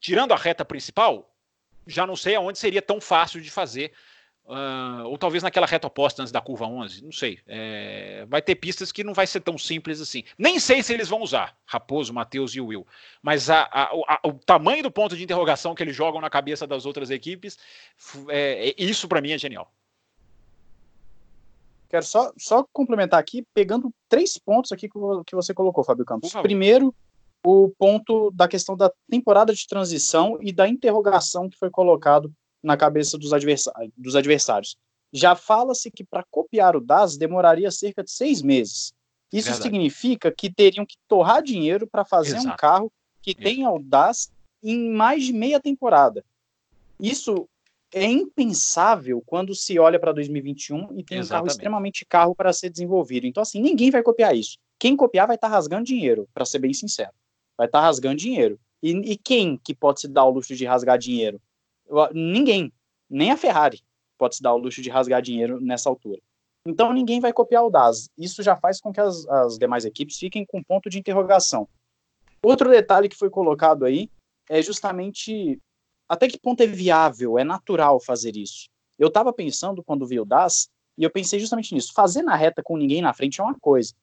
tirando 0.00 0.32
a 0.32 0.36
reta 0.36 0.64
principal, 0.64 1.30
já 1.86 2.06
não 2.06 2.16
sei 2.16 2.34
aonde 2.36 2.58
seria 2.58 2.80
tão 2.80 3.00
fácil 3.00 3.40
de 3.40 3.50
fazer 3.50 3.92
Uh, 4.46 5.06
ou 5.06 5.16
talvez 5.16 5.42
naquela 5.42 5.66
reta 5.66 5.86
oposta 5.86 6.20
antes 6.20 6.30
da 6.30 6.40
curva 6.40 6.66
11, 6.66 7.02
não 7.02 7.12
sei. 7.12 7.38
É, 7.46 8.26
vai 8.28 8.42
ter 8.42 8.54
pistas 8.56 8.92
que 8.92 9.02
não 9.02 9.14
vai 9.14 9.26
ser 9.26 9.40
tão 9.40 9.56
simples 9.56 10.02
assim. 10.02 10.22
Nem 10.36 10.60
sei 10.60 10.82
se 10.82 10.92
eles 10.92 11.08
vão 11.08 11.22
usar, 11.22 11.56
Raposo, 11.64 12.12
Matheus 12.12 12.54
e 12.54 12.60
Will. 12.60 12.86
Mas 13.22 13.48
a, 13.48 13.62
a, 13.62 13.84
a, 13.84 14.20
o 14.24 14.34
tamanho 14.34 14.82
do 14.82 14.90
ponto 14.90 15.16
de 15.16 15.24
interrogação 15.24 15.74
que 15.74 15.82
eles 15.82 15.96
jogam 15.96 16.20
na 16.20 16.28
cabeça 16.28 16.66
das 16.66 16.84
outras 16.84 17.10
equipes, 17.10 17.58
é, 18.28 18.68
é, 18.68 18.74
isso 18.76 19.08
para 19.08 19.22
mim 19.22 19.30
é 19.30 19.38
genial. 19.38 19.72
Quero 21.88 22.04
só, 22.04 22.30
só 22.36 22.66
complementar 22.70 23.18
aqui, 23.18 23.46
pegando 23.54 23.90
três 24.10 24.36
pontos 24.36 24.72
aqui 24.72 24.90
que 24.90 25.34
você 25.34 25.54
colocou, 25.54 25.82
Fábio 25.82 26.04
Campos. 26.04 26.32
Primeiro, 26.42 26.94
o 27.42 27.70
ponto 27.78 28.30
da 28.30 28.46
questão 28.46 28.76
da 28.76 28.92
temporada 29.08 29.54
de 29.54 29.66
transição 29.66 30.36
e 30.42 30.52
da 30.52 30.68
interrogação 30.68 31.48
que 31.48 31.56
foi 31.56 31.70
colocado 31.70 32.30
na 32.64 32.76
cabeça 32.76 33.18
dos, 33.18 33.32
adversários. 33.32 33.92
Dos 33.96 34.16
adversários. 34.16 34.76
Já 35.12 35.36
fala-se 35.36 35.90
que 35.90 36.02
para 36.02 36.24
copiar 36.28 36.74
o 36.74 36.80
DAS 36.80 37.16
demoraria 37.16 37.70
cerca 37.70 38.02
de 38.02 38.10
seis 38.10 38.42
meses. 38.42 38.92
Isso 39.32 39.48
Verdade. 39.48 39.62
significa 39.62 40.32
que 40.32 40.52
teriam 40.52 40.86
que 40.86 40.96
torrar 41.06 41.42
dinheiro 41.42 41.86
para 41.86 42.04
fazer 42.04 42.36
Exato. 42.36 42.48
um 42.48 42.56
carro 42.56 42.92
que 43.22 43.30
Isso. 43.30 43.40
tenha 43.40 43.70
o 43.70 43.80
DAS 43.80 44.30
em 44.62 44.90
mais 44.90 45.24
de 45.24 45.32
meia 45.32 45.60
temporada. 45.60 46.24
Isso 46.98 47.48
é 47.92 48.04
impensável 48.04 49.22
quando 49.24 49.54
se 49.54 49.78
olha 49.78 50.00
para 50.00 50.12
2021 50.12 50.98
e 50.98 51.04
tem 51.04 51.18
Exatamente. 51.18 51.24
um 51.24 51.28
carro 51.28 51.46
extremamente 51.46 52.06
caro 52.06 52.34
para 52.34 52.52
ser 52.52 52.70
desenvolvido. 52.70 53.26
Então, 53.26 53.42
assim, 53.42 53.60
ninguém 53.60 53.90
vai 53.90 54.02
copiar 54.02 54.36
isso. 54.36 54.58
Quem 54.78 54.96
copiar 54.96 55.26
vai 55.26 55.36
estar 55.36 55.48
tá 55.48 55.54
rasgando 55.54 55.84
dinheiro, 55.84 56.28
para 56.34 56.44
ser 56.44 56.58
bem 56.58 56.72
sincero. 56.74 57.12
Vai 57.56 57.66
estar 57.66 57.80
tá 57.80 57.84
rasgando 57.84 58.16
dinheiro. 58.16 58.58
E, 58.82 58.90
e, 58.90 59.16
quem 59.16 59.56
que 59.56 59.74
pode 59.74 60.00
se 60.00 60.08
dar 60.08 60.24
o 60.24 60.30
luxo 60.30 60.54
de 60.54 60.66
rasgar 60.66 60.98
dinheiro? 60.98 61.40
Ninguém, 62.12 62.72
nem 63.08 63.30
a 63.30 63.36
Ferrari 63.36 63.82
pode 64.18 64.36
se 64.36 64.42
dar 64.42 64.54
o 64.54 64.58
luxo 64.58 64.80
de 64.80 64.90
rasgar 64.90 65.20
dinheiro 65.20 65.60
nessa 65.60 65.88
altura. 65.88 66.20
Então 66.66 66.92
ninguém 66.92 67.20
vai 67.20 67.32
copiar 67.32 67.64
o 67.64 67.70
DAS. 67.70 68.08
Isso 68.16 68.42
já 68.42 68.56
faz 68.56 68.80
com 68.80 68.92
que 68.92 69.00
as, 69.00 69.26
as 69.26 69.58
demais 69.58 69.84
equipes 69.84 70.16
fiquem 70.16 70.46
com 70.46 70.62
ponto 70.62 70.88
de 70.88 70.98
interrogação. 70.98 71.68
Outro 72.42 72.70
detalhe 72.70 73.08
que 73.08 73.16
foi 73.16 73.28
colocado 73.28 73.84
aí 73.84 74.08
é 74.48 74.62
justamente 74.62 75.60
até 76.08 76.28
que 76.28 76.38
ponto 76.38 76.62
é 76.62 76.66
viável, 76.66 77.38
é 77.38 77.44
natural 77.44 78.00
fazer 78.00 78.36
isso. 78.36 78.68
Eu 78.98 79.08
estava 79.08 79.32
pensando 79.32 79.82
quando 79.82 80.06
vi 80.06 80.20
o 80.20 80.24
DAS 80.24 80.68
e 80.96 81.02
eu 81.02 81.10
pensei 81.10 81.38
justamente 81.38 81.74
nisso. 81.74 81.92
Fazer 81.94 82.22
na 82.22 82.36
reta 82.36 82.62
com 82.62 82.76
ninguém 82.76 83.02
na 83.02 83.12
frente 83.12 83.40
é 83.40 83.44
uma 83.44 83.58
coisa. 83.58 83.94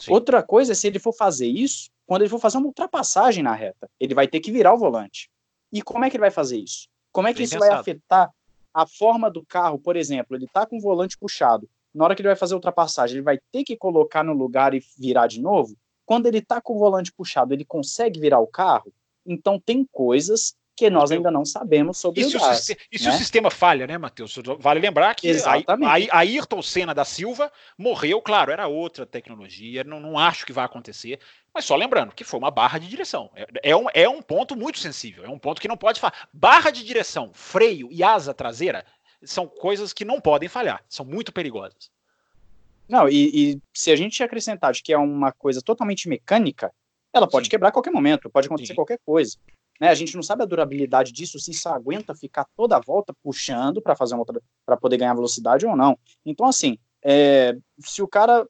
Sim. 0.00 0.12
Outra 0.12 0.42
coisa 0.42 0.72
é 0.72 0.74
se 0.74 0.86
ele 0.86 0.98
for 0.98 1.12
fazer 1.12 1.48
isso 1.48 1.90
quando 2.06 2.22
ele 2.22 2.30
for 2.30 2.38
fazer 2.38 2.58
uma 2.58 2.66
ultrapassagem 2.66 3.42
na 3.42 3.52
reta. 3.52 3.90
Ele 4.00 4.14
vai 4.14 4.26
ter 4.26 4.40
que 4.40 4.52
virar 4.52 4.72
o 4.72 4.78
volante. 4.78 5.28
E 5.72 5.82
como 5.82 6.04
é 6.04 6.10
que 6.10 6.16
ele 6.16 6.22
vai 6.22 6.30
fazer 6.30 6.58
isso? 6.58 6.88
Como 7.12 7.28
é 7.28 7.32
que 7.32 7.38
Bem 7.38 7.44
isso 7.44 7.54
pensado. 7.54 7.70
vai 7.70 7.80
afetar 7.80 8.30
a 8.72 8.86
forma 8.86 9.30
do 9.30 9.44
carro? 9.44 9.78
Por 9.78 9.96
exemplo, 9.96 10.36
ele 10.36 10.44
está 10.44 10.66
com 10.66 10.78
o 10.78 10.80
volante 10.80 11.18
puxado. 11.18 11.68
Na 11.94 12.04
hora 12.04 12.14
que 12.14 12.20
ele 12.22 12.28
vai 12.28 12.36
fazer 12.36 12.54
a 12.54 12.56
ultrapassagem, 12.56 13.16
ele 13.16 13.24
vai 13.24 13.38
ter 13.50 13.64
que 13.64 13.76
colocar 13.76 14.22
no 14.22 14.32
lugar 14.32 14.74
e 14.74 14.82
virar 14.98 15.26
de 15.26 15.40
novo. 15.40 15.76
Quando 16.04 16.26
ele 16.26 16.38
está 16.38 16.60
com 16.60 16.74
o 16.74 16.78
volante 16.78 17.12
puxado, 17.12 17.52
ele 17.52 17.64
consegue 17.64 18.20
virar 18.20 18.40
o 18.40 18.46
carro. 18.46 18.92
Então 19.26 19.60
tem 19.60 19.86
coisas 19.90 20.54
que 20.78 20.88
nós 20.88 21.10
ainda 21.10 21.28
não 21.28 21.44
sabemos 21.44 21.98
sobre 21.98 22.20
e 22.20 22.26
o 22.26 22.30
gás. 22.38 22.60
Se 22.60 22.78
e 22.92 22.98
se 22.98 23.06
né? 23.06 23.10
o 23.10 23.18
sistema 23.18 23.50
falha, 23.50 23.84
né, 23.84 23.98
Matheus? 23.98 24.38
Vale 24.60 24.78
lembrar 24.78 25.12
que 25.16 25.26
Exatamente. 25.26 26.08
a, 26.08 26.14
a 26.14 26.18
Ayrton 26.20 26.62
Senna 26.62 26.94
da 26.94 27.04
Silva 27.04 27.50
morreu, 27.76 28.22
claro, 28.22 28.52
era 28.52 28.68
outra 28.68 29.04
tecnologia, 29.04 29.82
não, 29.82 29.98
não 29.98 30.16
acho 30.16 30.46
que 30.46 30.52
vai 30.52 30.64
acontecer, 30.64 31.18
mas 31.52 31.64
só 31.64 31.74
lembrando 31.74 32.14
que 32.14 32.22
foi 32.22 32.38
uma 32.38 32.50
barra 32.50 32.78
de 32.78 32.86
direção. 32.86 33.28
É, 33.34 33.70
é, 33.70 33.76
um, 33.76 33.86
é 33.92 34.08
um 34.08 34.22
ponto 34.22 34.54
muito 34.54 34.78
sensível, 34.78 35.24
é 35.24 35.28
um 35.28 35.38
ponto 35.38 35.60
que 35.60 35.66
não 35.66 35.76
pode 35.76 35.98
falhar. 35.98 36.28
Barra 36.32 36.70
de 36.70 36.84
direção, 36.84 37.32
freio 37.34 37.88
e 37.90 38.04
asa 38.04 38.32
traseira 38.32 38.86
são 39.24 39.48
coisas 39.48 39.92
que 39.92 40.04
não 40.04 40.20
podem 40.20 40.48
falhar, 40.48 40.84
são 40.88 41.04
muito 41.04 41.32
perigosas. 41.32 41.90
Não, 42.88 43.08
e, 43.08 43.50
e 43.54 43.62
se 43.74 43.90
a 43.90 43.96
gente 43.96 44.22
acrescentar 44.22 44.72
de 44.72 44.80
que 44.80 44.92
é 44.92 44.98
uma 44.98 45.32
coisa 45.32 45.60
totalmente 45.60 46.08
mecânica, 46.08 46.72
ela 47.12 47.28
pode 47.28 47.46
Sim. 47.46 47.50
quebrar 47.50 47.70
a 47.70 47.72
qualquer 47.72 47.90
momento, 47.90 48.30
pode 48.30 48.46
acontecer 48.46 48.68
Sim. 48.68 48.76
qualquer 48.76 49.00
coisa. 49.04 49.36
Né? 49.80 49.88
A 49.88 49.94
gente 49.94 50.14
não 50.14 50.22
sabe 50.22 50.42
a 50.42 50.46
durabilidade 50.46 51.12
disso, 51.12 51.38
se 51.38 51.50
isso 51.50 51.68
aguenta 51.68 52.14
ficar 52.14 52.46
toda 52.56 52.76
a 52.76 52.80
volta 52.80 53.14
puxando 53.22 53.80
para 53.80 53.94
fazer 53.94 54.14
uma 54.14 54.24
para 54.66 54.76
poder 54.76 54.96
ganhar 54.96 55.14
velocidade 55.14 55.66
ou 55.66 55.76
não. 55.76 55.98
Então, 56.24 56.46
assim, 56.46 56.78
é, 57.04 57.56
se 57.80 58.02
o 58.02 58.08
cara 58.08 58.46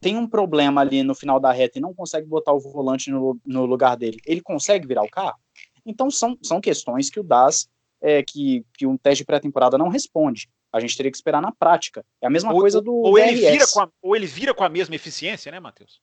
tem 0.00 0.16
um 0.16 0.26
problema 0.26 0.80
ali 0.80 1.02
no 1.02 1.14
final 1.14 1.38
da 1.38 1.52
reta 1.52 1.78
e 1.78 1.82
não 1.82 1.94
consegue 1.94 2.26
botar 2.26 2.52
o 2.52 2.60
volante 2.60 3.10
no, 3.10 3.38
no 3.46 3.64
lugar 3.64 3.96
dele, 3.96 4.18
ele 4.26 4.40
consegue 4.40 4.86
virar 4.86 5.02
o 5.02 5.10
carro? 5.10 5.38
Então, 5.86 6.10
são, 6.10 6.36
são 6.42 6.60
questões 6.60 7.10
que 7.10 7.20
o 7.20 7.22
DAS, 7.22 7.68
é, 8.00 8.22
que, 8.22 8.64
que 8.76 8.86
um 8.86 8.96
teste 8.96 9.22
de 9.22 9.26
pré-temporada 9.26 9.78
não 9.78 9.88
responde. 9.88 10.48
A 10.72 10.80
gente 10.80 10.96
teria 10.96 11.10
que 11.10 11.16
esperar 11.16 11.40
na 11.40 11.52
prática. 11.52 12.04
É 12.20 12.26
a 12.26 12.30
mesma 12.30 12.52
ou, 12.52 12.60
coisa 12.60 12.80
do 12.80 12.92
ou 12.92 13.18
ele, 13.18 13.48
vira 13.48 13.66
com 13.72 13.80
a, 13.80 13.88
ou 14.02 14.16
ele 14.16 14.26
vira 14.26 14.52
com 14.52 14.64
a 14.64 14.68
mesma 14.68 14.94
eficiência, 14.94 15.52
né, 15.52 15.60
Matheus? 15.60 16.00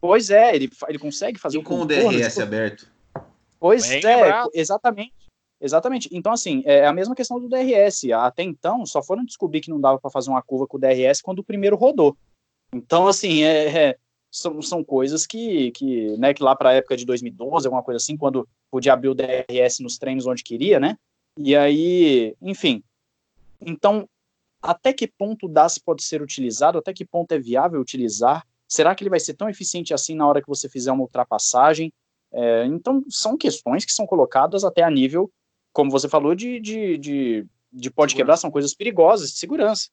Pois 0.00 0.30
é, 0.30 0.54
ele, 0.54 0.70
ele 0.88 0.98
consegue 0.98 1.38
fazer 1.38 1.58
e 1.58 1.62
com 1.62 1.80
o 1.80 1.84
DRS 1.84 2.38
aberto. 2.38 2.93
Pois 3.64 3.88
Bem 3.88 4.04
é, 4.04 4.16
lembrado. 4.16 4.50
exatamente. 4.52 5.14
Exatamente. 5.58 6.10
Então, 6.12 6.30
assim, 6.32 6.62
é 6.66 6.84
a 6.84 6.92
mesma 6.92 7.14
questão 7.14 7.40
do 7.40 7.48
DRS. 7.48 8.12
Até 8.12 8.42
então, 8.42 8.84
só 8.84 9.02
foram 9.02 9.24
descobrir 9.24 9.62
que 9.62 9.70
não 9.70 9.80
dava 9.80 9.98
para 9.98 10.10
fazer 10.10 10.28
uma 10.28 10.42
curva 10.42 10.66
com 10.66 10.76
o 10.76 10.80
DRS 10.80 11.22
quando 11.22 11.38
o 11.38 11.42
primeiro 11.44 11.74
rodou. 11.74 12.14
Então, 12.74 13.08
assim, 13.08 13.42
é, 13.42 13.88
é 13.88 13.98
são, 14.30 14.60
são 14.60 14.84
coisas 14.84 15.26
que, 15.26 15.70
que, 15.70 16.14
né, 16.18 16.34
que 16.34 16.42
lá 16.42 16.54
para 16.54 16.68
a 16.68 16.72
época 16.74 16.94
de 16.94 17.06
2012, 17.06 17.66
alguma 17.66 17.82
coisa 17.82 17.96
assim, 17.96 18.18
quando 18.18 18.46
podia 18.70 18.92
abrir 18.92 19.08
o 19.08 19.14
DRS 19.14 19.80
nos 19.80 19.96
treinos 19.96 20.26
onde 20.26 20.44
queria, 20.44 20.78
né? 20.78 20.98
E 21.38 21.56
aí, 21.56 22.36
enfim. 22.42 22.82
Então, 23.62 24.06
até 24.60 24.92
que 24.92 25.06
ponto 25.06 25.46
o 25.46 25.48
DAS 25.48 25.78
pode 25.78 26.02
ser 26.02 26.20
utilizado, 26.20 26.76
até 26.76 26.92
que 26.92 27.06
ponto 27.06 27.32
é 27.32 27.38
viável 27.38 27.80
utilizar, 27.80 28.46
Será 28.74 28.94
que 28.94 29.04
ele 29.04 29.10
vai 29.10 29.20
ser 29.20 29.34
tão 29.34 29.48
eficiente 29.48 29.94
assim 29.94 30.14
na 30.14 30.26
hora 30.26 30.40
que 30.40 30.48
você 30.48 30.68
fizer 30.68 30.90
uma 30.90 31.02
ultrapassagem? 31.02 31.92
É, 32.34 32.66
então, 32.66 33.02
são 33.08 33.36
questões 33.36 33.84
que 33.84 33.92
são 33.92 34.06
colocadas 34.06 34.64
até 34.64 34.82
a 34.82 34.90
nível, 34.90 35.30
como 35.72 35.90
você 35.90 36.08
falou, 36.08 36.34
de, 36.34 36.58
de, 36.58 36.98
de, 36.98 37.46
de 37.72 37.90
pode 37.90 38.14
quebrar, 38.14 38.36
são 38.36 38.50
coisas 38.50 38.74
perigosas, 38.74 39.30
de 39.30 39.38
segurança. 39.38 39.88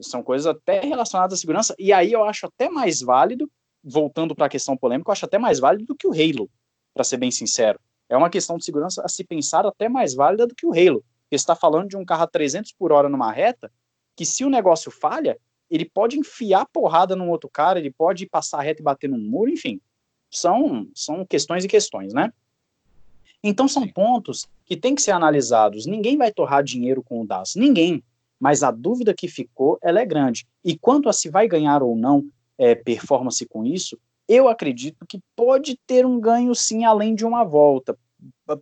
São 0.00 0.22
coisas 0.22 0.46
até 0.46 0.80
relacionadas 0.80 1.38
à 1.38 1.40
segurança, 1.40 1.74
e 1.78 1.92
aí 1.92 2.12
eu 2.12 2.24
acho 2.24 2.46
até 2.46 2.68
mais 2.68 3.00
válido, 3.00 3.48
voltando 3.82 4.34
para 4.34 4.46
a 4.46 4.48
questão 4.48 4.76
polêmica, 4.76 5.08
eu 5.08 5.12
acho 5.12 5.24
até 5.24 5.38
mais 5.38 5.60
válido 5.60 5.84
do 5.86 5.94
que 5.94 6.06
o 6.06 6.12
Halo, 6.12 6.50
para 6.92 7.04
ser 7.04 7.16
bem 7.16 7.30
sincero. 7.30 7.78
É 8.08 8.16
uma 8.16 8.28
questão 8.28 8.58
de 8.58 8.64
segurança 8.64 9.02
a 9.04 9.08
se 9.08 9.22
pensar 9.22 9.64
até 9.64 9.88
mais 9.88 10.14
válida 10.14 10.46
do 10.46 10.54
que 10.54 10.66
o 10.66 10.72
Halo. 10.72 11.04
Porque 11.22 11.36
está 11.36 11.54
falando 11.54 11.88
de 11.88 11.96
um 11.96 12.04
carro 12.04 12.24
a 12.24 12.26
300 12.26 12.72
por 12.72 12.92
hora 12.92 13.08
numa 13.08 13.32
reta, 13.32 13.70
que 14.16 14.26
se 14.26 14.44
o 14.44 14.50
negócio 14.50 14.90
falha, 14.90 15.38
ele 15.70 15.84
pode 15.84 16.18
enfiar 16.18 16.66
porrada 16.66 17.16
num 17.16 17.30
outro 17.30 17.48
cara, 17.48 17.78
ele 17.78 17.90
pode 17.90 18.26
passar 18.26 18.58
a 18.58 18.62
reta 18.62 18.82
e 18.82 18.84
bater 18.84 19.08
num 19.08 19.18
muro, 19.18 19.50
enfim. 19.50 19.80
São, 20.34 20.88
são 20.94 21.24
questões 21.24 21.64
e 21.64 21.68
questões, 21.68 22.12
né? 22.12 22.32
Então 23.42 23.68
são 23.68 23.86
pontos 23.86 24.48
que 24.64 24.76
têm 24.76 24.94
que 24.94 25.02
ser 25.02 25.10
analisados. 25.10 25.86
Ninguém 25.86 26.16
vai 26.16 26.32
torrar 26.32 26.62
dinheiro 26.64 27.02
com 27.02 27.20
o 27.20 27.26
DAS, 27.26 27.54
ninguém. 27.54 28.02
Mas 28.40 28.62
a 28.62 28.70
dúvida 28.70 29.14
que 29.14 29.28
ficou, 29.28 29.78
ela 29.82 30.00
é 30.00 30.06
grande. 30.06 30.46
E 30.64 30.76
quanto 30.76 31.08
a 31.08 31.12
se 31.12 31.28
vai 31.28 31.46
ganhar 31.46 31.82
ou 31.82 31.94
não 31.94 32.24
é, 32.58 32.74
performance 32.74 33.44
com 33.46 33.64
isso, 33.64 33.98
eu 34.28 34.48
acredito 34.48 35.06
que 35.06 35.20
pode 35.36 35.78
ter 35.86 36.06
um 36.06 36.18
ganho 36.18 36.54
sim, 36.54 36.84
além 36.84 37.14
de 37.14 37.24
uma 37.24 37.44
volta, 37.44 37.96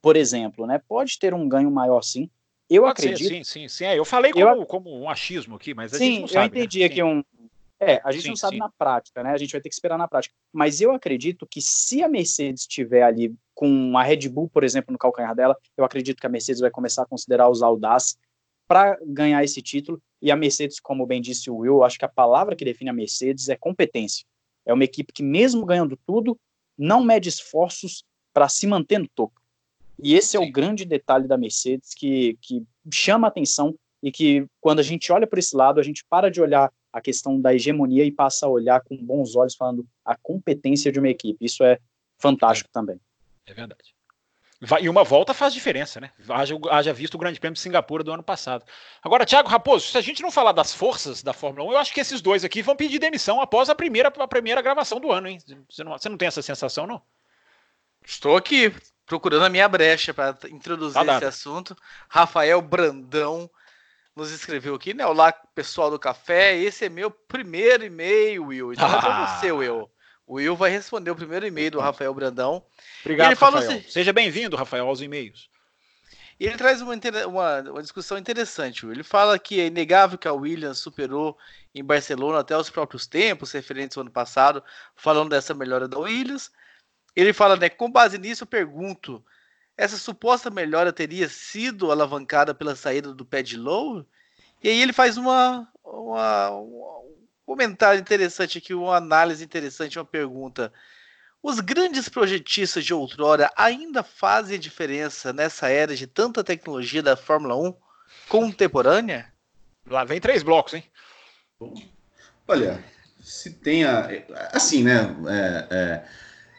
por 0.01 0.17
exemplo, 0.17 0.67
né? 0.67 0.81
Pode 0.89 1.19
ter 1.19 1.33
um 1.33 1.49
ganho 1.49 1.71
maior 1.71 2.03
sim. 2.03 2.29
Eu 2.69 2.83
pode 2.83 2.93
acredito. 2.93 3.29
Ser, 3.29 3.45
sim, 3.45 3.45
sim, 3.45 3.69
sim. 3.69 3.85
É, 3.85 3.99
eu 3.99 4.05
falei 4.05 4.33
como, 4.33 4.47
eu... 4.47 4.67
como 4.67 4.91
um 4.91 5.09
achismo 5.09 5.57
aqui, 5.57 5.75
mas 5.75 5.95
a 5.95 5.99
sim, 5.99 6.05
gente 6.05 6.21
não 6.23 6.29
sabe. 6.29 6.39
eu 6.39 6.41
né? 6.41 6.47
entendi 6.47 6.79
né? 6.81 6.85
aqui 6.87 7.03
um. 7.03 7.23
É, 7.85 8.01
a 8.05 8.13
gente 8.13 8.23
sim, 8.23 8.29
não 8.29 8.37
sabe 8.37 8.55
sim. 8.55 8.61
na 8.61 8.69
prática, 8.69 9.25
né? 9.25 9.33
A 9.33 9.37
gente 9.37 9.51
vai 9.51 9.61
ter 9.61 9.69
que 9.69 9.75
esperar 9.75 9.99
na 9.99 10.07
prática. 10.07 10.33
Mas 10.53 10.81
eu 10.81 10.93
acredito 10.93 11.45
que 11.45 11.61
se 11.61 12.01
a 12.01 12.09
Mercedes 12.09 12.63
estiver 12.63 13.03
ali 13.03 13.35
com 13.55 13.99
a 13.99 14.05
Red 14.05 14.29
Bull, 14.29 14.49
por 14.49 14.63
exemplo, 14.63 14.93
no 14.93 14.99
calcanhar 14.99 15.35
dela, 15.35 15.57
eu 15.77 15.85
acredito 15.85 16.21
que 16.21 16.27
a 16.27 16.31
Mercedes 16.31 16.61
vai 16.61 16.71
começar 16.71 17.03
a 17.03 17.07
considerar 17.07 17.51
os 17.51 17.61
Audaz 17.61 18.17
para 18.69 18.97
ganhar 19.05 19.43
esse 19.43 19.61
título. 19.61 20.01
E 20.21 20.31
a 20.31 20.37
Mercedes, 20.37 20.79
como 20.79 21.05
bem 21.05 21.21
disse 21.21 21.51
o 21.51 21.57
Will, 21.57 21.83
acho 21.83 21.99
que 21.99 22.05
a 22.05 22.09
palavra 22.09 22.55
que 22.55 22.65
define 22.65 22.91
a 22.91 22.93
Mercedes 22.93 23.49
é 23.49 23.57
competência. 23.57 24.25
É 24.65 24.73
uma 24.73 24.85
equipe 24.85 25.13
que, 25.13 25.25
mesmo 25.25 25.67
ganhando 25.67 25.99
tudo, 26.07 26.39
não 26.79 27.03
mede 27.03 27.29
esforços 27.29 28.05
para 28.33 28.49
se 28.49 28.65
manter 28.65 28.99
no 28.99 29.09
topo. 29.09 29.43
E 30.01 30.15
esse 30.15 30.37
é 30.37 30.41
o 30.41 30.53
grande 30.53 30.85
detalhe 30.85 31.27
da 31.27 31.37
Mercedes 31.37 31.95
que, 31.95 32.39
que 32.41 32.65
chama 32.93 33.27
atenção 33.27 33.75
e 34.01 34.13
que, 34.13 34.47
quando 34.61 34.79
a 34.79 34.85
gente 34.85 35.11
olha 35.11 35.27
por 35.27 35.41
esse 35.41 35.57
lado, 35.57 35.81
a 35.81 35.83
gente 35.83 36.05
para 36.09 36.31
de 36.31 36.41
olhar 36.41 36.73
a 36.93 37.01
questão 37.01 37.41
da 37.41 37.55
hegemonia 37.55 38.05
e 38.05 38.13
passa 38.13 38.47
a 38.47 38.49
olhar 38.49 38.81
com 38.83 38.97
bons 38.97 39.35
olhos, 39.35 39.55
falando 39.55 39.87
a 40.05 40.17
competência 40.17 40.93
de 40.93 40.99
uma 40.99 41.09
equipe. 41.09 41.45
Isso 41.45 41.65
é 41.65 41.79
fantástico 42.19 42.69
é. 42.71 42.73
também. 42.73 43.01
É 43.47 43.55
verdade. 43.55 43.95
E 44.81 44.89
uma 44.89 45.03
volta 45.03 45.35
faz 45.35 45.53
diferença, 45.53 46.01
né? 46.01 46.13
Haja, 46.29 46.57
haja 46.71 46.93
visto 46.93 47.17
o 47.17 47.19
Grande 47.19 47.41
Prêmio 47.41 47.55
de 47.55 47.61
Singapura 47.61 48.05
do 48.05 48.13
ano 48.13 48.23
passado. 48.23 48.65
Agora, 49.03 49.27
Thiago 49.27 49.49
Raposo, 49.49 49.89
se 49.89 49.99
a 49.99 50.01
gente 50.01 50.23
não 50.23 50.31
falar 50.31 50.53
das 50.53 50.73
forças 50.73 51.21
da 51.21 51.33
Fórmula 51.33 51.69
1, 51.69 51.73
eu 51.73 51.79
acho 51.79 51.93
que 51.93 52.01
esses 52.01 52.21
dois 52.21 52.45
aqui 52.45 52.63
vão 52.63 52.77
pedir 52.77 53.01
demissão 53.01 53.41
após 53.41 53.69
a 53.69 53.75
primeira, 53.75 54.09
a 54.17 54.29
primeira 54.29 54.63
gravação 54.63 55.01
do 55.01 55.11
ano, 55.11 55.27
hein? 55.27 55.39
Você 55.69 55.83
não, 55.83 55.93
você 55.93 56.09
não 56.09 56.17
tem 56.17 56.29
essa 56.29 56.43
sensação, 56.43 56.87
não? 56.87 57.03
Estou 58.07 58.37
aqui 58.37 58.73
procurando 59.05 59.45
a 59.45 59.49
minha 59.49 59.69
brecha 59.69 60.15
para 60.15 60.39
introduzir 60.49 61.05
tá 61.05 61.17
esse 61.17 61.25
assunto. 61.25 61.77
Rafael 62.09 62.63
Brandão 62.63 63.51
nos 64.15 64.31
escreveu 64.31 64.75
aqui, 64.75 64.95
né? 64.95 65.07
Olá, 65.07 65.33
pessoal 65.33 65.91
do 65.91 65.99
café. 65.99 66.57
Esse 66.57 66.85
é 66.85 66.89
meu 66.89 67.11
primeiro 67.11 67.85
e-mail, 67.85 68.47
Will. 68.47 68.73
Então 68.73 68.87
ah. 68.87 68.97
é 68.97 69.01
pra 69.01 69.27
você, 69.27 69.53
Will. 69.53 69.91
O 70.27 70.35
Will 70.35 70.57
vai 70.57 70.71
responder 70.71 71.11
o 71.11 71.17
primeiro 71.17 71.47
e-mail 71.47 71.71
do 71.71 71.81
Rafael 71.81 72.15
Brandão. 72.15 72.65
Obrigado, 73.01 73.33
ele 73.33 73.41
Rafael. 73.41 73.57
Assim, 73.57 73.83
Seja 73.89 74.13
bem-vindo, 74.13 74.57
Rafael, 74.57 74.87
aos 74.87 75.01
e-mails. 75.01 75.51
E 76.39 76.47
ele 76.47 76.57
traz 76.57 76.81
uma, 76.81 76.95
uma, 77.27 77.61
uma, 77.71 77.83
discussão 77.83 78.19
interessante. 78.19 78.85
Will. 78.85 78.95
Ele 78.95 79.03
fala 79.03 79.39
que 79.39 79.61
é 79.61 79.67
inegável 79.67 80.19
que 80.19 80.29
a 80.29 80.33
Williams 80.33 80.79
superou 80.79 81.37
em 81.75 81.85
Barcelona 81.85 82.41
até 82.41 82.57
os 82.57 82.71
próprios 82.71 83.07
tempos, 83.07 83.53
referentes 83.53 83.97
ao 83.97 84.03
ano 84.03 84.11
passado, 84.11 84.63
falando 84.95 85.31
dessa 85.31 85.55
melhora 85.55 85.89
da 85.89 85.99
Williams. 85.99 86.51
Ele 87.15 87.33
fala, 87.33 87.57
né, 87.57 87.69
com 87.69 87.91
base 87.91 88.19
nisso, 88.19 88.45
eu 88.45 88.47
pergunto, 88.47 89.25
essa 89.83 89.97
suposta 89.97 90.49
melhora 90.49 90.93
teria 90.93 91.29
sido 91.29 91.91
alavancada 91.91 92.55
pela 92.55 92.77
saída 92.77 93.13
do 93.13 93.25
Pad 93.25 93.57
Low? 93.57 94.07
E 94.63 94.69
aí 94.69 94.81
ele 94.81 94.93
faz 94.93 95.17
uma, 95.17 95.69
uma, 95.85 96.51
comentário 97.45 98.01
interessante 98.01 98.59
aqui, 98.59 98.73
uma 98.73 98.97
análise 98.97 99.43
interessante, 99.43 99.99
uma 99.99 100.05
pergunta. 100.05 100.73
Os 101.43 101.59
grandes 101.59 102.09
projetistas 102.09 102.85
de 102.85 102.95
outrora 102.95 103.51
ainda 103.57 104.05
fazem 104.05 104.57
diferença 104.57 105.33
nessa 105.33 105.69
era 105.69 105.97
de 105.97 106.07
tanta 106.07 106.45
tecnologia 106.45 107.03
da 107.03 107.17
Fórmula 107.17 107.57
1 107.57 107.75
contemporânea? 108.29 109.33
Lá 109.85 110.05
vem 110.05 110.21
três 110.21 110.45
blocos, 110.45 110.75
hein? 110.75 110.85
Olha, 112.47 112.85
se 113.21 113.51
tenha. 113.51 114.09
Assim, 114.53 114.85
né? 114.85 115.17
É, 115.29 115.67
é, 115.77 116.09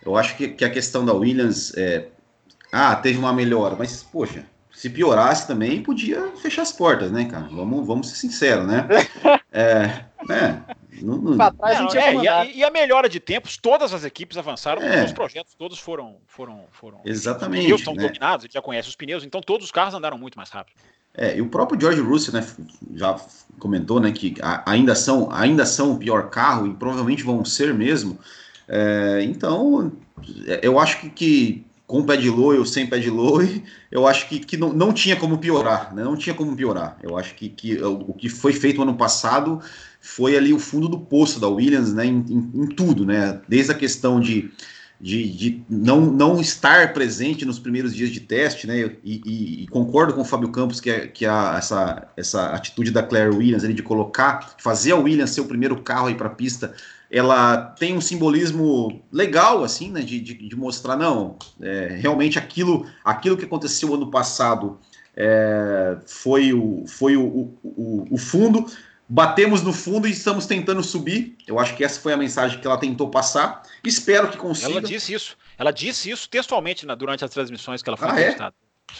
eu 0.05 0.17
acho 0.17 0.36
que, 0.36 0.49
que, 0.49 0.65
a 0.65 0.69
questão 0.69 1.05
da 1.05 1.13
Williams. 1.13 1.73
É, 1.77 2.09
ah, 2.75 2.95
teve 2.95 3.19
uma 3.19 3.31
melhora, 3.31 3.75
mas, 3.77 4.01
poxa, 4.01 4.43
se 4.71 4.89
piorasse 4.89 5.45
também, 5.45 5.83
podia 5.83 6.31
fechar 6.38 6.63
as 6.63 6.71
portas, 6.71 7.12
né, 7.12 7.25
cara? 7.25 7.47
Vamos, 7.51 7.86
vamos 7.86 8.09
ser 8.09 8.15
sinceros, 8.15 8.65
né? 8.65 8.88
É, 9.55 10.05
né? 10.27 10.63
Não, 10.99 11.15
não... 11.15 11.38
Trás, 11.38 11.79
não, 11.79 11.88
é, 11.93 12.15
e, 12.15 12.27
a, 12.27 12.45
e, 12.45 12.63
a, 12.63 12.71
melhora 12.71 13.07
de 13.07 13.19
tempos, 13.19 13.55
todas 13.55 13.93
as 13.93 14.03
equipes 14.03 14.36
avançaram, 14.36 14.81
é. 14.81 15.05
os 15.05 15.12
projetos 15.12 15.53
todos 15.53 15.77
foram. 15.77 16.15
foram, 16.25 16.65
foram 16.71 17.01
Exatamente. 17.05 17.59
Os 17.59 17.65
pneus 17.65 17.81
estão 17.81 17.93
né? 17.93 18.07
dominados, 18.07 18.43
a 18.43 18.47
gente 18.47 18.53
já 18.55 18.62
conhece 18.63 18.89
os 18.89 18.95
pneus, 18.95 19.23
então 19.23 19.39
todos 19.41 19.67
os 19.67 19.71
carros 19.71 19.93
andaram 19.93 20.17
muito 20.17 20.36
mais 20.36 20.49
rápido. 20.49 20.75
É, 21.13 21.38
e 21.38 21.41
o 21.41 21.49
próprio 21.49 21.79
George 21.79 22.01
Russell 22.01 22.33
né, 22.33 22.43
já 22.95 23.15
comentou 23.59 23.99
né, 23.99 24.12
que 24.12 24.33
ainda 24.65 24.95
são, 24.95 25.31
ainda 25.31 25.67
são 25.67 25.91
o 25.91 25.99
pior 25.99 26.31
carro 26.31 26.65
e 26.65 26.73
provavelmente 26.73 27.21
vão 27.21 27.45
ser 27.45 27.75
mesmo. 27.75 28.17
É, 28.67 29.19
então, 29.21 29.91
eu 30.63 30.79
acho 30.79 30.99
que, 30.99 31.09
que 31.12 31.65
com 31.86 32.04
pé 32.04 32.15
de 32.15 32.30
loe 32.30 32.58
ou 32.58 32.65
sem 32.65 32.88
pé 32.88 32.98
de 32.98 33.10
loe, 33.10 33.63
eu 33.91 34.08
acho 34.08 34.28
que, 34.28 34.39
que 34.39 34.58
não, 34.58 34.72
não 34.72 34.93
tinha 34.93 35.15
como 35.15 35.38
piorar, 35.38 35.93
né? 35.93 36.04
Não 36.04 36.15
tinha 36.15 36.34
como 36.34 36.56
piorar. 36.56 36.98
Eu 37.04 37.17
acho 37.17 37.36
que, 37.36 37.50
que 37.50 37.76
o, 37.78 38.10
o 38.10 38.13
que 38.13 38.30
foi 38.30 38.54
feito 38.54 38.82
ano 38.82 38.96
passado 38.96 39.60
foi 40.00 40.36
ali 40.38 40.54
o 40.54 40.60
fundo 40.60 40.88
do 40.88 41.00
poço 41.00 41.39
da 41.39 41.48
Williams, 41.48 41.93
né? 41.93 42.06
Em, 42.06 42.26
em, 42.30 42.52
em 42.63 42.67
tudo, 42.67 43.06
né? 43.06 43.41
Desde 43.48 43.72
a 43.72 43.76
questão 43.76 44.19
de, 44.19 44.50
de, 45.00 45.30
de, 45.34 45.63
não, 45.69 46.02
não 46.02 46.39
estar 46.39 46.93
presente 46.93 47.46
nos 47.46 47.60
primeiros 47.60 47.93
dias 47.93 48.10
de 48.10 48.22
teste, 48.22 48.65
né? 48.65 48.80
E, 49.04 49.22
e, 49.26 49.63
e 49.63 49.67
concordo 49.67 50.13
com 50.13 50.22
o 50.22 50.26
Fábio 50.26 50.50
Campos 50.50 50.80
que, 50.80 50.89
é, 50.89 51.08
que 51.08 51.26
a, 51.26 51.56
essa, 51.58 52.08
essa 52.15 52.48
atitude 52.48 52.91
da 52.91 53.04
Claire 53.04 53.36
Williams 53.36 53.65
ali 53.65 53.74
de 53.74 53.84
colocar, 53.84 54.56
fazer 54.58 54.93
a 54.93 54.96
Williams 54.96 55.32
ser 55.32 55.41
o 55.41 55.46
primeiro 55.46 55.82
carro 55.82 56.08
aí 56.08 56.15
para 56.15 56.28
a 56.28 56.34
pista 56.34 56.74
ela 57.13 57.58
tem 57.58 57.95
um 57.95 58.02
simbolismo 58.02 59.04
legal, 59.12 59.63
assim, 59.63 59.91
né, 59.91 60.02
de, 60.02 60.19
de, 60.19 60.34
de 60.34 60.56
mostrar, 60.56 60.97
não, 60.97 61.38
é, 61.62 61.89
realmente 62.02 62.39
aquilo, 62.39 62.89
aquilo 63.06 63.38
que 63.38 63.45
aconteceu 63.45 63.93
ano 63.93 64.10
passado 64.10 64.80
é, 65.15 65.95
foi, 66.08 66.54
o, 66.54 66.86
foi 66.88 67.15
o, 67.15 67.54
o, 67.63 68.08
o, 68.10 68.17
fundo, 68.17 68.65
batemos 69.08 69.62
no 69.62 69.71
fundo 69.71 70.08
e 70.08 70.12
estamos 70.12 70.47
tentando 70.47 70.82
subir, 70.82 71.38
eu 71.45 71.60
acho 71.60 71.78
que 71.78 71.84
essa 71.84 72.02
foi 72.02 72.13
a 72.13 72.17
mensagem 72.17 72.60
que 72.60 72.65
ela 72.65 72.80
tentou 72.80 73.12
passar, 73.12 73.62
espero 73.84 74.30
que 74.30 74.38
consiga. 74.38 74.71
Ela 74.71 74.82
disse 74.82 75.13
isso, 75.13 75.38
ela 75.56 75.69
disse 75.69 76.10
isso 76.10 76.28
textualmente 76.28 76.84
na, 76.84 76.95
durante 76.95 77.23
as 77.23 77.30
transmissões 77.30 77.84
que 77.84 77.89
ela 77.91 77.97
foi 77.97 78.10
ah, 78.10 78.19
É? 78.19 78.36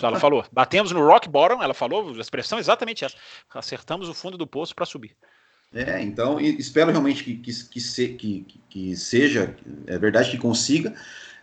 Ela 0.02 0.20
falou, 0.20 0.46
batemos 0.52 0.92
no 0.92 1.04
rock 1.04 1.28
bottom, 1.28 1.64
ela 1.64 1.74
falou, 1.74 2.14
a 2.16 2.20
expressão 2.20 2.60
é 2.60 2.62
exatamente 2.62 3.04
essa, 3.04 3.18
acertamos 3.56 4.08
o 4.08 4.14
fundo 4.14 4.38
do 4.38 4.46
poço 4.46 4.76
para 4.76 4.86
subir. 4.86 5.16
É, 5.74 6.02
então 6.04 6.40
espero 6.40 6.92
realmente 6.92 7.24
que, 7.24 7.36
que, 7.36 7.52
que, 7.66 7.82
se, 7.82 8.10
que, 8.10 8.46
que 8.70 8.96
seja, 8.96 9.56
é 9.88 9.98
verdade 9.98 10.30
que 10.30 10.38
consiga. 10.38 10.94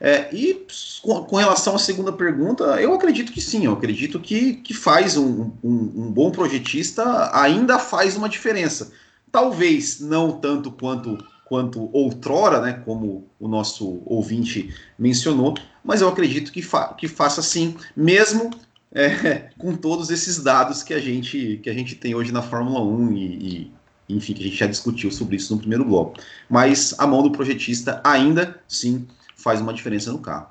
É, 0.01 0.35
e 0.35 0.67
com, 1.03 1.25
com, 1.25 1.37
relação 1.37 1.75
à 1.75 1.79
segunda 1.79 2.13
pergunta, 2.13 2.81
eu 2.81 2.95
acredito 2.95 3.33
que 3.33 3.41
sim, 3.41 3.67
eu 3.67 3.73
acredito 3.73 4.19
que, 4.21 4.55
que 4.55 4.73
faz 4.73 5.17
um, 5.17 5.51
um, 5.63 5.93
um, 5.97 6.13
bom 6.13 6.31
projetista, 6.31 7.31
ainda 7.35 7.79
faz 7.79 8.17
uma 8.17 8.29
diferença. 8.29 8.93
Talvez 9.33 10.01
não 10.01 10.33
tanto 10.33 10.71
quanto, 10.71 11.19
quanto 11.45 11.91
outrora, 11.93 12.61
né, 12.63 12.83
como 12.85 13.29
o 13.39 13.49
nosso 13.49 14.01
ouvinte 14.07 14.73
mencionou, 14.99 15.55
mas 15.85 16.01
eu 16.01 16.09
acredito 16.09 16.51
que, 16.51 16.63
fa 16.63 16.95
que 16.95 17.09
faça 17.09 17.43
sim, 17.43 17.77
mesmo 17.95 18.51
é, 18.93 19.51
com 19.59 19.77
todos 19.77 20.09
esses 20.09 20.43
dados 20.43 20.83
que 20.83 20.95
a 20.95 21.01
gente, 21.01 21.61
que 21.63 21.69
a 21.69 21.75
gente 21.75 21.95
tem 21.95 22.15
hoje 22.15 22.33
na 22.33 22.41
Fórmula 22.41 22.81
1 22.81 23.13
e, 23.13 23.25
e 23.25 23.73
enfim, 24.13 24.35
que 24.35 24.41
a 24.41 24.45
gente 24.45 24.57
já 24.57 24.67
discutiu 24.67 25.11
sobre 25.11 25.37
isso 25.37 25.55
no 25.55 25.61
primeiro 25.61 25.85
bloco. 25.85 26.21
Mas 26.49 26.99
a 26.99 27.07
mão 27.07 27.23
do 27.23 27.31
projetista 27.31 28.01
ainda 28.05 28.61
sim 28.69 29.07
faz 29.37 29.61
uma 29.61 29.73
diferença 29.73 30.13
no 30.13 30.19
carro. 30.19 30.51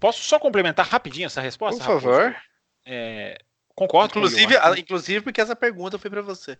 Posso 0.00 0.22
só 0.22 0.38
complementar 0.38 0.86
rapidinho 0.86 1.26
essa 1.26 1.40
resposta? 1.40 1.82
Por 1.82 2.00
favor. 2.00 2.36
É, 2.84 3.38
concordo 3.74 4.18
inclusive, 4.18 4.58
com 4.58 4.76
inclusive 4.76 5.20
porque 5.22 5.40
essa 5.40 5.56
pergunta 5.56 5.98
foi 5.98 6.10
para 6.10 6.22
você. 6.22 6.58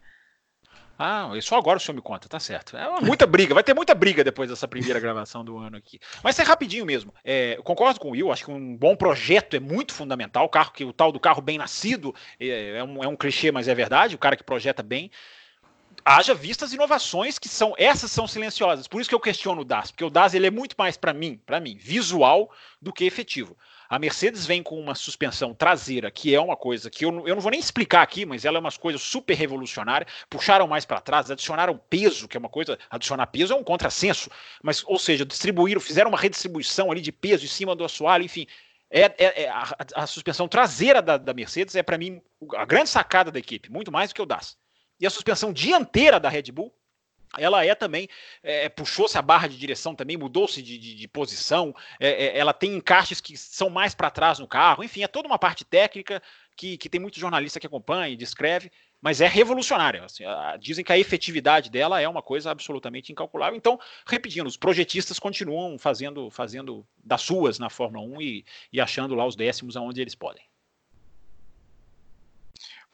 Ah, 0.99 1.29
só 1.43 1.59
agora 1.59 1.77
o 1.77 1.81
senhor 1.81 1.97
me 1.97 2.03
conta, 2.03 2.29
tá 2.29 2.39
certo. 2.39 2.77
É 2.77 3.01
muita 3.01 3.27
briga, 3.27 3.53
vai 3.53 3.65
ter 3.65 3.75
muita 3.75 3.95
briga 3.95 4.23
depois 4.23 4.49
dessa 4.49 4.69
primeira 4.69 5.01
gravação 5.01 5.45
do 5.45 5.59
ano 5.59 5.77
aqui. 5.77 5.99
Mas 6.23 6.39
é 6.39 6.43
rapidinho 6.43 6.87
mesmo. 6.87 7.13
É, 7.25 7.59
concordo 7.65 7.99
com 7.99 8.09
o 8.09 8.11
Will, 8.13 8.31
acho 8.31 8.45
que 8.45 8.51
um 8.51 8.77
bom 8.77 8.95
projeto 8.95 9.55
é 9.55 9.61
muito 9.61 9.93
fundamental. 9.93 10.45
O 10.45 10.49
carro 10.49 10.73
que 10.73 10.85
o 10.85 10.93
tal 10.93 11.11
do 11.11 11.19
carro 11.19 11.43
bem 11.43 11.59
nascido 11.59 12.15
é, 12.39 12.79
é, 12.79 12.85
um, 12.85 13.03
é 13.03 13.09
um 13.09 13.17
clichê, 13.17 13.51
mas 13.51 13.67
é 13.67 13.75
verdade. 13.75 14.15
O 14.15 14.19
cara 14.19 14.37
que 14.37 14.45
projeta 14.45 14.83
bem. 14.83 15.11
Haja 16.07 16.35
vistas 16.35 16.75
inovações 16.75 17.39
que 17.39 17.49
são 17.49 17.75
essas 17.79 18.11
são 18.11 18.27
silenciosas. 18.27 18.87
Por 18.87 19.01
isso 19.01 19.09
que 19.09 19.15
eu 19.15 19.21
questiono 19.21 19.63
o 19.63 19.65
DAS, 19.65 19.91
porque 19.91 20.05
o 20.05 20.11
DAS 20.11 20.35
ele 20.35 20.47
é 20.47 20.51
muito 20.51 20.75
mais 20.77 20.99
para 20.99 21.15
mim, 21.15 21.41
para 21.47 21.59
mim, 21.59 21.79
visual 21.81 22.53
do 22.81 22.93
que 22.93 23.07
efetivo. 23.07 23.57
A 23.89 23.99
Mercedes 23.99 24.45
vem 24.45 24.63
com 24.63 24.79
uma 24.79 24.95
suspensão 24.95 25.55
traseira, 25.55 26.11
que 26.11 26.35
é 26.35 26.41
uma 26.41 26.57
coisa 26.57 26.91
que 26.91 27.07
eu, 27.07 27.27
eu 27.27 27.35
não 27.35 27.41
vou 27.41 27.51
nem 27.51 27.61
explicar 27.61 28.03
aqui, 28.03 28.27
mas 28.27 28.45
ela 28.45 28.59
é 28.59 28.61
uma 28.61 28.73
coisa 28.73 28.99
super 28.99 29.35
revolucionária. 29.35 30.07
Puxaram 30.29 30.67
mais 30.67 30.85
para 30.85 31.01
trás, 31.01 31.31
adicionaram 31.31 31.79
peso, 31.89 32.29
que 32.29 32.37
é 32.37 32.41
uma 32.41 32.51
coisa. 32.51 32.79
Adicionar 32.91 33.27
peso 33.29 33.55
é 33.55 33.57
um 33.57 33.65
contrassenso, 33.65 34.31
mas, 34.63 34.83
ou 34.87 34.99
seja, 34.99 35.25
distribuíram, 35.25 35.81
fizeram 35.81 36.11
uma 36.11 36.19
redistribuição 36.19 36.91
ali 36.91 37.01
de 37.01 37.13
peso 37.13 37.45
em 37.45 37.49
cima 37.49 37.75
do 37.75 37.85
assoalho, 37.85 38.25
enfim. 38.25 38.47
É, 38.91 39.05
é, 39.19 39.43
é 39.45 39.49
a, 39.49 39.77
a, 39.95 40.07
suspensão 40.07 40.47
traseira 40.49 41.01
da, 41.01 41.17
da 41.17 41.33
Mercedes 41.33 41.75
é, 41.75 41.83
para 41.83 41.97
mim, 41.97 42.21
a 42.57 42.65
grande 42.65 42.91
sacada 42.91 43.31
da 43.31 43.39
equipe, 43.39 43.73
muito 43.73 43.91
mais 43.91 44.11
do 44.11 44.15
que 44.15 44.23
o 44.23 44.27
DAS. 44.27 44.57
E 45.05 45.07
a 45.07 45.11
suspensão 45.11 45.53
dianteira 45.53 46.19
da 46.19 46.31
Red 46.31 46.51
Bull 46.51 46.73
ela 47.37 47.63
é 47.63 47.75
também, 47.75 48.09
é, 48.43 48.71
puxou-se 48.71 49.19
a 49.19 49.21
barra 49.21 49.49
de 49.49 49.59
direção 49.59 49.95
também, 49.95 50.17
mudou-se 50.17 50.63
de, 50.63 50.79
de, 50.79 50.95
de, 50.95 51.09
posição, 51.09 51.75
é, 52.01 52.09
é, 52.09 52.39
ela 52.39 52.55
tem 52.55 52.73
encaixes 52.75 53.21
que 53.21 53.37
são 53.37 53.69
mais 53.69 53.95
para 53.95 54.11
trás 54.11 54.39
no 54.39 54.49
carro, 54.49 54.83
enfim, 54.83 55.03
é 55.03 55.09
toda 55.09 55.29
uma 55.29 55.39
parte 55.39 55.63
técnica 55.63 56.23
que, 56.57 56.79
que 56.79 56.89
tem 56.89 56.99
muito 56.99 57.21
jornalista 57.21 57.61
que 57.61 57.67
acompanha 57.67 58.09
e 58.09 58.17
descreve, 58.17 58.73
mas 59.03 59.21
é 59.21 59.27
revolucionária. 59.27 60.05
Assim, 60.05 60.25
dizem 60.59 60.83
que 60.83 60.93
a 60.93 60.99
efetividade 60.99 61.69
dela 61.69 62.01
é 62.01 62.09
uma 62.09 62.23
coisa 62.23 62.51
absolutamente 62.51 63.13
incalculável. 63.13 63.59
Então, 63.59 63.79
repetindo, 64.07 64.47
os 64.47 64.57
projetistas 64.57 65.19
continuam 65.19 65.77
fazendo, 65.77 66.31
fazendo 66.31 66.87
das 67.03 67.21
suas 67.21 67.59
na 67.59 67.69
Fórmula 67.69 68.07
1 68.07 68.23
e, 68.23 68.45
e 68.73 68.81
achando 68.81 69.15
lá 69.15 69.27
os 69.27 69.37
décimos 69.37 69.77
aonde 69.77 70.01
eles 70.01 70.15
podem. 70.15 70.45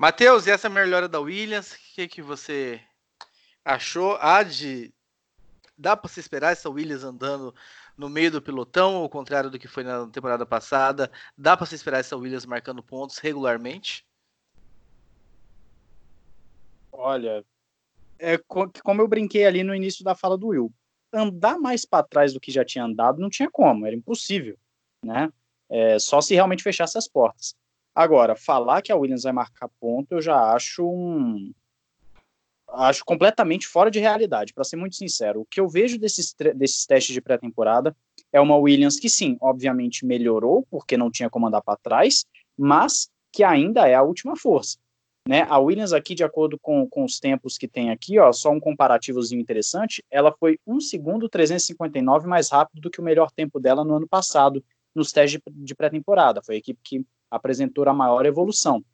Matheus, 0.01 0.47
e 0.47 0.51
essa 0.51 0.67
melhora 0.71 1.07
da 1.07 1.21
Williams, 1.21 1.73
o 1.73 1.77
que, 1.95 2.09
que 2.09 2.23
você 2.23 2.81
achou 3.63 4.17
há 4.19 4.43
de. 4.43 4.95
Dá 5.77 5.95
para 5.95 6.09
se 6.09 6.19
esperar 6.19 6.53
essa 6.53 6.71
Williams 6.71 7.05
andando 7.05 7.55
no 7.99 8.09
meio 8.09 8.31
do 8.31 8.41
pelotão, 8.41 8.97
ao 8.97 9.11
contrário 9.11 9.51
do 9.51 9.59
que 9.59 9.69
foi 9.69 9.85
na 9.85 10.07
temporada 10.07 10.47
passada? 10.47 11.13
Dá 11.37 11.55
para 11.55 11.67
se 11.67 11.75
esperar 11.75 11.99
essa 11.99 12.17
Williams 12.17 12.47
marcando 12.47 12.83
pontos 12.83 13.19
regularmente? 13.19 14.07
Olha, 16.91 17.45
é 18.19 18.39
como 18.39 19.03
eu 19.03 19.07
brinquei 19.07 19.45
ali 19.45 19.63
no 19.63 19.75
início 19.75 20.03
da 20.03 20.15
fala 20.15 20.39
do 20.39 20.47
Will. 20.47 20.73
Andar 21.13 21.59
mais 21.59 21.85
para 21.85 22.07
trás 22.07 22.33
do 22.33 22.41
que 22.41 22.51
já 22.51 22.65
tinha 22.65 22.85
andado 22.85 23.21
não 23.21 23.29
tinha 23.29 23.51
como, 23.51 23.85
era 23.85 23.95
impossível, 23.95 24.57
né? 25.05 25.31
É, 25.69 25.99
só 25.99 26.23
se 26.23 26.33
realmente 26.33 26.63
fechasse 26.63 26.97
as 26.97 27.07
portas. 27.07 27.55
Agora, 27.95 28.37
falar 28.37 28.83
que 28.83 28.93
a 28.93 28.97
Williams 28.97 29.25
vai 29.25 29.33
marcar 29.33 29.69
ponto, 29.81 30.13
eu 30.13 30.23
já 30.23 30.53
acho 30.55 30.89
um, 30.89 31.53
acho 32.73 33.05
completamente 33.05 33.67
fora 33.67 33.91
de 33.91 33.99
realidade, 33.99 34.55
para 34.55 34.65
ser 34.65 34.77
muito 34.77 34.97
sincero. 34.97 35.41
O 35.41 35.45
que 35.45 35.61
eu 35.61 35.69
vejo 35.69 35.99
desses, 35.99 36.35
desses 36.55 36.87
testes 36.87 37.15
de 37.15 37.21
pré-temporada 37.21 37.97
é 38.33 38.41
uma 38.41 38.57
Williams 38.57 38.99
que, 38.99 39.09
sim, 39.09 39.37
obviamente 39.41 40.07
melhorou, 40.07 40.67
porque 40.71 40.97
não 40.97 41.11
tinha 41.11 41.29
como 41.29 41.47
andar 41.47 41.63
para 41.63 41.79
trás, 41.79 42.25
mas 42.57 43.11
que 43.33 43.43
ainda 43.43 43.89
é 43.89 43.95
a 43.95 44.03
última 44.03 44.37
força. 44.37 44.79
Né? 45.29 45.47
A 45.49 45.59
Williams 45.59 45.93
aqui, 45.93 46.15
de 46.15 46.25
acordo 46.25 46.59
com, 46.59 46.89
com 46.89 47.05
os 47.05 47.21
tempos 47.21 47.59
que 47.59 47.69
tem 47.69 47.91
aqui, 47.91 48.19
ó, 48.19 48.33
só 48.33 48.51
um 48.51 48.61
comparativozinho 48.61 49.41
interessante, 49.41 50.03
ela 50.11 50.33
foi 50.33 50.59
1 50.67 50.81
segundo 50.81 51.29
359 51.29 52.27
mais 52.27 52.51
rápido 52.51 52.81
do 52.81 52.91
que 52.91 53.01
o 53.01 53.05
melhor 53.05 53.31
tempo 53.31 53.61
dela 53.61 53.85
no 53.85 53.97
ano 53.97 54.09
passado, 54.09 54.65
nos 54.95 55.13
testes 55.13 55.41
de, 55.47 55.65
de 55.65 55.75
pré-temporada. 55.75 56.43
Foi 56.43 56.57
a 56.57 56.59
equipe 56.59 56.81
que 56.83 57.05
apresentou 57.31 57.89
a 57.89 57.95
maior 57.95 58.27
evolução. 58.27 58.85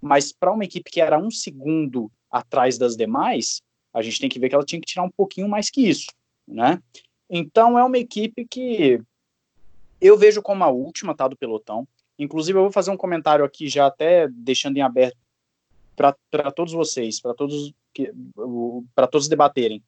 Mas 0.00 0.32
para 0.32 0.52
uma 0.52 0.64
equipe 0.64 0.90
que 0.90 1.00
era 1.00 1.18
um 1.18 1.30
segundo 1.30 2.10
atrás 2.30 2.78
das 2.78 2.96
demais, 2.96 3.60
a 3.92 4.00
gente 4.02 4.20
tem 4.20 4.28
que 4.28 4.38
ver 4.38 4.48
que 4.48 4.54
ela 4.54 4.64
tinha 4.64 4.80
que 4.80 4.86
tirar 4.86 5.02
um 5.02 5.10
pouquinho 5.10 5.48
mais 5.48 5.68
que 5.68 5.88
isso, 5.88 6.06
né? 6.46 6.80
Então 7.28 7.78
é 7.78 7.84
uma 7.84 7.98
equipe 7.98 8.46
que 8.46 9.00
eu 10.00 10.16
vejo 10.16 10.40
como 10.40 10.64
a 10.64 10.68
última, 10.68 11.14
tá, 11.14 11.28
do 11.28 11.36
pelotão. 11.36 11.86
Inclusive 12.18 12.58
eu 12.58 12.62
vou 12.62 12.72
fazer 12.72 12.90
um 12.90 12.96
comentário 12.96 13.44
aqui 13.44 13.68
já 13.68 13.86
até 13.86 14.28
deixando 14.28 14.76
em 14.76 14.82
aberto 14.82 15.16
para 15.96 16.50
todos 16.54 16.72
vocês, 16.72 17.20
para 17.20 17.34
todos 17.34 17.74
para 18.94 19.06
todos 19.06 19.28
debaterem, 19.28 19.82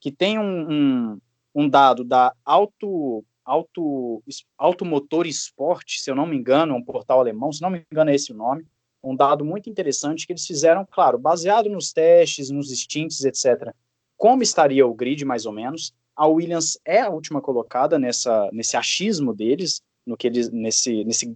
que 0.00 0.12
tem 0.12 0.38
um, 0.38 0.70
um, 0.70 1.20
um 1.54 1.68
dado 1.68 2.04
da 2.04 2.32
Auto 2.44 3.24
Auto 3.48 4.22
Automotor 4.58 5.26
Esporte, 5.26 6.00
se 6.00 6.10
eu 6.10 6.14
não 6.14 6.26
me 6.26 6.36
engano, 6.36 6.74
um 6.74 6.84
portal 6.84 7.18
alemão, 7.18 7.50
se 7.50 7.62
não 7.62 7.70
me 7.70 7.82
engano 7.90 8.10
é 8.10 8.14
esse 8.14 8.30
o 8.30 8.36
nome, 8.36 8.66
um 9.02 9.16
dado 9.16 9.42
muito 9.42 9.70
interessante 9.70 10.26
que 10.26 10.32
eles 10.32 10.46
fizeram, 10.46 10.86
claro, 10.88 11.18
baseado 11.18 11.70
nos 11.70 11.90
testes, 11.90 12.50
nos 12.50 12.70
stints, 12.70 13.24
etc. 13.24 13.72
Como 14.18 14.42
estaria 14.42 14.86
o 14.86 14.92
grid, 14.92 15.24
mais 15.24 15.46
ou 15.46 15.52
menos? 15.52 15.94
A 16.14 16.26
Williams 16.26 16.78
é 16.84 17.00
a 17.00 17.08
última 17.08 17.40
colocada 17.40 17.98
nessa, 17.98 18.50
nesse 18.52 18.76
achismo 18.76 19.32
deles, 19.32 19.80
no 20.04 20.16
que 20.16 20.26
eles, 20.26 20.50
nesse, 20.50 21.04
nesse, 21.04 21.34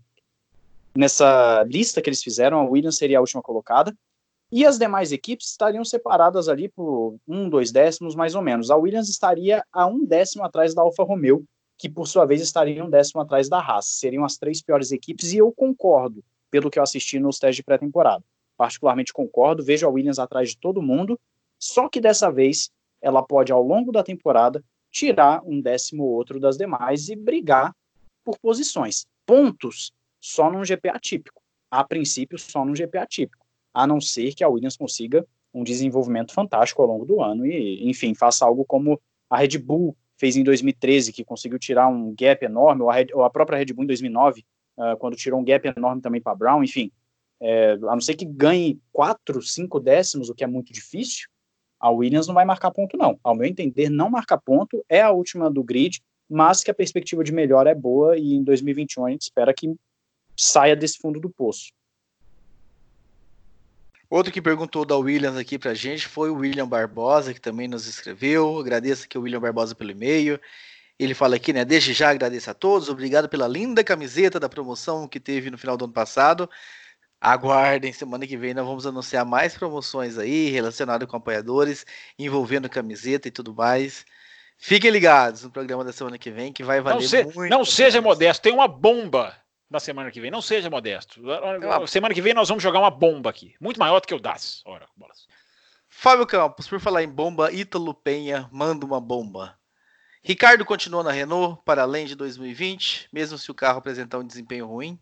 nessa 0.94 1.64
lista 1.64 2.02
que 2.02 2.10
eles 2.10 2.22
fizeram, 2.22 2.58
a 2.58 2.68
Williams 2.68 2.98
seria 2.98 3.18
a 3.18 3.20
última 3.22 3.40
colocada. 3.40 3.96
E 4.50 4.66
as 4.66 4.78
demais 4.78 5.12
equipes 5.12 5.48
estariam 5.48 5.82
separadas 5.82 6.46
ali 6.46 6.68
por 6.68 7.16
um, 7.26 7.48
dois 7.48 7.72
décimos, 7.72 8.14
mais 8.14 8.34
ou 8.34 8.42
menos. 8.42 8.70
A 8.70 8.76
Williams 8.76 9.08
estaria 9.08 9.64
a 9.72 9.86
um 9.86 10.04
décimo 10.04 10.44
atrás 10.44 10.74
da 10.74 10.82
Alfa 10.82 11.04
Romeo, 11.04 11.42
que 11.82 11.90
por 11.90 12.06
sua 12.06 12.24
vez 12.24 12.40
estaria 12.40 12.84
um 12.84 12.88
décimo 12.88 13.20
atrás 13.20 13.48
da 13.48 13.58
Haas. 13.58 13.86
Seriam 13.86 14.24
as 14.24 14.38
três 14.38 14.62
piores 14.62 14.92
equipes, 14.92 15.32
e 15.32 15.38
eu 15.38 15.50
concordo 15.50 16.22
pelo 16.48 16.70
que 16.70 16.78
eu 16.78 16.82
assisti 16.84 17.18
nos 17.18 17.40
testes 17.40 17.56
de 17.56 17.64
pré-temporada. 17.64 18.22
Particularmente 18.56 19.12
concordo, 19.12 19.64
vejo 19.64 19.84
a 19.84 19.90
Williams 19.90 20.20
atrás 20.20 20.50
de 20.50 20.58
todo 20.58 20.80
mundo, 20.80 21.18
só 21.58 21.88
que 21.88 22.00
dessa 22.00 22.30
vez 22.30 22.70
ela 23.00 23.20
pode, 23.20 23.50
ao 23.50 23.60
longo 23.60 23.90
da 23.90 24.00
temporada, 24.04 24.62
tirar 24.92 25.42
um 25.44 25.60
décimo 25.60 26.04
ou 26.04 26.10
outro 26.10 26.38
das 26.38 26.56
demais 26.56 27.08
e 27.08 27.16
brigar 27.16 27.74
por 28.24 28.38
posições. 28.38 29.04
Pontos 29.26 29.92
só 30.20 30.52
num 30.52 30.64
GP 30.64 30.88
atípico. 30.88 31.42
A 31.68 31.82
princípio, 31.82 32.38
só 32.38 32.64
num 32.64 32.76
GP 32.76 32.96
atípico. 32.96 33.44
A 33.74 33.88
não 33.88 34.00
ser 34.00 34.36
que 34.36 34.44
a 34.44 34.48
Williams 34.48 34.76
consiga 34.76 35.26
um 35.52 35.64
desenvolvimento 35.64 36.32
fantástico 36.32 36.80
ao 36.80 36.86
longo 36.86 37.04
do 37.04 37.20
ano 37.20 37.44
e, 37.44 37.90
enfim, 37.90 38.14
faça 38.14 38.44
algo 38.44 38.64
como 38.64 39.00
a 39.28 39.38
Red 39.38 39.58
Bull 39.58 39.96
fez 40.22 40.36
em 40.36 40.44
2013, 40.44 41.12
que 41.12 41.24
conseguiu 41.24 41.58
tirar 41.58 41.88
um 41.88 42.14
gap 42.16 42.44
enorme, 42.44 42.82
ou 42.82 42.88
a, 42.88 42.94
Red, 42.94 43.08
ou 43.12 43.24
a 43.24 43.30
própria 43.30 43.58
Red 43.58 43.72
Bull 43.74 43.82
em 43.82 43.88
2009, 43.88 44.44
uh, 44.76 44.96
quando 44.98 45.16
tirou 45.16 45.40
um 45.40 45.44
gap 45.44 45.66
enorme 45.66 46.00
também 46.00 46.20
para 46.20 46.36
Brown, 46.36 46.62
enfim, 46.62 46.92
é, 47.40 47.72
a 47.72 47.76
não 47.76 48.00
ser 48.00 48.14
que 48.14 48.24
ganhe 48.24 48.80
4, 48.92 49.42
5 49.42 49.80
décimos, 49.80 50.30
o 50.30 50.34
que 50.34 50.44
é 50.44 50.46
muito 50.46 50.72
difícil, 50.72 51.26
a 51.80 51.90
Williams 51.90 52.28
não 52.28 52.34
vai 52.36 52.44
marcar 52.44 52.70
ponto, 52.70 52.96
não. 52.96 53.18
Ao 53.24 53.34
meu 53.34 53.48
entender, 53.48 53.90
não 53.90 54.08
marcar 54.08 54.40
ponto, 54.40 54.84
é 54.88 55.02
a 55.02 55.10
última 55.10 55.50
do 55.50 55.64
grid, 55.64 56.00
mas 56.30 56.62
que 56.62 56.70
a 56.70 56.74
perspectiva 56.74 57.24
de 57.24 57.32
melhor 57.32 57.66
é 57.66 57.74
boa 57.74 58.16
e 58.16 58.34
em 58.34 58.44
2021 58.44 59.06
a 59.06 59.10
gente 59.10 59.22
espera 59.22 59.52
que 59.52 59.74
saia 60.36 60.76
desse 60.76 60.98
fundo 60.98 61.18
do 61.18 61.28
poço. 61.28 61.72
Outro 64.12 64.30
que 64.30 64.42
perguntou 64.42 64.84
da 64.84 64.94
Williams 64.94 65.38
aqui 65.38 65.58
pra 65.58 65.72
gente 65.72 66.06
foi 66.06 66.28
o 66.28 66.34
William 66.34 66.68
Barbosa, 66.68 67.32
que 67.32 67.40
também 67.40 67.66
nos 67.66 67.86
escreveu. 67.86 68.58
Agradeço 68.58 69.06
aqui 69.06 69.16
o 69.16 69.22
William 69.22 69.40
Barbosa 69.40 69.74
pelo 69.74 69.90
e-mail. 69.90 70.38
Ele 70.98 71.14
fala 71.14 71.36
aqui, 71.36 71.50
né? 71.50 71.64
Desde 71.64 71.94
já 71.94 72.10
agradeço 72.10 72.50
a 72.50 72.52
todos, 72.52 72.90
obrigado 72.90 73.26
pela 73.26 73.48
linda 73.48 73.82
camiseta 73.82 74.38
da 74.38 74.50
promoção 74.50 75.08
que 75.08 75.18
teve 75.18 75.50
no 75.50 75.56
final 75.56 75.78
do 75.78 75.86
ano 75.86 75.94
passado. 75.94 76.46
Aguardem, 77.18 77.90
semana 77.90 78.26
que 78.26 78.36
vem 78.36 78.52
nós 78.52 78.66
vamos 78.66 78.86
anunciar 78.86 79.24
mais 79.24 79.54
promoções 79.56 80.18
aí 80.18 80.50
relacionadas 80.50 81.08
com 81.08 81.16
apoiadores, 81.16 81.86
envolvendo 82.18 82.68
camiseta 82.68 83.28
e 83.28 83.30
tudo 83.30 83.54
mais. 83.54 84.04
Fiquem 84.58 84.90
ligados 84.90 85.42
no 85.42 85.50
programa 85.50 85.84
da 85.84 85.92
semana 85.92 86.18
que 86.18 86.30
vem, 86.30 86.52
que 86.52 86.62
vai 86.62 86.82
valer 86.82 87.00
não 87.00 87.08
se, 87.08 87.24
muito. 87.24 87.50
Não 87.50 87.64
seja 87.64 88.02
modesto, 88.02 88.42
tem 88.42 88.52
uma 88.52 88.68
bomba 88.68 89.41
na 89.72 89.80
semana 89.80 90.10
que 90.10 90.20
vem. 90.20 90.30
Não 90.30 90.42
seja 90.42 90.70
modesto. 90.70 91.20
Semana 91.88 92.14
que 92.14 92.22
vem 92.22 92.34
nós 92.34 92.48
vamos 92.48 92.62
jogar 92.62 92.78
uma 92.78 92.90
bomba 92.90 93.30
aqui, 93.30 93.54
muito 93.60 93.80
maior 93.80 94.00
do 94.00 94.06
que 94.06 94.14
o 94.14 94.20
DAS. 94.20 94.62
Ora, 94.64 94.86
bolas. 94.96 95.26
Fábio 95.88 96.26
Campos, 96.26 96.68
por 96.68 96.80
falar 96.80 97.02
em 97.02 97.08
bomba, 97.08 97.52
Ítalo 97.52 97.94
Penha 97.94 98.48
manda 98.52 98.84
uma 98.84 99.00
bomba. 99.00 99.58
Ricardo 100.22 100.64
continua 100.64 101.02
na 101.02 101.10
Renault 101.10 101.60
para 101.64 101.82
além 101.82 102.06
de 102.06 102.14
2020, 102.14 103.08
mesmo 103.12 103.36
se 103.36 103.50
o 103.50 103.54
carro 103.54 103.78
apresentar 103.78 104.18
um 104.18 104.26
desempenho 104.26 104.66
ruim. 104.66 104.98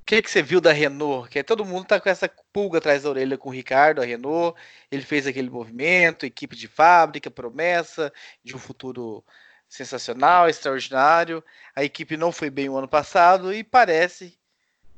O 0.00 0.04
que, 0.04 0.20
que 0.20 0.30
você 0.30 0.42
viu 0.42 0.60
da 0.60 0.72
Renault? 0.72 1.28
Que 1.30 1.42
todo 1.44 1.64
mundo 1.64 1.84
está 1.84 2.00
com 2.00 2.08
essa 2.08 2.28
pulga 2.52 2.78
atrás 2.78 3.04
da 3.04 3.10
orelha 3.10 3.38
com 3.38 3.48
o 3.48 3.52
Ricardo, 3.52 4.02
a 4.02 4.04
Renault. 4.04 4.58
Ele 4.90 5.02
fez 5.02 5.26
aquele 5.26 5.48
movimento, 5.48 6.26
equipe 6.26 6.56
de 6.56 6.66
fábrica, 6.66 7.30
promessa 7.30 8.12
de 8.42 8.56
um 8.56 8.58
futuro 8.58 9.24
sensacional, 9.72 10.50
extraordinário. 10.50 11.42
A 11.74 11.82
equipe 11.82 12.14
não 12.14 12.30
foi 12.30 12.50
bem 12.50 12.68
o 12.68 12.76
ano 12.76 12.86
passado 12.86 13.54
e 13.54 13.64
parece, 13.64 14.38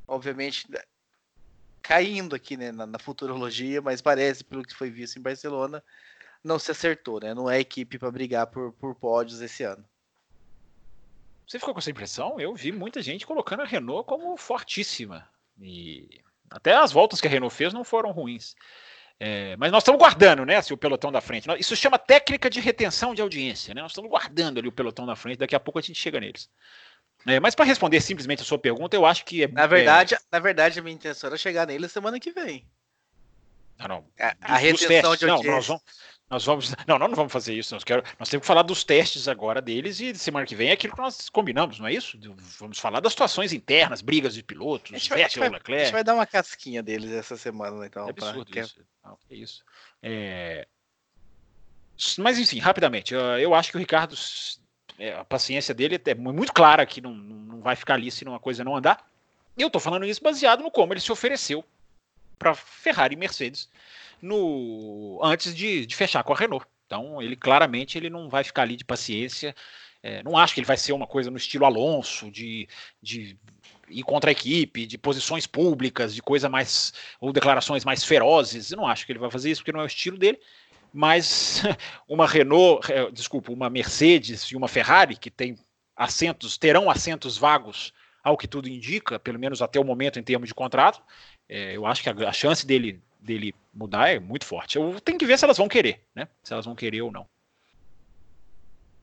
obviamente, 0.06 0.66
caindo 1.80 2.34
aqui 2.34 2.56
né, 2.56 2.72
na, 2.72 2.84
na, 2.84 2.98
futurologia, 2.98 3.80
mas 3.80 4.02
parece, 4.02 4.42
pelo 4.42 4.64
que 4.64 4.74
foi 4.74 4.90
visto 4.90 5.16
em 5.16 5.22
Barcelona, 5.22 5.82
não 6.42 6.58
se 6.58 6.72
acertou, 6.72 7.20
né? 7.20 7.32
Não 7.32 7.48
é 7.48 7.60
equipe 7.60 7.98
para 7.98 8.10
brigar 8.10 8.48
por, 8.48 8.72
por 8.72 8.96
pódios 8.96 9.40
esse 9.40 9.62
ano. 9.62 9.84
Você 11.46 11.60
ficou 11.60 11.72
com 11.72 11.78
essa 11.78 11.90
impressão? 11.90 12.40
Eu 12.40 12.52
vi 12.52 12.72
muita 12.72 13.00
gente 13.00 13.26
colocando 13.26 13.62
a 13.62 13.66
Renault 13.66 14.08
como 14.08 14.36
fortíssima. 14.36 15.28
E 15.60 16.20
até 16.50 16.74
as 16.74 16.90
voltas 16.90 17.20
que 17.20 17.28
a 17.28 17.30
Renault 17.30 17.54
fez 17.54 17.72
não 17.72 17.84
foram 17.84 18.10
ruins. 18.10 18.56
É, 19.18 19.56
mas 19.56 19.70
nós 19.70 19.82
estamos 19.82 19.98
guardando, 19.98 20.44
né? 20.44 20.56
Assim, 20.56 20.74
o 20.74 20.76
pelotão 20.76 21.12
da 21.12 21.20
frente. 21.20 21.48
Isso 21.58 21.76
chama 21.76 21.98
técnica 21.98 22.50
de 22.50 22.60
retenção 22.60 23.14
de 23.14 23.22
audiência, 23.22 23.72
né? 23.72 23.80
Nós 23.80 23.92
estamos 23.92 24.10
guardando 24.10 24.58
ali 24.58 24.68
o 24.68 24.72
pelotão 24.72 25.06
da 25.06 25.14
frente, 25.14 25.38
daqui 25.38 25.54
a 25.54 25.60
pouco 25.60 25.78
a 25.78 25.82
gente 25.82 25.98
chega 25.98 26.20
neles. 26.20 26.50
É, 27.26 27.40
mas 27.40 27.54
para 27.54 27.64
responder 27.64 28.00
simplesmente 28.00 28.42
a 28.42 28.44
sua 28.44 28.58
pergunta, 28.58 28.96
eu 28.96 29.06
acho 29.06 29.24
que 29.24 29.44
é. 29.44 29.48
Na 29.48 29.66
verdade, 29.66 30.14
é... 30.14 30.18
na 30.30 30.38
verdade, 30.38 30.78
a 30.78 30.82
minha 30.82 30.94
intenção 30.94 31.28
era 31.28 31.38
chegar 31.38 31.66
nele 31.66 31.88
semana 31.88 32.20
que 32.20 32.32
vem. 32.32 32.66
Não, 33.78 33.88
não. 33.88 34.04
A, 34.20 34.34
a 34.40 34.56
retenção 34.56 35.16
de 35.16 35.24
audiência. 35.24 35.50
Não, 35.50 35.56
nós 35.56 35.66
vamos, 35.66 35.82
nós 36.30 36.44
vamos. 36.44 36.74
Não, 36.86 36.98
nós 36.98 37.08
não 37.08 37.16
vamos 37.16 37.32
fazer 37.32 37.54
isso. 37.54 37.74
Nós, 37.74 37.84
quero, 37.84 38.02
nós 38.18 38.28
temos 38.28 38.42
que 38.42 38.46
falar 38.46 38.62
dos 38.62 38.82
testes 38.82 39.28
agora 39.28 39.60
deles 39.60 40.00
e 40.00 40.14
semana 40.14 40.46
que 40.46 40.56
vem 40.56 40.70
é 40.70 40.72
aquilo 40.72 40.94
que 40.94 41.00
nós 41.00 41.28
combinamos, 41.28 41.78
não 41.78 41.86
é 41.86 41.92
isso? 41.92 42.18
Vamos 42.58 42.78
falar 42.78 43.00
das 43.00 43.12
situações 43.12 43.52
internas, 43.52 44.00
brigas 44.00 44.34
de 44.34 44.42
pilotos, 44.42 44.90
vai, 45.08 45.18
Vettel, 45.18 45.44
a 45.44 45.48
Leclerc. 45.48 45.82
A 45.82 45.84
gente 45.84 45.92
vai 45.92 46.04
dar 46.04 46.14
uma 46.14 46.26
casquinha 46.26 46.82
deles 46.82 47.12
essa 47.12 47.36
semana, 47.36 47.86
então. 47.86 48.06
É 48.06 48.10
absurdo 48.10 48.50
pra... 48.50 48.62
isso. 48.62 48.80
Não, 49.04 49.18
é 49.30 49.34
isso. 49.34 49.64
É... 50.02 50.66
Mas 52.18 52.38
enfim, 52.38 52.58
rapidamente, 52.58 53.14
eu 53.14 53.54
acho 53.54 53.70
que 53.70 53.76
o 53.76 53.80
Ricardo, 53.80 54.16
é, 54.98 55.12
a 55.14 55.24
paciência 55.24 55.72
dele 55.72 56.00
é 56.04 56.14
muito 56.14 56.52
clara 56.52 56.84
que 56.84 57.00
não, 57.00 57.14
não 57.14 57.60
vai 57.60 57.76
ficar 57.76 57.94
ali 57.94 58.10
se 58.10 58.24
uma 58.24 58.40
coisa 58.40 58.64
não 58.64 58.74
andar. 58.74 59.06
Eu 59.56 59.68
estou 59.68 59.80
falando 59.80 60.04
isso 60.04 60.22
baseado 60.22 60.62
no 60.62 60.70
como 60.70 60.92
ele 60.92 61.00
se 61.00 61.12
ofereceu 61.12 61.64
para 62.36 62.54
Ferrari 62.54 63.14
e 63.14 63.18
Mercedes 63.18 63.68
no 64.24 65.20
antes 65.22 65.54
de, 65.54 65.86
de, 65.86 65.94
fechar 65.94 66.24
com 66.24 66.32
a 66.32 66.36
Renault. 66.36 66.66
Então, 66.86 67.20
ele 67.20 67.36
claramente 67.36 67.98
ele 67.98 68.10
não 68.10 68.28
vai 68.28 68.42
ficar 68.42 68.62
ali 68.62 68.76
de 68.76 68.84
paciência. 68.84 69.54
É, 70.02 70.22
não 70.22 70.36
acho 70.36 70.54
que 70.54 70.60
ele 70.60 70.66
vai 70.66 70.76
ser 70.76 70.92
uma 70.92 71.06
coisa 71.06 71.30
no 71.30 71.36
estilo 71.36 71.64
Alonso, 71.64 72.30
de, 72.30 72.68
de 73.02 73.38
ir 73.88 74.02
contra 74.02 74.30
a 74.30 74.32
equipe, 74.32 74.86
de 74.86 74.98
posições 74.98 75.46
públicas, 75.46 76.14
de 76.14 76.22
coisa 76.22 76.48
mais. 76.48 76.92
ou 77.20 77.32
declarações 77.32 77.84
mais 77.84 78.04
ferozes. 78.04 78.70
Eu 78.70 78.78
não 78.78 78.86
acho 78.86 79.06
que 79.06 79.12
ele 79.12 79.18
vai 79.18 79.30
fazer 79.30 79.50
isso, 79.50 79.60
porque 79.60 79.72
não 79.72 79.80
é 79.80 79.84
o 79.84 79.86
estilo 79.86 80.18
dele. 80.18 80.38
Mas 80.92 81.62
uma 82.08 82.26
Renault, 82.26 82.90
é, 82.92 83.10
desculpa, 83.10 83.52
uma 83.52 83.70
Mercedes 83.70 84.42
e 84.44 84.56
uma 84.56 84.68
Ferrari, 84.68 85.16
que 85.16 85.30
tem 85.30 85.56
assentos, 85.96 86.56
terão 86.56 86.90
assentos 86.90 87.36
vagos, 87.36 87.92
ao 88.22 88.38
que 88.38 88.48
tudo 88.48 88.68
indica, 88.68 89.18
pelo 89.18 89.38
menos 89.38 89.60
até 89.60 89.78
o 89.78 89.84
momento 89.84 90.18
em 90.18 90.22
termos 90.22 90.48
de 90.48 90.54
contrato. 90.54 91.02
É, 91.48 91.76
eu 91.76 91.84
acho 91.84 92.02
que 92.02 92.08
a, 92.08 92.28
a 92.28 92.32
chance 92.32 92.66
dele 92.66 93.02
dele 93.24 93.54
mudar 93.72 94.08
é 94.08 94.20
muito 94.20 94.44
forte. 94.44 94.76
Eu 94.76 95.00
tenho 95.00 95.18
que 95.18 95.26
ver 95.26 95.38
se 95.38 95.44
elas 95.44 95.56
vão 95.56 95.68
querer, 95.68 96.00
né? 96.14 96.28
Se 96.42 96.52
elas 96.52 96.64
vão 96.64 96.74
querer 96.74 97.02
ou 97.02 97.10
não. 97.10 97.26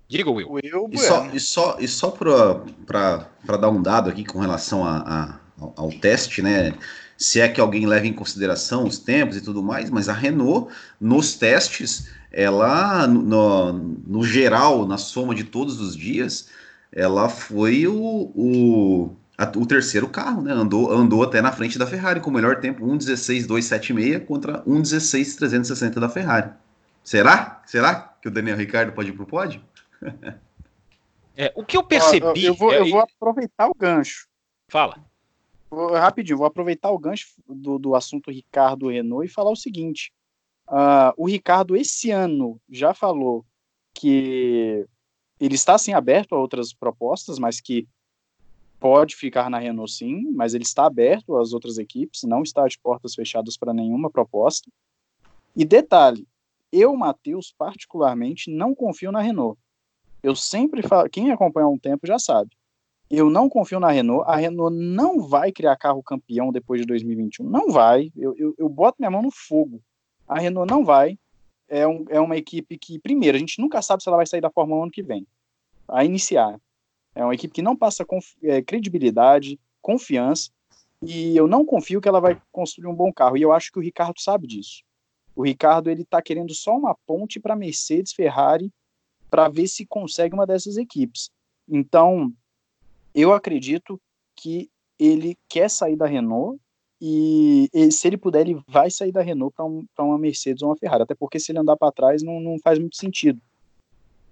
Diga, 0.07 0.29
Will. 0.29 0.51
Will 0.51 0.89
e, 0.91 0.97
só, 0.97 1.25
e 1.33 1.39
só, 1.39 1.77
e 1.79 1.87
só 1.87 2.11
para 2.11 3.57
dar 3.57 3.69
um 3.69 3.81
dado 3.81 4.09
aqui 4.09 4.25
com 4.25 4.39
relação 4.39 4.85
a, 4.85 4.97
a, 4.97 5.39
ao 5.75 5.89
teste, 5.89 6.41
né? 6.41 6.73
Se 7.17 7.39
é 7.39 7.47
que 7.47 7.61
alguém 7.61 7.85
leva 7.85 8.07
em 8.07 8.13
consideração 8.13 8.85
os 8.85 8.99
tempos 8.99 9.37
e 9.37 9.41
tudo 9.41 9.63
mais, 9.63 9.89
mas 9.89 10.09
a 10.09 10.13
Renault, 10.13 10.73
nos 10.99 11.35
testes, 11.35 12.09
ela, 12.31 13.07
no, 13.07 13.71
no 13.73 14.23
geral, 14.23 14.85
na 14.87 14.97
soma 14.97 15.33
de 15.33 15.43
todos 15.43 15.79
os 15.79 15.95
dias, 15.95 16.49
ela 16.91 17.29
foi 17.29 17.87
o, 17.87 18.31
o 18.35 19.15
o 19.55 19.65
terceiro 19.65 20.07
carro, 20.07 20.41
né? 20.41 20.51
Andou, 20.51 20.91
andou 20.91 21.23
até 21.23 21.41
na 21.41 21.51
frente 21.51 21.77
da 21.77 21.87
Ferrari 21.87 22.19
com 22.19 22.29
o 22.29 22.33
melhor 22.33 22.59
tempo, 22.59 22.85
1,16,276 22.85 24.25
contra 24.25 24.63
1,16,360 24.63 25.99
da 25.99 26.09
Ferrari. 26.09 26.51
Será? 27.03 27.61
Será 27.65 27.95
que 28.21 28.27
o 28.27 28.31
Daniel 28.31 28.57
Ricardo 28.57 28.93
pode 28.93 29.09
ir 29.09 29.13
pro 29.13 29.25
pódio? 29.25 29.61
É, 31.33 31.51
o 31.55 31.63
que 31.63 31.77
eu 31.77 31.83
percebi. 31.83 32.43
Eu, 32.43 32.51
eu, 32.51 32.53
vou, 32.53 32.73
é... 32.73 32.79
eu 32.81 32.89
vou 32.89 32.99
aproveitar 32.99 33.67
o 33.67 33.73
gancho. 33.73 34.27
Fala. 34.67 34.97
Vou, 35.69 35.93
rapidinho, 35.93 36.37
vou 36.37 36.45
aproveitar 36.45 36.91
o 36.91 36.99
gancho 36.99 37.27
do, 37.47 37.79
do 37.79 37.95
assunto 37.95 38.29
Ricardo 38.29 38.89
Renault 38.89 39.25
e 39.25 39.33
falar 39.33 39.49
o 39.49 39.55
seguinte: 39.55 40.11
uh, 40.67 41.13
o 41.15 41.25
Ricardo, 41.27 41.75
esse 41.75 42.11
ano, 42.11 42.59
já 42.69 42.93
falou 42.93 43.45
que 43.93 44.85
ele 45.39 45.55
está 45.55 45.75
assim 45.75 45.93
aberto 45.93 46.35
a 46.35 46.37
outras 46.37 46.73
propostas, 46.73 47.39
mas 47.39 47.59
que 47.59 47.87
pode 48.81 49.15
ficar 49.15 49.47
na 49.47 49.59
Renault 49.59 49.93
sim, 49.93 50.31
mas 50.31 50.55
ele 50.55 50.63
está 50.63 50.87
aberto 50.87 51.37
às 51.37 51.53
outras 51.53 51.77
equipes, 51.77 52.23
não 52.23 52.41
está 52.41 52.67
de 52.67 52.79
portas 52.79 53.13
fechadas 53.13 53.55
para 53.55 53.75
nenhuma 53.75 54.09
proposta. 54.09 54.69
E 55.55 55.63
detalhe, 55.63 56.27
eu, 56.71 56.95
Matheus, 56.95 57.53
particularmente, 57.55 58.49
não 58.49 58.73
confio 58.73 59.11
na 59.11 59.21
Renault. 59.21 59.59
Eu 60.23 60.35
sempre 60.35 60.81
falo, 60.81 61.07
quem 61.09 61.31
acompanha 61.31 61.67
há 61.67 61.69
um 61.69 61.77
tempo 61.77 62.07
já 62.07 62.17
sabe. 62.17 62.49
Eu 63.07 63.29
não 63.29 63.47
confio 63.47 63.79
na 63.79 63.91
Renault. 63.91 64.27
A 64.27 64.35
Renault 64.35 64.75
não 64.75 65.21
vai 65.21 65.51
criar 65.51 65.75
carro 65.75 66.01
campeão 66.01 66.51
depois 66.51 66.81
de 66.81 66.87
2021. 66.87 67.45
Não 67.45 67.69
vai. 67.69 68.11
Eu, 68.15 68.35
eu, 68.35 68.55
eu 68.57 68.67
boto 68.67 68.95
minha 68.99 69.11
mão 69.11 69.21
no 69.21 69.31
fogo. 69.31 69.79
A 70.27 70.39
Renault 70.39 70.71
não 70.71 70.83
vai. 70.83 71.19
É, 71.67 71.85
um, 71.87 72.05
é 72.09 72.19
uma 72.19 72.35
equipe 72.35 72.77
que, 72.79 72.97
primeiro, 72.97 73.35
a 73.35 73.39
gente 73.39 73.59
nunca 73.61 73.81
sabe 73.81 74.01
se 74.01 74.09
ela 74.09 74.17
vai 74.17 74.25
sair 74.25 74.41
da 74.41 74.49
Fórmula 74.49 74.79
1 74.79 74.83
ano 74.83 74.91
que 74.91 75.03
vem. 75.03 75.27
A 75.87 76.03
iniciar. 76.03 76.59
É 77.13 77.23
uma 77.23 77.33
equipe 77.33 77.53
que 77.53 77.61
não 77.61 77.75
passa 77.75 78.05
é, 78.43 78.61
credibilidade, 78.61 79.59
confiança, 79.81 80.49
e 81.01 81.35
eu 81.35 81.47
não 81.47 81.65
confio 81.65 81.99
que 81.99 82.07
ela 82.07 82.19
vai 82.19 82.39
construir 82.51 82.87
um 82.87 82.95
bom 82.95 83.11
carro. 83.11 83.35
E 83.35 83.41
eu 83.41 83.51
acho 83.51 83.71
que 83.71 83.79
o 83.79 83.81
Ricardo 83.81 84.19
sabe 84.19 84.47
disso. 84.47 84.83
O 85.35 85.43
Ricardo 85.43 85.89
ele 85.89 86.03
está 86.03 86.21
querendo 86.21 86.53
só 86.53 86.77
uma 86.77 86.95
ponte 87.07 87.39
para 87.39 87.55
Mercedes, 87.55 88.13
Ferrari, 88.13 88.71
para 89.29 89.49
ver 89.49 89.67
se 89.67 89.85
consegue 89.85 90.35
uma 90.35 90.45
dessas 90.45 90.77
equipes. 90.77 91.31
Então, 91.67 92.31
eu 93.15 93.33
acredito 93.33 93.99
que 94.35 94.69
ele 94.99 95.37
quer 95.49 95.69
sair 95.69 95.95
da 95.95 96.05
Renault 96.05 96.59
e, 97.01 97.67
e 97.73 97.91
se 97.91 98.07
ele 98.07 98.17
puder, 98.17 98.41
ele 98.41 98.61
vai 98.67 98.91
sair 98.91 99.11
da 99.11 99.21
Renault 99.21 99.55
para 99.55 99.65
um, 99.65 99.85
uma 99.97 100.19
Mercedes 100.19 100.61
ou 100.61 100.69
uma 100.69 100.77
Ferrari. 100.77 101.03
Até 101.03 101.15
porque 101.15 101.39
se 101.39 101.51
ele 101.51 101.59
andar 101.59 101.77
para 101.77 101.91
trás 101.91 102.21
não, 102.21 102.39
não 102.39 102.59
faz 102.59 102.77
muito 102.77 102.97
sentido. 102.97 103.41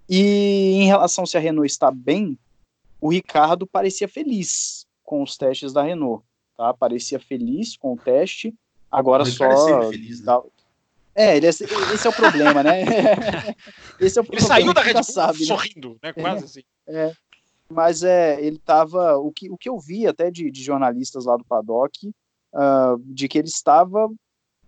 E 0.08 0.74
em 0.74 0.86
relação 0.86 1.26
se 1.26 1.36
a 1.36 1.40
Renault 1.40 1.66
está 1.66 1.90
bem, 1.90 2.38
o 3.00 3.08
Ricardo 3.08 3.66
parecia 3.66 4.06
feliz 4.06 4.86
com 5.02 5.22
os 5.22 5.36
testes 5.36 5.72
da 5.72 5.82
Renault, 5.82 6.24
tá? 6.56 6.72
Parecia 6.74 7.18
feliz 7.18 7.76
com 7.76 7.94
o 7.94 7.96
teste, 7.96 8.54
agora 8.90 9.24
só. 9.24 9.44
É, 9.44 9.90
feliz, 9.90 10.24
né? 10.24 10.40
é, 11.14 11.36
ele 11.36 11.46
é, 11.46 11.48
esse 11.48 12.06
é 12.06 12.10
o 12.10 12.12
problema, 12.12 12.62
né? 12.62 12.82
esse 13.98 14.18
é 14.18 14.22
o 14.22 14.24
problema. 14.24 14.32
Ele 14.32 14.40
saiu 14.40 14.74
da 14.74 14.82
Red 14.82 14.92
Bull 14.94 15.04
sabe, 15.04 15.40
né? 15.40 15.46
sorrindo, 15.46 15.98
né? 16.02 16.12
Quase 16.12 16.42
é, 16.42 16.44
assim. 16.44 16.62
É. 16.86 17.12
Mas 17.68 18.02
é, 18.02 18.40
ele 18.40 18.56
estava. 18.56 19.16
O 19.16 19.32
que, 19.32 19.50
o 19.50 19.56
que 19.56 19.68
eu 19.68 19.78
vi 19.78 20.06
até 20.06 20.30
de, 20.30 20.50
de 20.50 20.62
jornalistas 20.62 21.24
lá 21.24 21.36
do 21.36 21.44
paddock, 21.44 22.08
uh, 22.08 22.98
de 23.04 23.28
que 23.28 23.38
ele 23.38 23.48
estava 23.48 24.08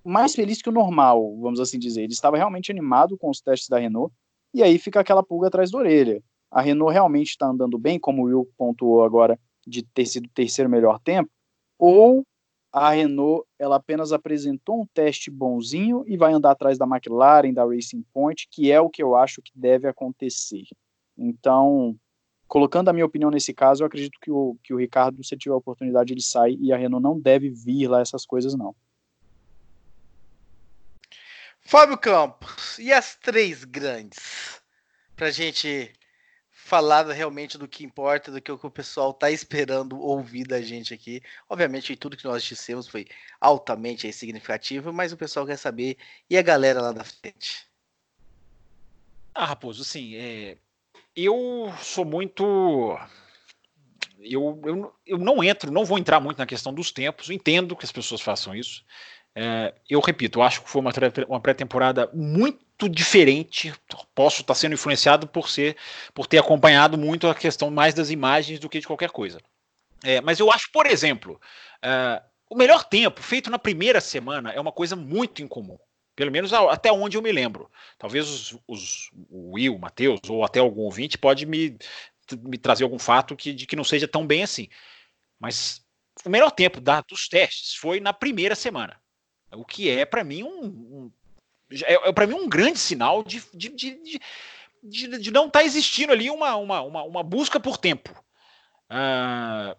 mais 0.05 0.35
feliz 0.35 0.61
que 0.61 0.69
o 0.69 0.73
normal, 0.73 1.37
vamos 1.41 1.61
assim 1.61 1.79
dizer. 1.79 2.03
Ele 2.03 2.13
estava 2.13 2.37
realmente 2.37 2.71
animado 2.73 3.17
com 3.17 3.31
os 3.31 3.41
testes 3.41 3.69
da 3.69 3.79
Renault, 3.79 4.13
e 4.53 4.63
aí 4.63 4.79
fica 4.79 5.01
aquela 5.01 5.23
pulga 5.23 5.49
atrás 5.49 5.71
da 5.71 5.79
orelha 5.79 6.23
a 6.53 6.61
Renault 6.61 6.93
realmente 6.93 7.31
está 7.31 7.47
andando 7.47 7.79
bem, 7.79 7.99
como 7.99 8.23
o 8.23 8.25
Will 8.27 8.49
pontuou 8.59 9.03
agora, 9.03 9.41
de 9.67 9.83
ter 9.83 10.05
sido 10.05 10.27
o 10.27 10.31
terceiro 10.35 10.69
melhor 10.71 11.01
tempo, 11.01 11.31
ou 11.79 12.27
a 12.71 12.91
Renault 12.91 13.47
ela 13.59 13.77
apenas 13.77 14.13
apresentou 14.13 14.83
um 14.83 14.87
teste 14.93 15.31
bonzinho 15.31 16.05
e 16.07 16.17
vai 16.17 16.33
andar 16.33 16.51
atrás 16.51 16.77
da 16.77 16.87
McLaren, 16.87 17.55
da 17.55 17.65
Racing 17.65 18.05
Point, 18.13 18.47
que 18.51 18.71
é 18.71 18.79
o 18.79 18.91
que 18.91 19.03
eu 19.03 19.17
acho 19.17 19.41
que 19.41 19.51
deve 19.55 19.89
acontecer. 19.89 20.65
Então, 21.17 21.97
colocando 22.47 22.91
a 22.91 22.93
minha 22.93 23.07
opinião 23.07 23.31
nesse 23.31 23.55
caso, 23.55 23.83
eu 23.83 23.87
acredito 23.87 24.19
que 24.21 24.31
o, 24.31 24.57
que 24.63 24.75
o 24.75 24.79
Ricardo, 24.79 25.25
se 25.25 25.37
tiver 25.37 25.55
a 25.55 25.59
oportunidade, 25.59 26.13
ele 26.13 26.23
sai 26.23 26.57
e 26.61 26.71
a 26.71 26.77
Renault 26.77 27.03
não 27.03 27.19
deve 27.19 27.49
vir 27.49 27.89
lá 27.89 28.01
essas 28.01 28.27
coisas, 28.27 28.55
não. 28.55 28.75
Fábio 31.63 31.97
Campos, 31.97 32.79
e 32.79 32.93
as 32.93 33.17
três 33.17 33.65
grandes? 33.65 34.61
Pra 35.15 35.31
gente 35.31 35.93
falar 36.65 37.11
realmente 37.11 37.59
do 37.59 37.67
que 37.67 37.85
importa, 37.85 38.31
do 38.31 38.41
que 38.41 38.51
o 38.51 38.71
pessoal 38.71 39.11
está 39.11 39.31
esperando 39.31 40.01
ouvir 40.01 40.47
da 40.47 40.63
gente 40.63 40.95
aqui. 40.95 41.21
Obviamente, 41.49 41.97
tudo 41.97 42.17
que 42.17 42.25
nós 42.25 42.43
dissemos 42.45 42.87
foi 42.87 43.07
altamente 43.41 44.11
significativo, 44.13 44.93
mas 44.93 45.13
o 45.13 45.17
pessoal 45.17 45.45
quer 45.45 45.59
saber 45.59 45.99
e 46.31 46.39
a 46.39 46.43
galera 46.43 46.81
lá 46.81 46.93
da 46.93 47.03
frente. 47.03 47.67
Ah, 49.35 49.45
Raposo, 49.45 49.83
assim, 49.83 50.15
é... 50.15 50.57
eu 51.17 51.73
sou 51.83 52.05
muito. 52.05 52.97
Eu, 54.21 54.61
eu, 54.65 54.95
eu 55.05 55.19
não 55.19 55.43
entro, 55.43 55.73
não 55.73 55.85
vou 55.85 55.99
entrar 55.99 56.21
muito 56.21 56.39
na 56.39 56.47
questão 56.47 56.73
dos 56.73 56.93
tempos, 56.93 57.29
entendo 57.29 57.77
que 57.77 57.85
as 57.85 57.93
pessoas 57.93 58.21
façam 58.21 58.55
isso. 58.55 58.85
É, 59.35 59.75
eu 59.91 59.99
repito, 59.99 60.39
eu 60.39 60.43
acho 60.43 60.63
que 60.63 60.71
foi 60.71 60.81
uma 60.81 61.41
pré-temporada 61.41 62.09
muito 62.15 62.65
diferente. 62.89 63.73
Posso 64.15 64.43
estar 64.43 64.55
sendo 64.55 64.75
influenciado 64.75 65.27
por 65.27 65.49
ser, 65.49 65.77
por 66.15 66.27
ter 66.27 66.39
acompanhado 66.39 66.99
muito 66.99 67.29
a 67.29 67.35
questão 67.35 67.71
mais 67.71 67.95
das 67.95 68.11
imagens 68.11 68.59
do 68.59 68.69
que 68.69 68.81
de 68.81 68.87
qualquer 68.87 69.11
coisa. 69.11 69.41
É, 70.05 70.21
mas 70.21 70.41
eu 70.41 70.51
acho, 70.51 70.71
por 70.73 70.87
exemplo, 70.87 71.41
uh, 71.85 72.23
o 72.51 72.57
melhor 72.57 72.85
tempo 72.85 73.23
feito 73.23 73.51
na 73.51 73.59
primeira 73.59 74.01
semana 74.01 74.53
é 74.53 74.61
uma 74.61 74.73
coisa 74.73 74.97
muito 74.97 75.43
incomum. 75.43 75.79
Pelo 76.15 76.31
menos 76.31 76.53
até 76.53 76.93
onde 76.93 77.17
eu 77.17 77.23
me 77.23 77.33
lembro. 77.33 77.71
Talvez 77.97 78.29
os, 78.29 78.59
os 78.69 79.11
o 79.31 79.53
Will, 79.53 79.75
o 79.75 79.79
Matheus, 79.79 80.21
ou 80.29 80.45
até 80.45 80.61
algum 80.61 80.83
ouvinte 80.83 81.17
pode 81.17 81.47
me, 81.47 81.79
me 82.43 82.59
trazer 82.59 82.85
algum 82.85 82.99
fato 82.99 83.35
que, 83.35 83.55
de 83.55 83.67
que 83.67 83.77
não 83.77 83.85
seja 83.85 84.07
tão 84.07 84.27
bem 84.27 84.43
assim. 84.43 84.69
Mas 85.41 85.83
o 86.25 86.29
melhor 86.29 86.51
tempo 86.51 86.81
da, 86.81 87.01
dos 87.01 87.29
testes 87.29 87.75
foi 87.75 87.99
na 87.99 88.13
primeira 88.13 88.55
semana. 88.55 89.01
O 89.55 89.65
que 89.65 89.89
é, 89.89 90.05
para 90.05 90.23
mim, 90.23 90.43
um, 90.43 90.65
um 90.65 91.13
é, 91.85 92.09
é 92.09 92.13
para 92.13 92.27
mim 92.27 92.35
um 92.35 92.49
grande 92.49 92.79
sinal 92.79 93.23
de, 93.23 93.43
de, 93.55 93.69
de, 93.69 94.21
de, 94.83 95.19
de 95.19 95.31
não 95.31 95.47
estar 95.47 95.61
tá 95.61 95.65
existindo 95.65 96.13
ali 96.13 96.31
uma, 96.31 96.57
uma, 96.57 96.83
uma, 96.83 97.03
uma, 97.03 97.23
busca 97.23 97.59
por 97.59 97.77
tempo. 97.77 98.11
Uh, 98.91 99.77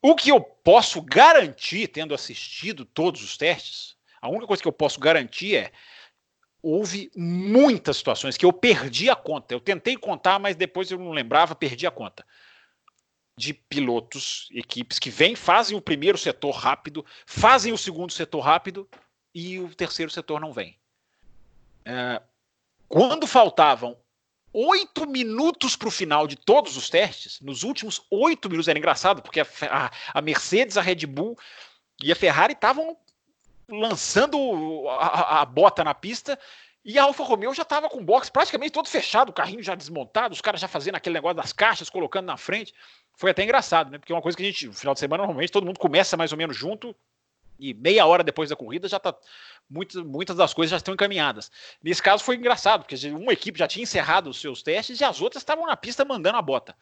o 0.00 0.14
que 0.14 0.30
eu 0.30 0.40
posso 0.40 1.02
garantir, 1.02 1.88
tendo 1.88 2.14
assistido 2.14 2.84
todos 2.84 3.22
os 3.22 3.36
testes, 3.36 3.96
a 4.20 4.28
única 4.28 4.46
coisa 4.46 4.62
que 4.62 4.68
eu 4.68 4.72
posso 4.72 5.00
garantir 5.00 5.56
é 5.56 5.72
houve 6.62 7.10
muitas 7.14 7.98
situações 7.98 8.38
que 8.38 8.46
eu 8.46 8.52
perdi 8.52 9.10
a 9.10 9.14
conta. 9.14 9.52
Eu 9.52 9.60
tentei 9.60 9.98
contar, 9.98 10.38
mas 10.38 10.56
depois 10.56 10.90
eu 10.90 10.98
não 10.98 11.10
lembrava, 11.10 11.54
perdi 11.54 11.86
a 11.86 11.90
conta. 11.90 12.24
De 13.36 13.52
pilotos, 13.52 14.48
equipes 14.52 14.98
que 14.98 15.10
vêm, 15.10 15.36
fazem 15.36 15.76
o 15.76 15.82
primeiro 15.82 16.16
setor 16.16 16.52
rápido, 16.52 17.04
fazem 17.26 17.72
o 17.72 17.78
segundo 17.78 18.12
setor 18.12 18.40
rápido 18.40 18.88
e 19.34 19.58
o 19.58 19.74
terceiro 19.74 20.10
setor 20.10 20.40
não 20.40 20.52
vem. 20.52 20.78
É, 21.84 22.22
quando 22.88 23.26
faltavam 23.26 23.96
oito 24.52 25.06
minutos 25.06 25.74
para 25.76 25.88
o 25.88 25.90
final 25.90 26.26
de 26.26 26.36
todos 26.36 26.76
os 26.76 26.88
testes, 26.88 27.40
nos 27.40 27.64
últimos 27.64 28.00
oito 28.10 28.48
minutos, 28.48 28.68
era 28.68 28.78
engraçado, 28.78 29.20
porque 29.20 29.40
a, 29.40 29.46
a, 29.68 29.90
a 30.14 30.22
Mercedes, 30.22 30.76
a 30.76 30.82
Red 30.82 31.06
Bull 31.06 31.36
e 32.02 32.12
a 32.12 32.16
Ferrari 32.16 32.52
estavam 32.52 32.96
lançando 33.68 34.88
a, 34.88 35.40
a, 35.40 35.44
bota 35.44 35.82
na 35.82 35.94
pista 35.94 36.38
e 36.84 36.98
a 36.98 37.04
Alfa 37.04 37.24
Romeo 37.24 37.54
já 37.54 37.62
estava 37.62 37.88
com 37.88 37.98
o 37.98 38.04
box 38.04 38.28
praticamente 38.28 38.72
todo 38.72 38.88
fechado, 38.88 39.30
o 39.30 39.32
carrinho 39.32 39.62
já 39.62 39.74
desmontado, 39.74 40.34
os 40.34 40.40
caras 40.40 40.60
já 40.60 40.68
fazendo 40.68 40.96
aquele 40.96 41.14
negócio 41.14 41.36
das 41.36 41.52
caixas, 41.52 41.88
colocando 41.88 42.26
na 42.26 42.36
frente. 42.36 42.74
Foi 43.14 43.30
até 43.30 43.42
engraçado, 43.42 43.90
né? 43.90 43.98
Porque 43.98 44.12
é 44.12 44.14
uma 44.14 44.20
coisa 44.20 44.36
que 44.36 44.42
a 44.42 44.46
gente, 44.46 44.66
no 44.66 44.74
final 44.74 44.92
de 44.92 45.00
semana, 45.00 45.22
normalmente 45.22 45.52
todo 45.52 45.64
mundo 45.64 45.78
começa 45.78 46.16
mais 46.16 46.30
ou 46.30 46.38
menos 46.38 46.54
junto 46.54 46.94
e 47.70 47.74
meia 47.74 48.04
hora 48.04 48.22
depois 48.22 48.50
da 48.50 48.56
corrida 48.56 48.88
já 48.88 48.98
tá 48.98 49.16
muitas, 49.68 50.02
muitas 50.02 50.36
das 50.36 50.52
coisas 50.52 50.70
já 50.70 50.76
estão 50.76 50.92
encaminhadas. 50.92 51.50
Nesse 51.82 52.02
caso 52.02 52.22
foi 52.22 52.36
engraçado, 52.36 52.84
porque 52.84 53.08
uma 53.08 53.32
equipe 53.32 53.58
já 53.58 53.66
tinha 53.66 53.82
encerrado 53.82 54.28
os 54.28 54.40
seus 54.40 54.62
testes 54.62 55.00
e 55.00 55.04
as 55.04 55.20
outras 55.20 55.40
estavam 55.40 55.66
na 55.66 55.76
pista 55.76 56.04
mandando 56.04 56.36
a 56.36 56.42
bota. 56.42 56.76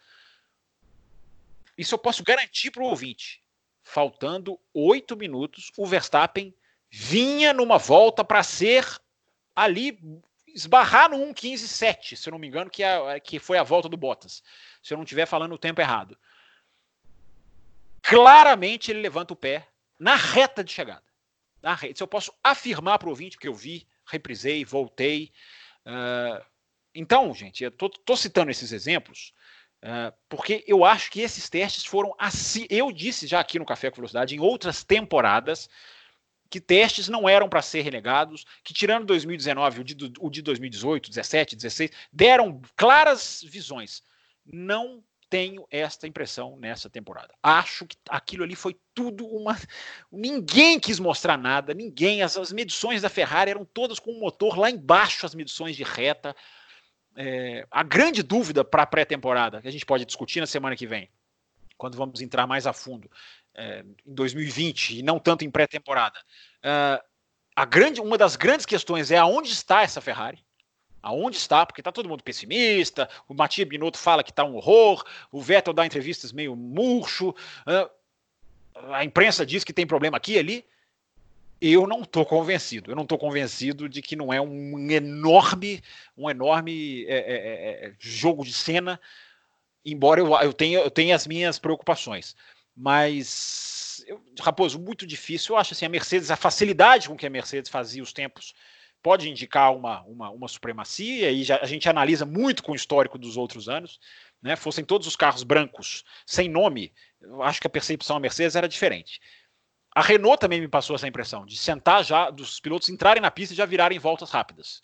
Isso 1.79 1.95
eu 1.95 1.99
posso 1.99 2.23
garantir 2.23 2.71
para 2.71 2.83
o 2.83 2.87
ouvinte. 2.87 3.43
Faltando 3.83 4.59
oito 4.75 5.17
minutos, 5.17 5.71
o 5.77 5.87
Verstappen 5.87 6.55
vinha 6.91 7.53
numa 7.53 7.79
volta 7.79 8.25
para 8.25 8.43
ser 8.43 8.87
ali 9.55 9.99
esbarrar 10.55 11.11
no 11.11 11.17
1.15.7, 11.17 12.17
se 12.17 12.29
eu 12.29 12.33
não 12.33 12.39
me 12.39 12.47
engano, 12.47 12.71
que, 12.71 12.83
é, 12.83 13.19
que 13.19 13.39
foi 13.39 13.57
a 13.57 13.63
volta 13.63 13.89
do 13.89 13.97
Bottas. 13.97 14.43
Se 14.83 14.93
eu 14.93 14.99
não 14.99 15.05
estiver 15.05 15.27
falando 15.27 15.53
o 15.53 15.59
tempo 15.59 15.81
errado. 15.81 16.17
Claramente 18.03 18.91
ele 18.91 19.01
levanta 19.01 19.33
o 19.33 19.37
pé 19.37 19.67
na 20.03 20.17
reta 20.17 20.65
de 20.65 20.73
chegada. 20.73 21.05
Na 21.63 21.77
reta. 21.77 21.95
Isso 21.95 22.03
eu 22.03 22.09
posso 22.09 22.35
afirmar 22.43 22.99
para 22.99 23.07
o 23.07 23.11
ouvinte 23.11 23.39
que 23.39 23.47
eu 23.47 23.55
vi, 23.55 23.87
reprisei, 24.05 24.65
voltei. 24.65 25.33
Uh, 25.87 26.45
então, 26.93 27.33
gente, 27.33 27.63
eu 27.63 27.69
estou 27.69 28.17
citando 28.17 28.51
esses 28.51 28.73
exemplos 28.73 29.33
uh, 29.85 30.13
porque 30.29 30.65
eu 30.67 30.85
acho 30.85 31.09
que 31.09 31.21
esses 31.21 31.49
testes 31.49 31.85
foram 31.85 32.13
assim. 32.19 32.67
Eu 32.69 32.91
disse 32.91 33.29
já 33.29 33.39
aqui 33.39 33.61
no 33.61 33.65
Café 33.65 33.91
com 33.91 33.97
Velocidade, 33.97 34.35
em 34.35 34.41
outras 34.41 34.83
temporadas, 34.83 35.71
que 36.51 36.61
testes 36.61 37.09
não 37.09 37.29
eram 37.29 37.49
para 37.49 37.63
ser 37.63 37.83
renegados, 37.83 38.45
que 38.65 38.75
tirando 38.75 39.07
2019, 39.07 39.83
o 39.83 39.85
de, 39.85 40.13
o 40.19 40.29
de 40.29 40.43
2018, 40.43 41.11
17, 41.11 41.55
16, 41.55 41.91
deram 42.13 42.61
claras 42.77 43.41
visões. 43.47 44.03
Não 44.45 45.01
tenho 45.33 45.67
esta 45.71 46.07
impressão 46.07 46.59
nessa 46.59 46.91
temporada. 46.91 47.35
Acho 47.43 47.87
que 47.87 47.97
aquilo 48.07 48.45
ali 48.45 48.55
foi 48.55 48.79
tudo 48.95 49.27
uma. 49.27 49.59
Ninguém 50.13 50.79
quis 50.79 51.01
mostrar 51.01 51.39
nada, 51.39 51.73
ninguém. 51.73 52.21
As, 52.21 52.37
as 52.37 52.53
medições 52.53 53.01
da 53.01 53.09
Ferrari 53.09 53.51
eram 53.51 53.65
todas 53.65 53.99
com 53.99 54.11
o 54.11 54.21
motor 54.21 54.59
lá 54.59 54.69
embaixo, 54.69 55.25
as 55.25 55.35
medições 55.35 55.75
de 55.75 55.85
reta. 55.85 56.37
É, 57.17 57.67
a 57.71 57.83
grande 57.83 58.23
dúvida 58.23 58.63
para 58.63 58.83
a 58.83 58.87
pré-temporada, 58.87 59.63
que 59.63 59.69
a 59.69 59.73
gente 59.73 59.87
pode 59.87 60.05
discutir 60.05 60.41
na 60.41 60.47
semana 60.47 60.77
que 60.77 60.87
vem, 60.87 61.09
quando 61.79 61.97
vamos 61.97 62.21
entrar 62.21 62.47
mais 62.47 62.67
a 62.67 62.75
fundo, 62.75 63.11
é, 63.55 63.83
em 64.05 64.15
2020, 64.15 64.99
e 64.99 65.03
não 65.03 65.19
tanto 65.19 65.47
em 65.47 65.51
pré-temporada. 65.51 66.19
É, 66.63 67.03
a 67.57 67.65
grande, 67.65 68.03
uma 68.03 68.19
das 68.19 68.37
grandes 68.37 68.67
questões 68.67 69.11
é 69.11 69.17
aonde 69.17 69.51
está 69.51 69.81
essa 69.81 70.03
Ferrari 70.03 70.45
aonde 71.03 71.37
está, 71.37 71.67
porque 71.67 71.81
está 71.81 71.91
todo 71.91 72.09
mundo 72.09 72.23
pessimista, 72.23 73.09
o 73.29 73.35
Matias 73.35 73.69
Binotto 73.69 73.99
fala 73.99 74.23
que 74.23 74.31
está 74.31 74.45
um 74.45 74.57
horror, 74.57 75.05
o 75.31 75.41
Vettel 75.41 75.75
dá 75.75 75.85
entrevistas 75.85 76.33
meio 76.33 76.55
murcho, 76.55 77.35
a 78.91 79.05
imprensa 79.05 79.45
diz 79.45 79.65
que 79.65 79.73
tem 79.73 79.87
problema 79.87 80.17
aqui 80.17 80.35
e 80.35 80.39
ali. 80.39 80.65
Eu 81.61 81.87
não 81.87 82.03
estou 82.03 82.27
convencido. 82.27 82.91
Eu 82.91 82.97
não 82.97 83.05
estou 83.05 83.17
convencido 83.17 83.89
de 83.89 84.03
que 84.03 84.17
não 84.17 84.33
é 84.33 84.41
um 84.41 84.91
enorme, 84.91 85.81
um 86.17 86.29
enorme 86.29 87.05
é, 87.07 87.15
é, 87.15 87.35
é, 87.35 87.87
é, 87.87 87.93
jogo 88.01 88.45
de 88.45 88.53
cena, 88.53 89.01
embora 89.85 90.21
eu, 90.21 90.35
eu, 90.41 90.53
tenha, 90.53 90.81
eu 90.81 90.91
tenha 90.91 91.15
as 91.15 91.25
minhas 91.25 91.61
preocupações. 91.61 92.35
Mas, 92.77 94.05
eu, 94.09 94.21
Raposo, 94.41 94.81
muito 94.81 95.07
difícil. 95.07 95.55
Eu 95.55 95.59
acho 95.59 95.73
assim, 95.73 95.85
a 95.85 95.89
Mercedes, 95.89 96.33
a 96.33 96.37
facilidade 96.37 97.09
com 97.09 97.17
que 97.17 97.27
a 97.27 97.31
Mercedes 97.31 97.71
fazia 97.71 98.03
os 98.03 98.13
tempos 98.13 98.55
pode 99.03 99.29
indicar 99.29 99.75
uma, 99.75 100.03
uma, 100.03 100.31
uma 100.31 100.49
supremacia, 100.49 101.31
e 101.31 101.43
já, 101.43 101.59
a 101.61 101.67
gente 101.67 101.89
analisa 101.89 102.25
muito 102.25 102.63
com 102.63 102.73
o 102.73 102.77
histórico 102.77 103.19
dos 103.19 103.37
outros 103.37 103.69
anos. 103.69 103.99
Né? 104.41 104.57
Fossem 104.57 104.85
todos 104.85 105.07
os 105.07 105.17
carros 105.17 105.43
brancos, 105.43 106.05
sem 106.27 106.49
nome, 106.49 106.93
acho 107.43 107.61
que 107.61 107.67
a 107.67 107.71
percepção 107.71 108.17
da 108.17 108.21
Mercedes 108.21 108.57
era 108.57 108.69
diferente. 108.69 109.21
A 109.95 110.01
Renault 110.01 110.41
também 110.41 110.61
me 110.61 110.69
passou 110.69 110.97
essa 110.97 111.07
impressão, 111.07 111.45
de 111.45 111.57
sentar 111.57 112.03
já, 112.05 112.31
dos 112.31 112.59
pilotos 112.59 112.89
entrarem 112.89 113.21
na 113.21 113.31
pista 113.31 113.53
e 113.53 113.57
já 113.57 113.67
virarem 113.67 113.99
voltas 113.99 114.31
rápidas. 114.31 114.83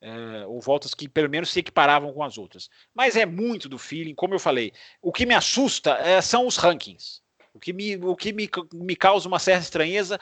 É, 0.00 0.46
ou 0.46 0.60
voltas 0.60 0.94
que 0.94 1.08
pelo 1.08 1.28
menos 1.28 1.50
se 1.50 1.58
equiparavam 1.58 2.12
com 2.12 2.22
as 2.22 2.38
outras. 2.38 2.68
Mas 2.94 3.16
é 3.16 3.26
muito 3.26 3.68
do 3.68 3.78
feeling, 3.78 4.14
como 4.14 4.34
eu 4.34 4.38
falei. 4.38 4.72
O 5.02 5.12
que 5.12 5.26
me 5.26 5.34
assusta 5.34 5.92
é, 5.94 6.20
são 6.20 6.46
os 6.46 6.56
rankings. 6.56 7.20
O 7.52 7.58
que, 7.58 7.72
me, 7.72 7.96
o 7.96 8.14
que 8.14 8.32
me, 8.32 8.48
me 8.74 8.94
causa 8.94 9.26
uma 9.26 9.40
certa 9.40 9.64
estranheza 9.64 10.20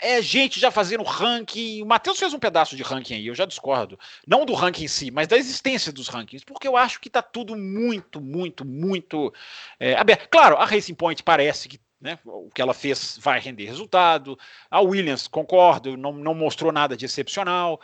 é 0.00 0.20
gente 0.22 0.58
já 0.58 0.70
fazendo 0.70 1.02
ranking. 1.02 1.82
O 1.82 1.86
Matheus 1.86 2.18
fez 2.18 2.32
um 2.32 2.38
pedaço 2.38 2.76
de 2.76 2.82
ranking 2.82 3.14
aí, 3.14 3.26
eu 3.26 3.34
já 3.34 3.44
discordo. 3.44 3.98
Não 4.26 4.44
do 4.44 4.54
ranking 4.54 4.84
em 4.84 4.88
si, 4.88 5.10
mas 5.10 5.28
da 5.28 5.36
existência 5.36 5.92
dos 5.92 6.08
rankings, 6.08 6.44
porque 6.44 6.66
eu 6.66 6.76
acho 6.76 7.00
que 7.00 7.08
está 7.08 7.22
tudo 7.22 7.56
muito, 7.56 8.20
muito, 8.20 8.64
muito 8.64 9.32
é, 9.78 9.94
aberto. 9.94 10.28
Claro, 10.28 10.56
a 10.56 10.64
Racing 10.64 10.94
Point 10.94 11.22
parece 11.22 11.68
que 11.68 11.80
né, 12.00 12.18
o 12.24 12.48
que 12.50 12.62
ela 12.62 12.72
fez 12.72 13.18
vai 13.20 13.38
render 13.38 13.66
resultado. 13.66 14.38
A 14.70 14.80
Williams, 14.80 15.28
concordo, 15.28 15.96
não, 15.96 16.12
não 16.12 16.34
mostrou 16.34 16.72
nada 16.72 16.96
de 16.96 17.04
excepcional. 17.04 17.80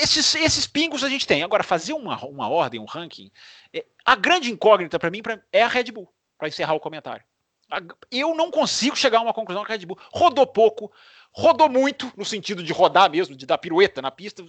Esses, 0.00 0.34
esses 0.34 0.66
pingos 0.66 1.04
a 1.04 1.08
gente 1.08 1.26
tem. 1.26 1.42
Agora, 1.42 1.62
fazer 1.62 1.92
uma, 1.92 2.18
uma 2.24 2.48
ordem, 2.48 2.80
um 2.80 2.84
ranking, 2.84 3.30
é, 3.72 3.84
a 4.04 4.16
grande 4.16 4.50
incógnita 4.50 4.98
para 4.98 5.10
mim 5.10 5.22
pra, 5.22 5.40
é 5.52 5.62
a 5.62 5.68
Red 5.68 5.92
Bull, 5.92 6.12
para 6.36 6.48
encerrar 6.48 6.74
o 6.74 6.80
comentário. 6.80 7.24
Eu 8.10 8.34
não 8.34 8.50
consigo 8.50 8.96
chegar 8.96 9.18
a 9.18 9.22
uma 9.22 9.34
conclusão 9.34 9.64
que 9.64 9.72
a 9.72 9.76
Red 9.76 9.86
Bull 9.86 9.98
rodou 10.12 10.46
pouco, 10.46 10.92
rodou 11.32 11.68
muito, 11.68 12.12
no 12.16 12.24
sentido 12.24 12.62
de 12.62 12.72
rodar 12.72 13.10
mesmo, 13.10 13.34
de 13.34 13.44
dar 13.44 13.58
pirueta 13.58 14.00
na 14.00 14.10
pista. 14.10 14.44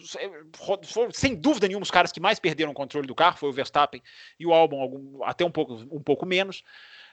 Foram, 0.84 1.12
sem 1.12 1.36
dúvida 1.36 1.68
nenhuma, 1.68 1.84
os 1.84 1.92
caras 1.92 2.12
que 2.12 2.20
mais 2.20 2.40
perderam 2.40 2.72
o 2.72 2.76
controle 2.76 3.08
do 3.08 3.16
carro 3.16 3.38
foi 3.38 3.50
o 3.50 3.54
Verstappen 3.54 4.02
e 4.40 4.46
o 4.46 4.54
Albon, 4.54 4.82
algum, 4.82 5.24
até 5.24 5.44
um 5.44 5.52
pouco, 5.52 5.74
um 5.92 6.02
pouco 6.02 6.26
menos. 6.26 6.64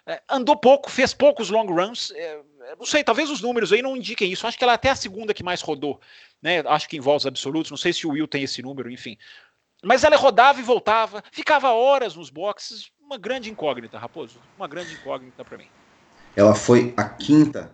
É, 0.06 0.22
andou 0.28 0.54
pouco, 0.54 0.90
fez 0.90 1.14
poucos 1.14 1.48
long 1.48 1.66
runs. 1.66 2.10
É, 2.10 2.40
não 2.78 2.84
sei, 2.84 3.02
talvez 3.02 3.30
os 3.30 3.40
números 3.40 3.72
aí 3.72 3.80
não 3.80 3.96
indiquem 3.96 4.30
isso. 4.30 4.46
Acho 4.46 4.58
que 4.58 4.64
ela 4.64 4.74
é 4.74 4.74
até 4.74 4.90
a 4.90 4.96
segunda 4.96 5.32
que 5.32 5.42
mais 5.42 5.62
rodou, 5.62 5.98
né? 6.42 6.60
Acho 6.66 6.88
que 6.88 6.98
em 6.98 7.00
votos 7.00 7.26
absolutos. 7.26 7.70
Não 7.70 7.78
sei 7.78 7.92
se 7.92 8.06
o 8.06 8.10
Will 8.10 8.28
tem 8.28 8.42
esse 8.42 8.60
número, 8.60 8.90
enfim. 8.90 9.16
Mas 9.82 10.04
ela 10.04 10.16
rodava 10.16 10.60
e 10.60 10.62
voltava, 10.62 11.22
ficava 11.32 11.72
horas 11.72 12.14
nos 12.14 12.28
boxes. 12.28 12.90
Uma 13.00 13.18
grande 13.18 13.50
incógnita, 13.50 13.98
Raposo. 13.98 14.40
Uma 14.56 14.68
grande 14.68 14.92
incógnita 14.92 15.44
para 15.44 15.58
mim. 15.58 15.68
Ela 16.36 16.54
foi 16.54 16.92
a 16.96 17.04
quinta. 17.04 17.70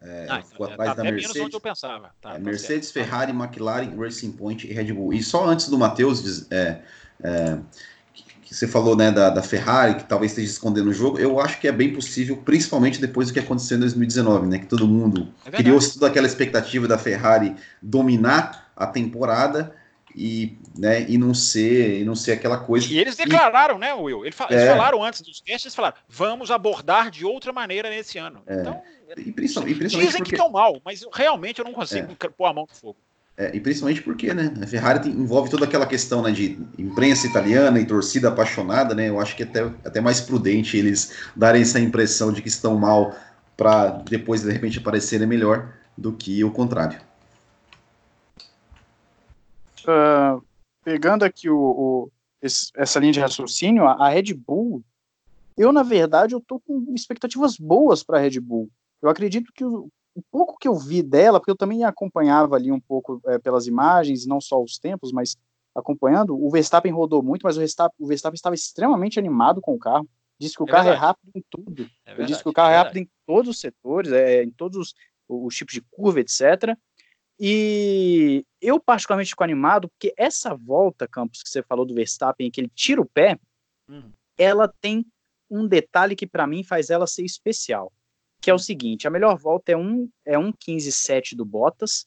É, 0.00 0.26
ah, 0.28 0.42
então, 0.44 0.66
atrás 0.66 0.90
tá 0.90 1.02
da 1.02 1.10
Mercedes. 1.10 1.42
onde 1.42 1.56
eu 1.56 1.60
pensava. 1.60 2.10
Tá, 2.20 2.30
é, 2.30 2.32
tá 2.34 2.38
Mercedes, 2.38 2.88
certo. 2.88 3.06
Ferrari, 3.06 3.32
McLaren, 3.32 3.96
Racing 3.96 4.32
Point 4.32 4.66
e 4.66 4.72
Red 4.72 4.92
Bull. 4.92 5.14
E 5.14 5.22
só 5.22 5.46
antes 5.46 5.68
do 5.68 5.78
Matheus, 5.78 6.46
é, 6.50 6.82
é, 7.22 7.58
que 8.42 8.54
você 8.54 8.68
falou 8.68 8.94
né, 8.94 9.10
da, 9.10 9.30
da, 9.30 9.42
Ferrari, 9.42 9.94
que 9.94 10.04
talvez 10.04 10.32
esteja 10.32 10.50
escondendo 10.50 10.90
o 10.90 10.92
jogo, 10.92 11.18
eu 11.18 11.40
acho 11.40 11.58
que 11.58 11.66
é 11.66 11.72
bem 11.72 11.92
possível, 11.92 12.36
principalmente 12.36 13.00
depois 13.00 13.28
do 13.28 13.34
que 13.34 13.40
aconteceu 13.40 13.78
em 13.78 13.80
2019, 13.80 14.46
né? 14.46 14.58
Que 14.58 14.66
todo 14.66 14.86
mundo 14.86 15.28
é 15.46 15.50
criou 15.50 15.80
toda 15.80 16.06
aquela 16.08 16.26
expectativa 16.26 16.86
da 16.86 16.98
Ferrari 16.98 17.56
dominar 17.82 18.70
a 18.76 18.86
temporada 18.86 19.74
e, 20.14 20.56
né, 20.76 21.04
e 21.08 21.18
não 21.18 21.34
ser 21.34 22.00
e 22.00 22.04
não 22.04 22.14
ser 22.14 22.32
aquela 22.32 22.58
coisa. 22.58 22.86
E 22.92 22.98
eles 22.98 23.16
declararam, 23.16 23.76
e, 23.76 23.78
né, 23.80 23.94
Will? 23.94 24.24
Eles, 24.24 24.36
é, 24.50 24.68
falaram 24.68 25.02
antes 25.02 25.20
dos 25.22 25.40
testes, 25.40 25.74
falaram, 25.74 25.96
vamos 26.08 26.50
abordar 26.50 27.10
de 27.10 27.24
outra 27.24 27.52
maneira 27.52 27.90
nesse 27.90 28.18
ano. 28.18 28.42
É, 28.46 28.60
então, 28.60 28.82
E 29.16 29.32
principalmente, 29.32 29.78
Dizem 29.84 30.06
porque... 30.06 30.22
que 30.22 30.34
estão 30.34 30.50
mal, 30.50 30.80
mas 30.84 31.04
realmente 31.12 31.58
eu 31.58 31.64
não 31.64 31.72
consigo 31.72 32.16
É. 32.20 32.28
pôr 32.28 32.46
a 32.46 32.52
mão 32.52 32.66
no 32.68 32.74
fogo. 32.76 32.96
É, 33.36 33.50
e 33.54 33.58
principalmente 33.60 34.00
porque, 34.00 34.32
né, 34.32 34.54
a 34.62 34.66
Ferrari 34.66 35.00
tem- 35.00 35.10
envolve 35.12 35.50
toda 35.50 35.64
aquela 35.64 35.86
questão, 35.86 36.22
né, 36.22 36.30
de 36.30 36.56
imprensa 36.78 37.26
italiana 37.26 37.80
e 37.80 37.84
torcida 37.84 38.28
apaixonada, 38.28 38.94
né, 38.94 39.08
eu 39.08 39.18
acho 39.20 39.34
que 39.34 39.42
é 39.42 39.46
até, 39.46 39.62
até 39.84 40.00
mais 40.00 40.20
prudente 40.20 40.76
eles 40.76 41.12
darem 41.34 41.62
essa 41.62 41.80
impressão 41.80 42.32
de 42.32 42.40
que 42.40 42.46
estão 42.48 42.78
mal 42.78 43.12
para 43.56 43.88
depois, 44.08 44.42
de 44.42 44.52
repente, 44.52 44.80
parecerem 44.80 45.26
melhor 45.26 45.72
do 45.98 46.12
que 46.12 46.42
o 46.44 46.50
contrário. 46.52 46.98
Ah, 49.86 50.38
pegando 50.84 51.24
aqui 51.24 51.48
o, 51.48 51.56
o- 51.58 52.10
esse- 52.42 52.70
essa 52.76 52.98
linha 53.00 53.12
de 53.12 53.20
raciocínio, 53.20 53.86
a, 53.86 53.92
a 54.06 54.08
Red 54.08 54.34
Bull, 54.34 54.82
eu, 55.56 55.72
na 55.72 55.82
verdade, 55.82 56.34
eu 56.34 56.40
tô 56.40 56.60
com 56.60 56.92
expectativas 56.94 57.56
boas 57.56 58.02
para 58.02 58.18
a 58.18 58.20
Red 58.20 58.40
Bull. 58.40 58.68
Eu 59.00 59.08
acredito 59.08 59.52
que 59.54 59.64
o, 59.64 59.88
o 60.14 60.22
pouco 60.30 60.56
que 60.58 60.66
eu 60.68 60.74
vi 60.76 61.02
dela, 61.02 61.38
porque 61.40 61.50
eu 61.50 61.56
também 61.56 61.84
acompanhava 61.84 62.56
ali 62.56 62.70
um 62.72 62.80
pouco 62.80 63.20
é, 63.26 63.38
pelas 63.38 63.66
imagens, 63.66 64.26
não 64.26 64.40
só 64.40 64.62
os 64.62 64.78
tempos, 64.78 65.12
mas 65.12 65.36
acompanhando, 65.74 66.36
o 66.40 66.50
Verstappen 66.50 66.92
rodou 66.92 67.22
muito, 67.22 67.42
mas 67.42 67.56
o 67.56 67.60
Verstappen, 67.60 67.96
o 67.98 68.06
Verstappen 68.06 68.34
estava 68.36 68.54
extremamente 68.54 69.18
animado 69.18 69.60
com 69.60 69.74
o 69.74 69.78
carro. 69.78 70.08
Disse 70.38 70.56
que 70.56 70.62
o 70.62 70.66
É 70.66 70.70
carro 70.70 70.88
é 70.88 70.92
verdade. 70.92 71.06
rápido 71.06 71.30
em 71.34 71.44
tudo. 71.50 71.82
É 72.04 72.10
verdade, 72.10 72.32
disse 72.32 72.42
que 72.42 72.48
o 72.48 72.52
carro 72.52 72.70
é 72.70 72.74
é 72.74 72.78
rápido 72.78 72.96
em 72.98 73.08
todos 73.26 73.48
os 73.50 73.58
setores, 73.60 74.12
é, 74.12 74.42
em 74.42 74.50
todos 74.50 74.76
os, 74.78 74.94
os 75.28 75.54
tipos 75.54 75.74
de 75.74 75.80
curva, 75.80 76.20
etc. 76.20 76.76
E 77.38 78.44
eu 78.60 78.78
particularmente 78.80 79.30
fico 79.30 79.44
animado 79.44 79.88
porque 79.88 80.14
essa 80.16 80.54
volta, 80.54 81.06
Campos, 81.08 81.42
que 81.42 81.48
você 81.48 81.62
falou 81.62 81.84
do 81.84 81.94
Verstappen, 81.94 82.50
que 82.50 82.60
ele 82.60 82.70
tira 82.74 83.00
o 83.00 83.06
pé, 83.06 83.38
Uhum. 83.88 84.10
ela 84.38 84.66
tem 84.80 85.04
um 85.50 85.66
detalhe 85.66 86.16
que 86.16 86.26
para 86.26 86.46
mim 86.46 86.64
faz 86.64 86.88
ela 86.90 87.06
ser 87.06 87.22
especial, 87.24 87.92
que 88.40 88.50
é 88.50 88.54
o 88.54 88.58
seguinte, 88.58 89.06
a 89.06 89.10
melhor 89.10 89.36
volta 89.36 89.72
é 89.72 89.76
um 89.76 90.08
é 90.24 90.38
um 90.38 90.50
15.7 90.52 91.34
do 91.36 91.44
Bottas 91.44 92.06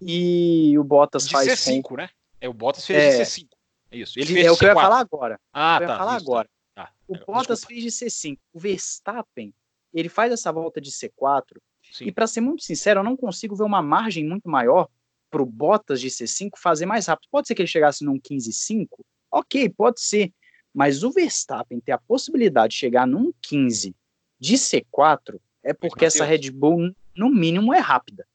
e 0.00 0.78
o 0.78 0.84
Bottas 0.84 1.24
De 1.26 1.32
faz 1.32 1.48
C5, 1.48 1.96
né? 1.96 2.08
É, 2.40 2.48
o 2.48 2.52
Bottas 2.54 2.86
fez 2.86 3.02
É. 3.02 3.16
de 3.18 3.22
C5. 3.24 3.48
Isso. 3.90 4.18
Ele 4.18 4.26
fez 4.34 4.46
é 4.46 4.50
o 4.50 4.56
que 4.56 4.64
eu 4.64 4.68
ia 4.68 4.74
C4. 4.74 4.80
falar 4.82 5.00
agora. 5.00 5.40
Ah, 5.52 5.76
eu 5.78 5.82
ia 5.82 5.86
tá. 5.88 5.96
falar 5.98 6.16
isso, 6.18 6.24
agora. 6.26 6.48
tá. 6.74 6.92
O 7.08 7.16
É, 7.16 7.24
Bottas 7.24 7.60
desculpa. 7.60 7.66
fez 7.68 7.82
de 7.82 7.90
C5. 8.04 8.38
O 8.52 8.58
Verstappen, 8.60 9.54
ele 9.92 10.08
faz 10.08 10.32
essa 10.32 10.52
volta 10.52 10.80
de 10.80 10.90
C4 10.90 11.56
Sim. 11.96 12.06
e 12.06 12.12
para 12.12 12.26
ser 12.26 12.40
muito 12.40 12.62
sincero, 12.62 13.00
eu 13.00 13.04
não 13.04 13.16
consigo 13.16 13.56
ver 13.56 13.64
uma 13.64 13.80
margem 13.80 14.24
muito 14.24 14.48
maior 14.48 14.88
para 15.30 15.42
o 15.42 15.46
Bottas 15.46 16.00
de 16.00 16.08
C5 16.08 16.50
fazer 16.56 16.86
mais 16.86 17.06
rápido. 17.06 17.28
Pode 17.30 17.48
ser 17.48 17.54
que 17.54 17.62
ele 17.62 17.68
chegasse 17.68 18.04
num 18.04 18.18
15.5? 18.18 18.88
Ok, 19.30 19.68
pode 19.70 20.00
ser. 20.00 20.32
Mas 20.74 21.02
o 21.02 21.10
Verstappen 21.10 21.80
ter 21.80 21.92
a 21.92 21.98
possibilidade 21.98 22.74
de 22.74 22.78
chegar 22.78 23.06
num 23.06 23.32
15 23.42 23.94
de 24.38 24.54
C4 24.56 25.40
é 25.62 25.72
porque 25.72 26.04
essa. 26.04 26.24
Red 26.24 26.50
Bull, 26.50 26.94
no 27.14 27.30
mínimo, 27.30 27.72
é 27.72 27.78
rápida. 27.78 28.26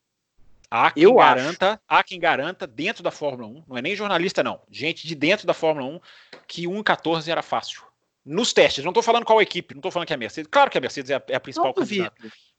Há 0.70 0.92
quem 0.92 1.04
Eu 1.04 1.20
acho. 1.20 1.36
garanta, 1.36 1.82
há 1.88 2.04
quem 2.04 2.20
garanta 2.20 2.66
dentro 2.66 3.04
da 3.04 3.12
Fórmula 3.12 3.48
1, 3.48 3.64
não 3.68 3.78
é 3.78 3.82
nem 3.82 3.96
jornalista 3.96 4.42
não, 4.42 4.62
gente 4.72 5.06
de 5.06 5.14
dentro 5.14 5.46
da 5.46 5.54
Fórmula 5.54 5.86
1 5.86 6.00
que 6.48 6.64
1.14 6.64 7.28
era 7.28 7.42
fácil. 7.42 7.84
Nos 8.26 8.54
testes, 8.54 8.84
não 8.84 8.92
estou 8.92 9.04
falando 9.04 9.26
qual 9.26 9.42
equipe, 9.42 9.74
não 9.74 9.80
estou 9.80 9.92
falando 9.92 10.08
que 10.08 10.14
é 10.14 10.16
a 10.16 10.20
Mercedes. 10.20 10.50
Claro 10.50 10.72
que 10.72 10.78
a 10.78 10.82
Mercedes 10.82 11.12
é 11.12 11.16
a, 11.16 11.24
é 11.28 11.36
a 11.36 11.40
principal 11.40 11.68
Não 11.68 11.74
candidata. 11.74 12.16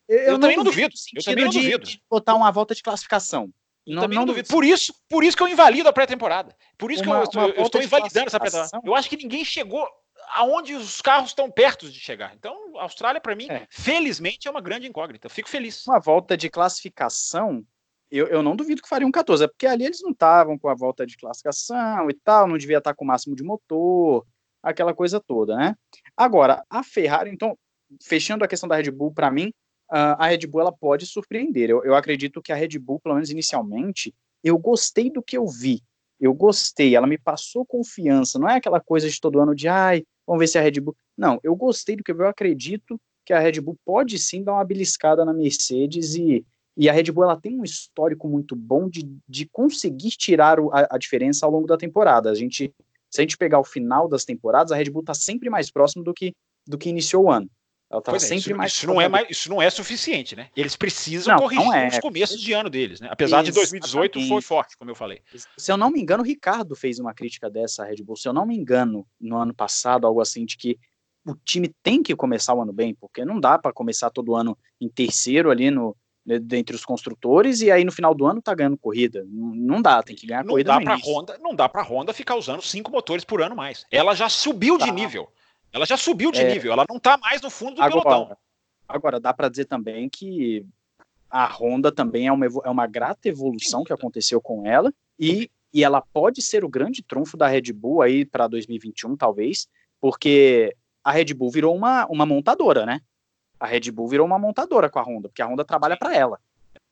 Eu, 0.08 0.18
Eu 0.18 0.38
também 0.40 0.56
não 0.56 0.64
duvido. 0.64 0.94
Eu 1.14 1.22
também 1.22 1.44
não 1.44 1.50
de- 1.50 1.58
duvido. 1.60 1.84
de 1.84 2.02
botar 2.10 2.34
uma 2.34 2.50
volta 2.50 2.74
de 2.74 2.82
classificação. 2.82 3.48
Eu 3.86 3.94
Não- 3.96 4.02
também 4.02 4.16
não 4.16 4.22
não 4.26 4.26
duvido. 4.34 4.48
Por 4.48 4.64
isso, 4.64 4.94
por 5.08 5.24
isso 5.24 5.36
que 5.36 5.42
eu 5.42 5.48
invalido 5.48 5.88
a 5.88 5.92
pré-temporada. 5.92 6.54
Por 6.78 6.92
isso 6.92 7.02
Uma- 7.02 7.26
que 7.26 7.36
eu, 7.36 7.48
eu 7.54 7.62
estou 7.64 7.82
invalidando 7.82 8.26
essa 8.26 8.38
pré-temporada. 8.38 8.80
Eu 8.84 8.94
acho 8.94 9.08
que 9.08 9.16
ninguém 9.16 9.44
chegou 9.44 9.86
aonde 10.34 10.74
os 10.74 11.00
carros 11.00 11.30
estão 11.30 11.50
perto 11.50 11.90
de 11.90 11.98
chegar. 11.98 12.32
Então, 12.34 12.54
a 12.78 12.82
Austrália, 12.84 13.20
para 13.20 13.34
mim, 13.34 13.48
É. 13.50 13.66
felizmente, 13.70 14.46
é 14.46 14.50
uma 14.50 14.60
grande 14.60 14.86
incógnita. 14.86 15.26
Eu 15.26 15.30
fico 15.30 15.48
feliz. 15.48 15.84
uma 15.86 15.98
volta 15.98 16.36
de 16.36 16.48
classificação, 16.48 17.64
eu, 18.10 18.26
eu 18.28 18.42
não 18.42 18.54
duvido 18.54 18.82
que 18.82 18.88
faria 18.88 19.06
um 19.06 19.10
14, 19.10 19.44
é 19.44 19.48
porque 19.48 19.66
ali 19.66 19.84
eles 19.84 20.00
não 20.02 20.10
estavam 20.10 20.58
com 20.58 20.68
a 20.68 20.74
volta 20.74 21.06
de 21.06 21.16
classificação 21.16 22.08
e 22.10 22.14
tal, 22.14 22.46
não 22.46 22.58
devia 22.58 22.78
estar 22.78 22.94
com 22.94 23.04
o 23.04 23.08
máximo 23.08 23.34
de 23.34 23.42
motor, 23.42 24.24
aquela 24.62 24.94
coisa 24.94 25.18
toda, 25.20 25.56
né? 25.56 25.74
Agora, 26.16 26.62
a 26.70 26.82
Ferrari, 26.84 27.30
então, 27.30 27.58
fechando 28.02 28.44
a 28.44 28.48
questão 28.48 28.68
da 28.68 28.76
Red 28.76 28.90
Bull, 28.90 29.12
para 29.12 29.30
mim, 29.30 29.52
a 29.96 30.26
Red 30.28 30.46
Bull 30.46 30.62
ela 30.62 30.72
pode 30.72 31.06
surpreender. 31.06 31.68
Eu, 31.70 31.84
eu 31.84 31.94
acredito 31.94 32.40
que 32.40 32.52
a 32.52 32.56
Red 32.56 32.78
Bull, 32.78 33.00
pelo 33.00 33.14
menos 33.14 33.30
inicialmente, 33.30 34.14
eu 34.42 34.58
gostei 34.58 35.10
do 35.10 35.22
que 35.22 35.36
eu 35.36 35.46
vi. 35.46 35.82
Eu 36.18 36.32
gostei, 36.32 36.94
ela 36.94 37.06
me 37.06 37.18
passou 37.18 37.66
confiança. 37.66 38.38
Não 38.38 38.48
é 38.48 38.56
aquela 38.56 38.80
coisa 38.80 39.08
de 39.08 39.20
todo 39.20 39.40
ano 39.40 39.54
de 39.54 39.68
ai, 39.68 40.04
vamos 40.26 40.40
ver 40.40 40.46
se 40.46 40.58
a 40.58 40.62
Red 40.62 40.80
Bull. 40.80 40.96
Não, 41.16 41.38
eu 41.42 41.54
gostei 41.54 41.96
do 41.96 42.02
que 42.04 42.10
eu 42.12 42.16
vi. 42.16 42.22
Eu 42.22 42.28
acredito 42.28 43.00
que 43.24 43.32
a 43.32 43.38
Red 43.38 43.60
Bull 43.60 43.76
pode 43.84 44.18
sim 44.18 44.42
dar 44.42 44.52
uma 44.54 44.64
beliscada 44.64 45.24
na 45.24 45.32
Mercedes 45.32 46.14
e, 46.14 46.44
e 46.76 46.88
a 46.88 46.92
Red 46.92 47.10
Bull 47.12 47.24
ela 47.24 47.40
tem 47.40 47.58
um 47.58 47.64
histórico 47.64 48.28
muito 48.28 48.56
bom 48.56 48.88
de, 48.88 49.08
de 49.28 49.46
conseguir 49.46 50.10
tirar 50.10 50.58
o- 50.58 50.70
a, 50.72 50.86
a 50.92 50.98
diferença 50.98 51.44
ao 51.44 51.52
longo 51.52 51.66
da 51.66 51.76
temporada. 51.76 52.30
A 52.30 52.34
gente, 52.34 52.72
se 53.10 53.20
a 53.20 53.22
gente 53.22 53.36
pegar 53.36 53.58
o 53.60 53.64
final 53.64 54.08
das 54.08 54.24
temporadas, 54.24 54.72
a 54.72 54.76
Red 54.76 54.90
Bull 54.90 55.02
está 55.02 55.14
sempre 55.14 55.50
mais 55.50 55.70
próximo 55.70 56.02
do 56.02 56.14
que, 56.14 56.32
do 56.66 56.78
que 56.78 56.88
iniciou 56.88 57.24
o 57.24 57.30
ano. 57.30 57.48
Ela 57.92 58.00
Pois 58.00 58.22
é, 58.22 58.26
sempre 58.26 58.50
isso, 58.52 58.56
mais 58.56 58.72
isso 58.72 58.86
não 58.86 58.98
é 59.00 59.06
mais, 59.08 59.26
isso 59.28 59.50
não 59.50 59.60
é 59.60 59.68
suficiente, 59.68 60.34
né? 60.34 60.48
Eles 60.56 60.74
precisam 60.74 61.34
Não, 61.34 61.42
corrigir 61.42 61.64
não 61.66 61.74
é. 61.74 61.88
os 61.88 61.98
começos 61.98 62.40
de 62.40 62.52
ano 62.54 62.70
deles, 62.70 63.00
né? 63.00 63.08
Apesar 63.10 63.42
de 63.42 63.52
2018 63.52 64.14
foi 64.14 64.22
Exatamente. 64.22 64.46
forte, 64.46 64.76
como 64.78 64.90
eu 64.90 64.94
falei. 64.94 65.20
Se 65.58 65.70
eu 65.70 65.76
não 65.76 65.90
me 65.90 66.00
engano, 66.00 66.22
o 66.22 66.26
Ricardo 66.26 66.74
fez 66.74 66.98
uma 66.98 67.12
crítica 67.12 67.50
dessa 67.50 67.82
à 67.82 67.86
Red 67.86 67.96
Bull. 68.02 68.16
Se 68.16 68.26
eu 68.26 68.32
não 68.32 68.46
me 68.46 68.56
engano, 68.56 69.06
no 69.20 69.36
ano 69.36 69.52
passado, 69.54 70.06
algo 70.06 70.22
assim, 70.22 70.46
de 70.46 70.56
que 70.56 70.78
o 71.26 71.34
time 71.44 71.68
tem 71.82 72.02
que 72.02 72.16
começar 72.16 72.54
o 72.54 72.62
ano 72.62 72.72
bem, 72.72 72.94
porque 72.94 73.24
não 73.24 73.38
dá 73.38 73.58
para 73.58 73.72
começar 73.72 74.08
todo 74.10 74.34
ano 74.34 74.56
em 74.80 74.88
terceiro 74.88 75.50
ali 75.50 75.70
no 75.70 75.94
né, 76.24 76.38
dentre 76.38 76.74
os 76.74 76.84
construtores 76.84 77.60
e 77.62 77.70
aí 77.70 77.84
no 77.84 77.90
final 77.92 78.14
do 78.14 78.24
ano 78.26 78.40
tá 78.40 78.54
ganhando 78.54 78.78
corrida. 78.78 79.24
Não, 79.28 79.54
não 79.54 79.82
dá, 79.82 80.02
tem 80.02 80.14
que 80.16 80.26
ganhar 80.26 80.44
Não 80.44 80.50
corrida 80.52 80.72
dá 80.78 80.82
início. 80.82 81.12
Honda, 81.12 81.38
não 81.42 81.54
dá 81.54 81.68
para 81.68 81.82
Honda 81.82 82.12
ficar 82.14 82.36
usando 82.36 82.62
cinco 82.62 82.90
motores 82.90 83.24
por 83.24 83.42
ano 83.42 83.54
mais. 83.56 83.84
Ela 83.90 84.14
já 84.14 84.28
subiu 84.28 84.78
de 84.78 84.86
Tá. 84.86 84.92
nível. 84.92 85.28
Ela 85.72 85.86
já 85.86 85.96
subiu 85.96 86.30
de 86.30 86.40
É. 86.40 86.52
nível. 86.52 86.72
Ela 86.72 86.84
não 86.88 86.98
tá 86.98 87.16
mais 87.16 87.40
no 87.40 87.50
fundo 87.50 87.76
do 87.76 87.82
pelotão. 87.82 88.22
Agora, 88.22 88.38
agora 88.88 89.20
dá 89.20 89.32
para 89.32 89.48
dizer 89.48 89.64
também 89.64 90.08
que 90.08 90.66
a 91.30 91.46
Honda 91.46 91.90
também 91.90 92.26
é 92.26 92.32
uma, 92.32 92.46
é 92.46 92.68
uma 92.68 92.86
grata 92.86 93.28
evolução 93.28 93.84
que 93.84 93.92
aconteceu 93.92 94.40
com 94.40 94.66
ela 94.66 94.92
e, 95.18 95.50
e 95.72 95.82
ela 95.82 96.02
pode 96.02 96.42
ser 96.42 96.62
o 96.64 96.68
grande 96.68 97.02
trunfo 97.02 97.36
da 97.36 97.46
Red 97.46 97.72
Bull 97.72 98.02
aí 98.02 98.24
para 98.26 98.46
2021 98.46 99.16
talvez, 99.16 99.66
porque 99.98 100.76
a 101.02 101.10
Red 101.10 101.32
Bull 101.32 101.50
virou 101.50 101.74
uma, 101.74 102.06
uma 102.06 102.26
montadora, 102.26 102.84
né? 102.84 103.00
A 103.58 103.66
Red 103.66 103.90
Bull 103.90 104.08
virou 104.08 104.26
uma 104.26 104.38
montadora 104.38 104.90
com 104.90 104.98
a 104.98 105.02
Honda, 105.02 105.28
porque 105.28 105.40
a 105.40 105.46
Honda 105.46 105.64
trabalha 105.64 105.96
para 105.96 106.14
ela. 106.14 106.38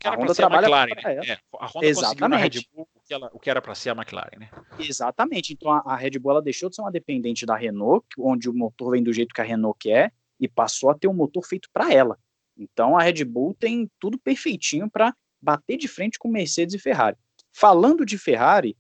Que 0.01 0.07
era 0.07 0.15
A 0.15 0.19
pra 0.19 0.25
Honda 0.25 0.35
ser 0.35 0.43
a 0.45 0.49
trabalha 0.49 0.67
McLaren, 0.67 0.95
né? 0.95 1.15
ela. 1.15 1.27
É, 1.27 1.39
a 1.61 1.67
Honda 1.67 1.87
Exatamente. 1.87 2.59
Red 2.59 2.67
Bull 2.75 2.89
o 2.95 3.01
que, 3.07 3.15
ela- 3.15 3.31
o 3.35 3.39
que 3.39 3.51
era 3.51 3.61
para 3.61 3.75
ser 3.75 3.91
a 3.91 3.93
McLaren, 3.93 4.39
né? 4.39 4.49
Exatamente. 4.79 5.53
Então 5.53 5.71
a, 5.71 5.83
a 5.85 5.95
Red 5.97 6.19
Bull 6.19 6.33
ela 6.33 6.43
deixou 6.43 6.71
de 6.71 6.77
ser 6.77 6.81
uma 6.83 6.91
dependente 6.91 7.45
da 7.45 7.55
Renault, 7.55 8.07
onde 8.19 8.49
o 8.49 8.55
motor 8.55 8.93
vem 8.93 9.03
do 9.03 9.13
jeito 9.13 9.35
que 9.35 9.41
a 9.41 9.45
Renault 9.45 9.79
quer, 9.79 10.13
e 10.41 10.49
passou 10.49 10.91
a 10.91 10.95
ter 10.95 11.07
um 11.07 11.13
motor 11.13 11.45
feito 11.47 11.69
para 11.73 11.93
ela. 11.93 12.19
Então 12.57 12.97
a 12.97 13.03
Red 13.03 13.25
Bull 13.25 13.55
tem 13.55 13.91
tudo 14.01 14.19
perfeitinho 14.19 14.91
para 14.91 15.15
bater 15.41 15.77
de 15.77 15.87
frente 15.87 16.19
com 16.19 16.29
Mercedes 16.29 16.75
e 16.75 16.79
Ferrari. 16.79 17.17
Falando 17.53 18.07
de 18.07 18.17
Ferrari, 18.17 18.77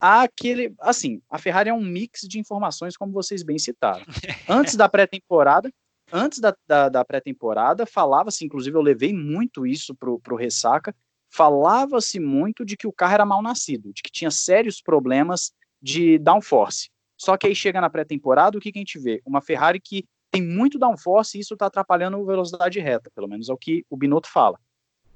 há 0.00 0.22
aquele, 0.22 0.72
assim, 0.80 1.20
a 1.28 1.38
Ferrari 1.38 1.70
é 1.70 1.74
um 1.74 1.80
mix 1.82 2.20
de 2.22 2.38
informações, 2.38 2.96
como 2.96 3.12
vocês 3.12 3.42
bem 3.42 3.58
citaram. 3.58 4.04
Antes 4.48 4.76
da 4.76 4.88
pré-temporada, 4.88 5.72
antes 6.12 6.40
da, 6.40 6.54
da, 6.66 6.88
da 6.88 7.04
pré-temporada, 7.04 7.86
falava-se, 7.86 8.44
inclusive 8.44 8.76
eu 8.76 8.82
levei 8.82 9.12
muito 9.12 9.66
isso 9.66 9.94
pro, 9.94 10.18
pro 10.20 10.36
Ressaca, 10.36 10.94
falava-se 11.30 12.18
muito 12.18 12.64
de 12.64 12.76
que 12.76 12.86
o 12.86 12.92
carro 12.92 13.14
era 13.14 13.26
mal 13.26 13.42
nascido, 13.42 13.92
de 13.92 14.02
que 14.02 14.10
tinha 14.10 14.30
sérios 14.30 14.80
problemas 14.80 15.52
de 15.80 16.18
downforce. 16.18 16.90
Só 17.16 17.36
que 17.36 17.46
aí 17.46 17.54
chega 17.54 17.80
na 17.80 17.90
pré-temporada, 17.90 18.56
o 18.56 18.60
que, 18.60 18.72
que 18.72 18.78
a 18.78 18.80
gente 18.80 18.98
vê? 18.98 19.20
Uma 19.26 19.40
Ferrari 19.40 19.80
que 19.80 20.04
tem 20.30 20.42
muito 20.42 20.78
downforce 20.78 21.36
e 21.36 21.40
isso 21.40 21.54
está 21.54 21.66
atrapalhando 21.66 22.16
a 22.16 22.24
velocidade 22.24 22.78
reta, 22.80 23.10
pelo 23.14 23.28
menos 23.28 23.48
é 23.48 23.52
o 23.52 23.58
que 23.58 23.84
o 23.90 23.96
Binotto 23.96 24.28
fala. 24.28 24.58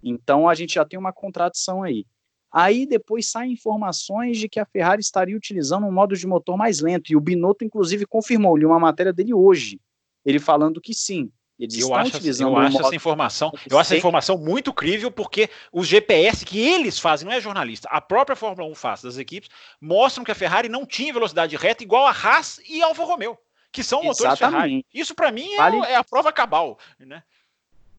Então 0.03 0.49
a 0.49 0.55
gente 0.55 0.74
já 0.74 0.84
tem 0.84 0.99
uma 0.99 1.12
contradição 1.12 1.82
aí. 1.82 2.05
Aí 2.51 2.86
depois 2.86 3.30
saem 3.30 3.53
informações 3.53 4.36
de 4.36 4.49
que 4.49 4.61
a 4.61 4.66
Ferrari 4.66 5.01
estaria 5.01 5.36
utilizando 5.36 5.86
um 5.86 5.93
modo 5.93 6.14
de 6.14 6.26
motor 6.26 6.57
mais 6.57 6.80
lento, 6.80 7.11
e 7.11 7.16
o 7.16 7.20
Binotto, 7.20 7.64
inclusive, 7.64 8.05
confirmou, 8.05 8.57
li 8.57 8.66
uma 8.66 8.78
matéria 8.78 9.12
dele 9.12 9.32
hoje, 9.32 9.80
ele 10.24 10.38
falando 10.38 10.80
que 10.80 10.94
sim, 10.94 11.30
eles 11.58 11.74
Eu 11.74 11.80
estão 11.82 11.94
acho, 11.96 12.16
utilizando 12.16 12.48
eu 12.50 12.56
acho 12.56 12.80
essa 12.80 12.94
informação, 12.94 13.52
eu 13.70 13.78
acho 13.78 13.88
essa 13.88 13.96
informação 13.96 14.36
muito 14.38 14.72
crível 14.72 15.10
porque 15.10 15.48
os 15.72 15.86
GPS 15.86 16.44
que 16.44 16.58
eles 16.58 16.98
fazem, 16.98 17.26
não 17.28 17.32
é 17.34 17.40
jornalista, 17.40 17.88
a 17.90 18.00
própria 18.00 18.34
Fórmula 18.34 18.68
1 18.70 18.74
faz 18.74 19.02
das 19.02 19.18
equipes, 19.18 19.48
mostram 19.80 20.24
que 20.24 20.30
a 20.32 20.34
Ferrari 20.34 20.68
não 20.68 20.84
tinha 20.84 21.12
velocidade 21.12 21.56
reta 21.56 21.84
igual 21.84 22.06
a 22.06 22.10
Haas 22.10 22.60
e 22.68 22.82
Alfa 22.82 23.04
Romeo, 23.04 23.38
que 23.70 23.84
são 23.84 24.02
motores 24.02 24.38
Ferrari. 24.38 24.84
Isso 24.92 25.14
para 25.14 25.30
mim 25.30 25.52
é, 25.52 25.56
Vale- 25.56 25.76
é 25.86 25.96
a 25.96 26.04
prova 26.04 26.32
cabal, 26.32 26.78
né? 26.98 27.22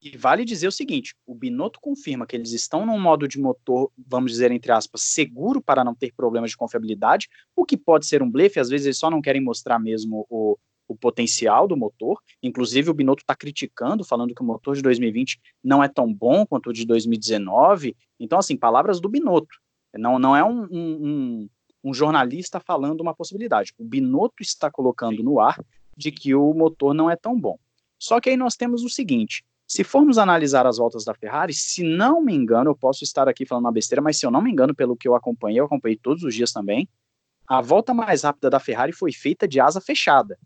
E 0.01 0.17
vale 0.17 0.43
dizer 0.43 0.67
o 0.67 0.71
seguinte: 0.71 1.15
o 1.25 1.33
Binotto 1.33 1.79
confirma 1.79 2.27
que 2.27 2.35
eles 2.35 2.51
estão 2.51 2.85
num 2.85 2.99
modo 2.99 3.25
de 3.25 3.39
motor, 3.39 3.89
vamos 3.97 4.33
dizer, 4.33 4.51
entre 4.51 4.69
aspas, 4.69 5.01
seguro 5.03 5.61
para 5.61 5.81
não 5.81 5.95
ter 5.95 6.11
problemas 6.11 6.51
de 6.51 6.57
confiabilidade, 6.57 7.29
o 7.55 7.63
que 7.63 7.77
pode 7.77 8.05
ser 8.05 8.21
um 8.21 8.29
blefe, 8.29 8.59
às 8.59 8.67
vezes 8.67 8.85
eles 8.87 8.97
só 8.97 9.09
não 9.09 9.21
querem 9.21 9.41
mostrar 9.41 9.79
mesmo 9.79 10.25
o, 10.29 10.57
o 10.87 10.95
potencial 10.95 11.67
do 11.67 11.77
motor. 11.77 12.19
Inclusive, 12.41 12.89
o 12.89 12.93
Binotto 12.93 13.23
está 13.23 13.35
criticando, 13.35 14.03
falando 14.03 14.33
que 14.33 14.41
o 14.41 14.45
motor 14.45 14.75
de 14.75 14.81
2020 14.81 15.39
não 15.63 15.83
é 15.83 15.87
tão 15.87 16.13
bom 16.13 16.45
quanto 16.45 16.69
o 16.69 16.73
de 16.73 16.85
2019. 16.85 17.95
Então, 18.19 18.39
assim, 18.39 18.57
palavras 18.57 18.99
do 18.99 19.09
Binotto. 19.09 19.57
Não, 19.95 20.17
não 20.17 20.35
é 20.35 20.43
um, 20.43 20.67
um, 20.71 21.49
um 21.83 21.93
jornalista 21.93 22.59
falando 22.59 23.01
uma 23.01 23.13
possibilidade. 23.13 23.73
O 23.77 23.83
Binotto 23.83 24.41
está 24.41 24.71
colocando 24.71 25.23
no 25.23 25.39
ar 25.39 25.63
de 25.95 26.11
que 26.11 26.33
o 26.33 26.53
motor 26.53 26.93
não 26.93 27.09
é 27.09 27.15
tão 27.15 27.39
bom. 27.39 27.57
Só 27.99 28.19
que 28.19 28.29
aí 28.29 28.37
nós 28.37 28.55
temos 28.55 28.83
o 28.83 28.89
seguinte: 28.89 29.43
se 29.67 29.83
formos 29.83 30.17
analisar 30.17 30.65
as 30.65 30.77
voltas 30.77 31.05
da 31.05 31.13
Ferrari, 31.13 31.53
se 31.53 31.83
não 31.83 32.21
me 32.21 32.33
engano, 32.33 32.71
eu 32.71 32.75
posso 32.75 33.03
estar 33.03 33.27
aqui 33.27 33.45
falando 33.45 33.65
uma 33.65 33.71
besteira, 33.71 34.01
mas 34.01 34.17
se 34.17 34.25
eu 34.25 34.31
não 34.31 34.41
me 34.41 34.51
engano, 34.51 34.75
pelo 34.75 34.95
que 34.95 35.07
eu 35.07 35.15
acompanhei, 35.15 35.59
eu 35.59 35.65
acompanhei 35.65 35.97
todos 35.97 36.23
os 36.23 36.33
dias 36.33 36.51
também, 36.51 36.87
a 37.47 37.61
volta 37.61 37.93
mais 37.93 38.23
rápida 38.23 38.49
da 38.49 38.59
Ferrari 38.59 38.91
foi 38.91 39.11
feita 39.11 39.47
de 39.47 39.59
asa 39.59 39.81
fechada. 39.81 40.37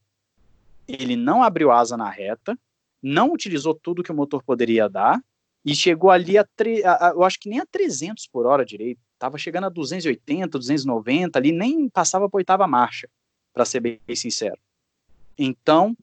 Ele 0.88 1.16
não 1.16 1.44
abriu 1.44 1.72
asa 1.72 1.98
na 1.98 2.10
reta, 2.10 2.58
não 3.02 3.32
utilizou 3.34 3.76
tudo 3.76 4.04
que 4.04 4.12
o 4.12 4.16
motor 4.16 4.44
poderia 4.44 4.90
dar 4.90 5.22
e 5.66 5.76
chegou 5.76 6.10
ali 6.10 6.38
a, 6.38 6.48
a, 6.86 7.10
a 7.10 7.12
eu 7.12 7.24
acho 7.24 7.40
que 7.40 7.50
nem 7.50 7.60
a 7.60 7.66
300 7.66 8.28
por 8.28 8.46
hora 8.46 8.64
direito, 8.64 9.02
estava 9.14 9.38
chegando 9.38 9.66
a 9.66 9.70
280, 9.70 10.58
290 10.58 11.38
ali, 11.38 11.52
nem 11.52 11.90
passava 11.90 12.30
para 12.30 12.38
oitava 12.38 12.68
marcha, 12.68 13.10
para 13.54 13.66
ser 13.66 13.82
bem 13.82 14.00
sincero. 14.16 14.58
Então, 15.38 15.96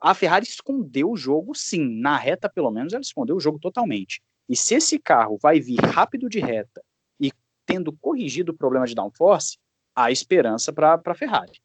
a 0.00 0.14
Ferrari 0.14 0.44
escondeu 0.44 1.10
o 1.10 1.16
jogo, 1.16 1.54
sim. 1.54 2.00
Na 2.00 2.16
reta, 2.16 2.48
pelo 2.48 2.70
menos, 2.70 2.92
ela 2.92 3.02
escondeu 3.02 3.36
o 3.36 3.40
jogo 3.40 3.58
totalmente. 3.58 4.22
E 4.48 4.56
se 4.56 4.74
esse 4.74 4.98
carro 4.98 5.38
vai 5.40 5.60
vir 5.60 5.80
rápido 5.80 6.28
de 6.28 6.40
reta 6.40 6.82
e 7.20 7.30
tendo 7.66 7.92
corrigido 7.92 8.52
o 8.52 8.56
problema 8.56 8.86
de 8.86 8.94
downforce, 8.94 9.58
há 9.94 10.10
esperança 10.10 10.72
para 10.72 11.00
a 11.04 11.14
Ferrari. 11.14 11.60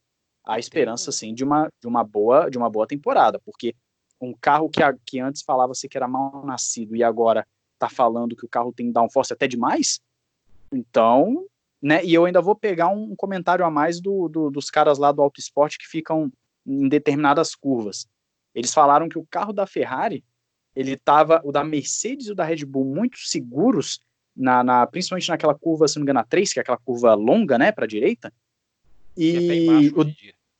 Há 0.46 0.60
esperança, 0.60 1.12
sim, 1.12 1.34
de 1.34 1.44
uma, 1.44 1.70
de 1.82 1.88
uma 1.88 2.04
boa 2.04 2.50
de 2.50 2.58
uma 2.58 2.70
boa 2.70 2.86
temporada, 2.86 3.40
porque 3.40 3.76
um 4.20 4.34
carro 4.34 4.70
que, 4.70 4.82
a, 4.82 4.94
que 5.06 5.20
antes 5.20 5.42
falava-se 5.42 5.88
que 5.88 5.98
era 5.98 6.08
mal 6.08 6.46
nascido 6.46 6.96
e 6.96 7.04
agora 7.04 7.46
está 7.74 7.90
falando 7.90 8.36
que 8.36 8.46
o 8.46 8.50
carro 8.50 8.74
tem 8.74 8.92
downforce 8.92 9.34
até 9.34 9.48
demais, 9.48 10.00
então, 10.72 11.46
né? 11.82 12.04
E 12.04 12.14
eu 12.14 12.26
ainda 12.26 12.42
vou 12.42 12.56
pegar 12.56 12.88
um 12.88 13.16
comentário 13.16 13.66
a 13.66 13.70
mais 13.70 14.00
do, 14.00 14.30
do, 14.30 14.50
dos 14.50 14.70
caras 14.70 14.98
lá 14.98 15.12
do 15.12 15.22
Auto 15.22 15.40
Esporte 15.40 15.78
que 15.78 15.88
ficam 15.88 16.32
em 16.66 16.88
determinadas 16.88 17.56
curvas. 17.56 18.08
Eles 18.56 18.74
falaram 18.74 19.10
que 19.10 19.18
o 19.18 19.26
carro 19.30 19.52
da 19.52 19.68
Ferrari, 19.68 20.24
ele 20.76 20.96
tava, 20.96 21.42
o 21.44 21.52
da 21.52 21.64
Mercedes 21.64 22.28
e 22.28 22.32
o 22.32 22.36
da 22.36 22.44
Red 22.44 22.66
Bull 22.66 22.86
muito 22.86 23.18
seguros, 23.20 24.00
na, 24.36 24.64
na 24.64 24.88
principalmente 24.88 25.30
naquela 25.30 25.54
curva, 25.54 25.88
se 25.88 25.96
não 25.96 26.02
me 26.02 26.06
engano, 26.06 26.20
a 26.20 26.24
3, 26.24 26.54
que 26.54 26.60
é 26.60 26.62
aquela 26.62 26.78
curva 26.78 27.14
longa, 27.14 27.58
né, 27.58 27.72
para 27.72 27.86
a 27.86 27.88
direita. 27.88 28.34
E, 29.16 29.90
o, 29.90 30.06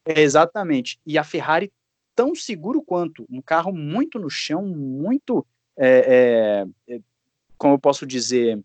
exatamente. 0.06 1.00
E 1.06 1.18
a 1.18 1.24
Ferrari 1.24 1.72
tão 2.16 2.36
seguro 2.36 2.82
quanto, 2.82 3.26
um 3.30 3.42
carro 3.42 3.74
muito 3.74 4.20
no 4.20 4.30
chão, 4.30 4.64
muito, 4.64 5.46
é, 5.78 6.66
é, 6.88 6.96
é 6.96 7.00
como 7.58 7.76
eu 7.76 7.80
posso 7.80 8.06
dizer, 8.06 8.62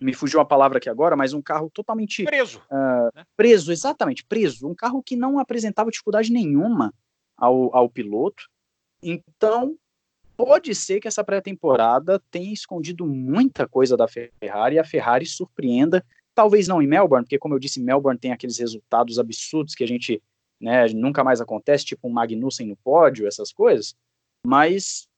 me 0.00 0.14
fugiu 0.14 0.40
a 0.40 0.44
palavra 0.44 0.78
aqui 0.78 0.88
agora, 0.88 1.16
mas 1.16 1.32
um 1.32 1.42
carro 1.42 1.70
totalmente 1.70 2.24
preso. 2.24 2.62
Uh, 2.70 3.10
né? 3.14 3.24
Preso, 3.36 3.72
exatamente, 3.72 4.24
preso. 4.24 4.68
Um 4.68 4.74
carro 4.74 5.02
que 5.02 5.16
não 5.16 5.38
apresentava 5.38 5.90
dificuldade 5.90 6.32
nenhuma 6.32 6.94
ao, 7.36 7.74
ao 7.74 7.88
piloto. 7.88 8.48
Então, 9.02 9.76
pode 10.36 10.74
ser 10.74 11.00
que 11.00 11.08
essa 11.08 11.24
pré-temporada 11.24 12.22
tenha 12.30 12.52
escondido 12.52 13.04
muita 13.06 13.66
coisa 13.66 13.96
da 13.96 14.06
Ferrari 14.06 14.76
e 14.76 14.78
a 14.78 14.84
Ferrari 14.84 15.26
surpreenda. 15.26 16.04
Talvez 16.38 16.68
não 16.68 16.80
em 16.80 16.86
Melbourne, 16.86 17.24
porque, 17.24 17.36
como 17.36 17.56
eu 17.56 17.58
disse, 17.58 17.80
Melbourne 17.80 18.16
tem 18.16 18.30
aqueles 18.30 18.58
resultados 18.58 19.18
absurdos 19.18 19.74
que 19.74 19.82
a 19.82 19.88
gente 19.88 20.22
né, 20.60 20.86
nunca 20.90 21.24
mais 21.24 21.40
acontece, 21.40 21.84
tipo 21.84 22.06
um 22.06 22.12
Magnussen 22.12 22.68
no 22.68 22.76
pódio, 22.76 23.26
essas 23.26 23.50
coisas. 23.50 23.96
Mas 24.46 25.08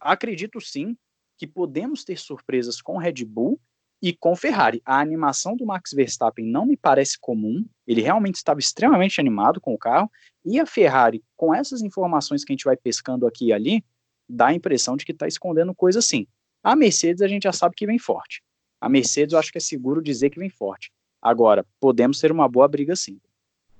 acredito 0.00 0.60
sim 0.60 0.96
que 1.38 1.46
podemos 1.46 2.02
ter 2.02 2.18
surpresas 2.18 2.82
com 2.82 2.98
Red 2.98 3.24
Bull 3.24 3.60
e 4.02 4.12
com 4.12 4.34
Ferrari, 4.34 4.82
a 4.84 4.98
animação 4.98 5.54
do 5.54 5.64
Max 5.64 5.92
Verstappen 5.92 6.44
não 6.44 6.66
me 6.66 6.76
parece 6.76 7.16
comum. 7.20 7.64
Ele 7.86 8.02
realmente 8.02 8.34
estava 8.34 8.58
extremamente 8.58 9.20
animado 9.20 9.60
com 9.60 9.74
o 9.74 9.78
carro. 9.78 10.10
E 10.44 10.58
a 10.58 10.66
Ferrari, 10.66 11.22
com 11.36 11.54
essas 11.54 11.82
informações 11.82 12.44
que 12.44 12.52
a 12.52 12.54
gente 12.54 12.64
vai 12.64 12.76
pescando 12.76 13.28
aqui 13.28 13.46
e 13.46 13.52
ali, 13.52 13.84
dá 14.28 14.48
a 14.48 14.54
impressão 14.54 14.96
de 14.96 15.04
que 15.04 15.12
está 15.12 15.28
escondendo 15.28 15.72
coisa 15.72 16.00
assim. 16.00 16.26
A 16.64 16.74
Mercedes 16.74 17.22
a 17.22 17.28
gente 17.28 17.44
já 17.44 17.52
sabe 17.52 17.76
que 17.76 17.86
vem 17.86 17.96
forte. 17.96 18.42
A 18.86 18.88
Mercedes 18.88 19.32
eu 19.32 19.38
acho 19.40 19.50
que 19.50 19.58
é 19.58 19.60
seguro 19.60 20.00
dizer 20.00 20.30
que 20.30 20.38
vem 20.38 20.48
forte. 20.48 20.92
Agora, 21.20 21.66
podemos 21.80 22.20
ter 22.20 22.30
uma 22.30 22.48
boa 22.48 22.68
briga 22.68 22.94
sim. 22.94 23.18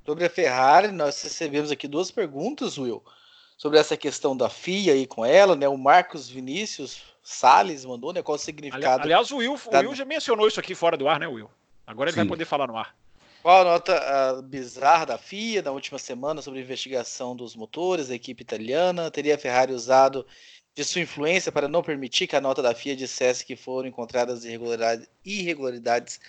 Sobre 0.04 0.24
a 0.24 0.28
Ferrari, 0.28 0.88
nós 0.88 1.22
recebemos 1.22 1.70
aqui 1.70 1.86
duas 1.86 2.10
perguntas, 2.10 2.76
Will, 2.76 3.00
sobre 3.56 3.78
essa 3.78 3.96
questão 3.96 4.36
da 4.36 4.48
FIA 4.48 4.94
aí 4.94 5.06
com 5.06 5.24
ela, 5.24 5.54
né? 5.54 5.68
O 5.68 5.78
Marcos 5.78 6.28
Vinícius 6.28 7.04
Salles 7.22 7.84
mandou, 7.84 8.12
né? 8.12 8.20
Qual 8.20 8.34
o 8.34 8.38
significado? 8.38 9.04
Aliás, 9.04 9.30
o 9.30 9.36
Will, 9.36 9.56
da... 9.70 9.78
o 9.78 9.82
Will 9.82 9.94
já 9.94 10.04
mencionou 10.04 10.48
isso 10.48 10.58
aqui 10.58 10.74
fora 10.74 10.96
do 10.96 11.08
ar, 11.08 11.20
né, 11.20 11.28
Will? 11.28 11.48
Agora 11.86 12.10
ele 12.10 12.14
Sim. 12.14 12.22
vai 12.22 12.28
poder 12.28 12.44
falar 12.44 12.66
no 12.66 12.76
ar. 12.76 12.92
Qual 13.42 13.60
a 13.60 13.64
nota 13.64 14.42
bizarra 14.42 15.06
da 15.06 15.18
FIA 15.18 15.62
na 15.62 15.70
última 15.70 16.00
semana 16.00 16.42
sobre 16.42 16.58
a 16.58 16.62
investigação 16.64 17.36
dos 17.36 17.54
motores 17.54 18.08
da 18.08 18.14
equipe 18.16 18.42
italiana? 18.42 19.08
Teria 19.08 19.36
a 19.36 19.38
Ferrari 19.38 19.72
usado 19.72 20.26
de 20.76 20.84
sua 20.84 21.00
influência 21.00 21.50
para 21.50 21.66
não 21.66 21.82
permitir 21.82 22.26
que 22.26 22.36
a 22.36 22.40
nota 22.40 22.60
da 22.60 22.74
FIA 22.74 22.94
dissesse 22.94 23.46
que 23.46 23.56
foram 23.56 23.88
encontradas 23.88 24.44
irregularidades, 25.24 26.20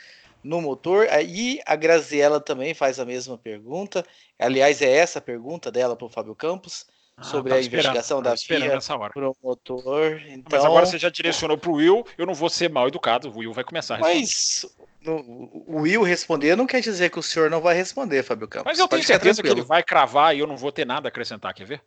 no 0.41 0.61
motor? 0.61 1.05
Aí 1.09 1.59
a 1.65 1.75
Graziella 1.75 2.39
também 2.39 2.73
faz 2.73 2.97
a 2.97 3.05
mesma 3.05 3.37
pergunta. 3.37 4.05
Aliás, 4.39 4.81
é 4.81 4.89
essa 4.89 5.19
a 5.19 5.21
pergunta 5.21 5.69
dela 5.69 5.97
para 5.97 6.07
o 6.07 6.09
Fábio 6.09 6.33
Campos. 6.33 6.85
Ah, 7.17 7.23
sobre 7.23 7.51
a 7.51 7.59
investigação 7.59 8.21
da 8.21 8.37
FIA 8.37 8.79
promotor. 9.11 10.21
Então... 10.27 10.43
Mas 10.51 10.63
agora 10.63 10.85
você 10.85 10.99
já 10.99 11.09
direcionou 11.09 11.57
para 11.57 11.71
o 11.71 11.73
Will, 11.73 12.05
eu 12.15 12.27
não 12.27 12.35
vou 12.35 12.47
ser 12.47 12.69
mal 12.69 12.87
educado, 12.87 13.29
o 13.29 13.39
Will 13.39 13.51
vai 13.51 13.63
começar 13.63 13.95
a 13.95 13.97
responder. 13.97 14.19
Mas 14.19 14.65
o 15.03 15.81
Will 15.81 16.03
responder 16.03 16.55
não 16.55 16.67
quer 16.67 16.79
dizer 16.79 17.09
que 17.09 17.17
o 17.17 17.23
senhor 17.23 17.49
não 17.49 17.59
vai 17.59 17.75
responder, 17.75 18.21
Fábio 18.21 18.47
Campos. 18.47 18.67
Mas 18.67 18.77
eu 18.77 18.87
tenho 18.87 19.03
certeza 19.03 19.41
que 19.41 19.49
ele 19.49 19.63
vai 19.63 19.81
cravar 19.81 20.35
e 20.35 20.39
eu 20.39 20.47
não 20.47 20.55
vou 20.55 20.71
ter 20.71 20.85
nada 20.85 21.07
a 21.07 21.09
acrescentar, 21.09 21.55
quer 21.55 21.65
ver? 21.65 21.81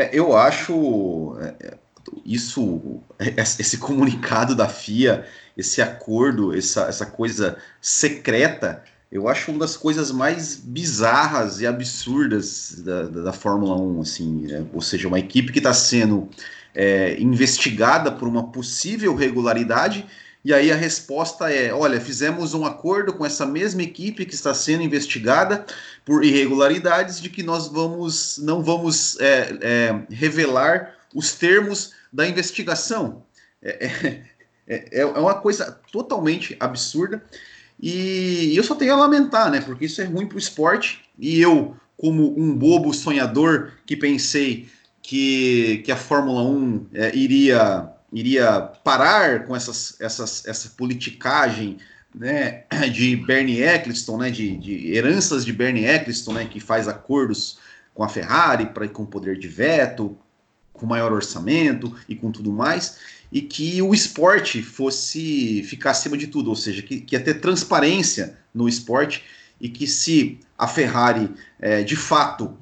É, 0.00 0.08
eu 0.14 0.34
acho 0.34 1.36
é, 1.40 1.54
é 1.66 1.78
isso, 2.24 3.02
esse 3.58 3.76
comunicado 3.76 4.54
da 4.54 4.66
FIA, 4.66 5.26
esse 5.56 5.82
acordo, 5.82 6.56
essa, 6.56 6.82
essa 6.84 7.04
coisa 7.04 7.58
secreta, 7.82 8.82
eu 9.12 9.28
acho 9.28 9.50
uma 9.50 9.60
das 9.60 9.76
coisas 9.76 10.10
mais 10.10 10.56
bizarras 10.56 11.60
e 11.60 11.66
absurdas 11.66 12.80
da, 12.82 13.02
da, 13.02 13.22
da 13.24 13.32
Fórmula 13.32 13.76
1, 13.76 14.00
assim, 14.00 14.46
né? 14.46 14.64
ou 14.72 14.80
seja, 14.80 15.06
uma 15.06 15.18
equipe 15.18 15.52
que 15.52 15.58
está 15.58 15.74
sendo 15.74 16.30
é, 16.74 17.20
investigada 17.20 18.10
por 18.10 18.26
uma 18.26 18.50
possível 18.50 19.14
regularidade, 19.14 20.06
e 20.44 20.54
aí 20.54 20.72
a 20.72 20.76
resposta 20.76 21.50
é: 21.50 21.72
olha, 21.72 22.00
fizemos 22.00 22.54
um 22.54 22.64
acordo 22.64 23.12
com 23.12 23.24
essa 23.24 23.44
mesma 23.44 23.82
equipe 23.82 24.24
que 24.24 24.34
está 24.34 24.54
sendo 24.54 24.82
investigada 24.82 25.66
por 26.04 26.24
irregularidades, 26.24 27.20
de 27.20 27.28
que 27.28 27.42
nós 27.42 27.68
vamos 27.68 28.38
não 28.38 28.62
vamos 28.62 29.18
é, 29.20 29.58
é, 29.60 30.02
revelar 30.10 30.94
os 31.14 31.32
termos 31.32 31.92
da 32.12 32.26
investigação. 32.26 33.22
É, 33.62 33.86
é, 33.86 34.24
é, 34.66 35.00
é 35.00 35.04
uma 35.06 35.34
coisa 35.34 35.78
totalmente 35.92 36.56
absurda. 36.58 37.22
E 37.82 38.54
eu 38.54 38.62
só 38.62 38.74
tenho 38.74 38.92
a 38.92 38.96
lamentar, 38.96 39.50
né? 39.50 39.60
Porque 39.60 39.86
isso 39.86 40.00
é 40.02 40.04
ruim 40.04 40.26
para 40.26 40.36
o 40.36 40.38
esporte. 40.38 41.02
E 41.18 41.40
eu, 41.40 41.74
como 41.96 42.38
um 42.38 42.54
bobo 42.54 42.92
sonhador 42.92 43.72
que 43.86 43.96
pensei 43.96 44.68
que, 45.02 45.82
que 45.84 45.90
a 45.90 45.96
Fórmula 45.96 46.42
1 46.42 46.86
é, 46.92 47.16
iria, 47.16 47.88
iria 48.12 48.60
parar 48.60 49.46
com 49.46 49.54
essas, 49.54 49.96
essas, 50.00 50.46
essa 50.46 50.70
politicagem 50.70 51.78
né, 52.14 52.64
de 52.92 53.16
Bernie 53.16 53.62
Eccleston, 53.62 54.18
né, 54.18 54.30
de, 54.30 54.56
de 54.56 54.94
heranças 54.94 55.44
de 55.44 55.52
Bernie 55.52 55.86
Eccleston, 55.86 56.32
né, 56.32 56.44
que 56.44 56.60
faz 56.60 56.88
acordos 56.88 57.58
com 57.94 58.02
a 58.02 58.08
Ferrari 58.08 58.66
para 58.66 58.88
com 58.88 59.04
poder 59.06 59.38
de 59.38 59.48
veto, 59.48 60.16
com 60.72 60.86
maior 60.86 61.12
orçamento 61.12 61.94
e 62.08 62.16
com 62.16 62.30
tudo 62.30 62.52
mais 62.52 62.98
e 63.32 63.40
que 63.40 63.80
o 63.80 63.94
esporte 63.94 64.62
fosse 64.62 65.62
ficar 65.64 65.90
acima 65.90 66.16
de 66.16 66.26
tudo, 66.26 66.50
ou 66.50 66.56
seja, 66.56 66.82
que, 66.82 67.00
que 67.00 67.14
ia 67.14 67.20
ter 67.22 67.34
transparência 67.34 68.36
no 68.52 68.68
esporte 68.68 69.24
e 69.60 69.68
que 69.68 69.86
se 69.86 70.40
a 70.58 70.66
Ferrari 70.66 71.30
é, 71.58 71.82
de 71.82 71.96
fato 71.96 72.58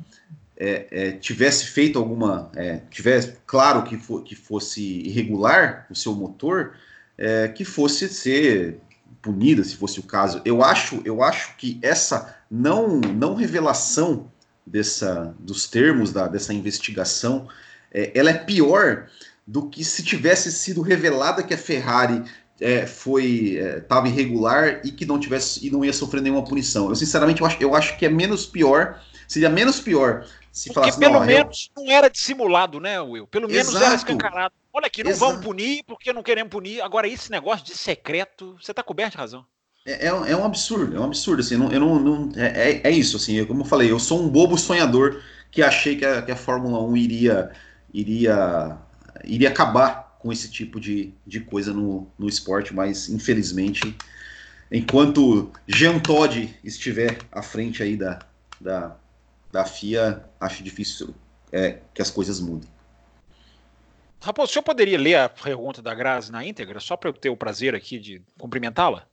é, 0.58 0.86
é, 0.90 1.12
tivesse 1.12 1.66
feito 1.66 1.98
alguma, 1.98 2.50
é, 2.56 2.80
tivesse 2.90 3.34
claro 3.46 3.84
que, 3.84 3.96
que 4.24 4.34
fosse 4.34 4.82
irregular 4.82 5.86
o 5.88 5.94
seu 5.94 6.12
motor, 6.14 6.72
é, 7.16 7.46
que 7.46 7.64
fosse 7.64 8.08
ser 8.08 8.80
punida, 9.22 9.62
se 9.62 9.76
fosse 9.76 10.00
o 10.00 10.02
caso. 10.02 10.42
Eu 10.44 10.62
acho, 10.62 11.00
eu 11.04 11.22
acho 11.22 11.56
que 11.56 11.78
essa 11.80 12.36
não, 12.50 12.98
não 12.98 13.34
revelação 13.34 14.30
dessa, 14.66 15.34
dos 15.38 15.68
termos 15.68 16.12
da, 16.12 16.26
dessa 16.26 16.52
investigação, 16.52 17.48
é, 17.92 18.10
ela 18.18 18.30
é 18.30 18.34
pior 18.34 19.06
do 19.46 19.68
que 19.68 19.84
se 19.84 20.02
tivesse 20.02 20.50
sido 20.50 20.82
revelada 20.82 21.42
que 21.42 21.54
a 21.54 21.58
Ferrari 21.58 22.22
é, 22.60 22.84
foi 22.84 23.58
estava 23.78 24.08
é, 24.08 24.10
irregular 24.10 24.80
e 24.84 24.90
que 24.90 25.06
não 25.06 25.20
tivesse 25.20 25.64
e 25.64 25.70
não 25.70 25.84
ia 25.84 25.92
sofrer 25.92 26.20
nenhuma 26.20 26.44
punição. 26.44 26.88
Eu 26.88 26.96
sinceramente 26.96 27.40
eu 27.40 27.46
acho, 27.46 27.56
eu 27.60 27.74
acho 27.74 27.96
que 27.96 28.04
é 28.04 28.08
menos 28.08 28.44
pior 28.44 29.00
seria 29.26 29.48
menos 29.48 29.78
pior 29.78 30.26
se 30.58 30.68
Porque 30.68 30.80
falasse, 30.80 30.98
pelo 31.00 31.14
não, 31.14 31.24
eu- 31.24 31.26
menos 31.26 31.70
não 31.76 31.90
era 31.90 32.08
dissimulado, 32.08 32.80
né, 32.80 33.00
Will? 33.00 33.26
Pelo 33.26 33.48
menos 33.48 33.68
era 33.74 33.94
Exato. 33.94 33.96
escancarado. 33.96 34.54
Olha 34.72 34.86
aqui, 34.86 35.02
não 35.04 35.10
Exato. 35.10 35.32
vamos 35.32 35.44
punir 35.46 35.84
porque 35.86 36.12
não 36.12 36.22
queremos 36.22 36.50
punir. 36.50 36.80
Agora, 36.82 37.06
esse 37.08 37.30
negócio 37.30 37.64
de 37.64 37.76
secreto, 37.76 38.56
você 38.60 38.74
tá 38.74 38.82
coberto 38.82 39.12
de 39.12 39.18
razão. 39.18 39.46
É, 39.86 40.06
é 40.08 40.12
um- 40.14 40.24
é 40.26 40.36
um 40.36 40.44
absurdo, 40.44 40.96
é 40.96 41.00
um 41.00 41.04
absurdo, 41.04 41.40
assim, 41.40 41.56
não, 41.56 41.70
eu 41.72 41.80
não, 41.80 41.98
não- 42.00 42.32
é, 42.36 42.70
é- 42.72 42.80
é 42.84 42.90
isso, 42.90 43.16
assim, 43.16 43.42
como 43.46 43.62
eu 43.62 43.64
falei, 43.64 43.90
eu 43.90 43.98
sou 43.98 44.20
um 44.20 44.28
bobo 44.28 44.58
sonhador 44.58 45.22
que 45.50 45.62
achei 45.62 45.96
que 45.96 46.04
a, 46.04 46.20
que 46.22 46.30
a 46.32 46.36
Fórmula 46.36 46.82
1 46.82 46.96
iria, 46.96 47.50
iria, 47.94 48.76
iria 49.24 49.48
acabar 49.48 50.16
com 50.18 50.30
esse 50.32 50.50
tipo 50.50 50.78
de, 50.80 51.14
de 51.26 51.40
coisa 51.40 51.72
no, 51.72 52.06
no 52.18 52.28
esporte, 52.28 52.74
mas 52.74 53.08
infelizmente, 53.08 53.96
enquanto 54.70 55.50
Jean 55.66 55.98
Todt 56.00 56.54
estiver 56.62 57.18
à 57.32 57.42
frente 57.42 57.82
aí 57.82 57.96
da, 57.96 58.18
da, 58.60 58.96
da 59.58 59.64
FIA, 59.64 60.24
acho 60.38 60.62
difícil 60.62 61.12
é, 61.50 61.80
que 61.92 62.00
as 62.00 62.10
coisas 62.10 62.38
mudem. 62.38 62.70
Raposo, 64.20 64.50
o 64.50 64.52
senhor 64.52 64.62
poderia 64.62 64.98
ler 64.98 65.16
a 65.16 65.28
pergunta 65.28 65.82
da 65.82 65.92
Grazi 65.94 66.30
na 66.30 66.44
íntegra, 66.44 66.78
só 66.78 66.96
para 66.96 67.08
eu 67.08 67.12
ter 67.12 67.28
o 67.28 67.36
prazer 67.36 67.74
aqui 67.74 67.98
de 67.98 68.22
cumprimentá-la? 68.38 69.06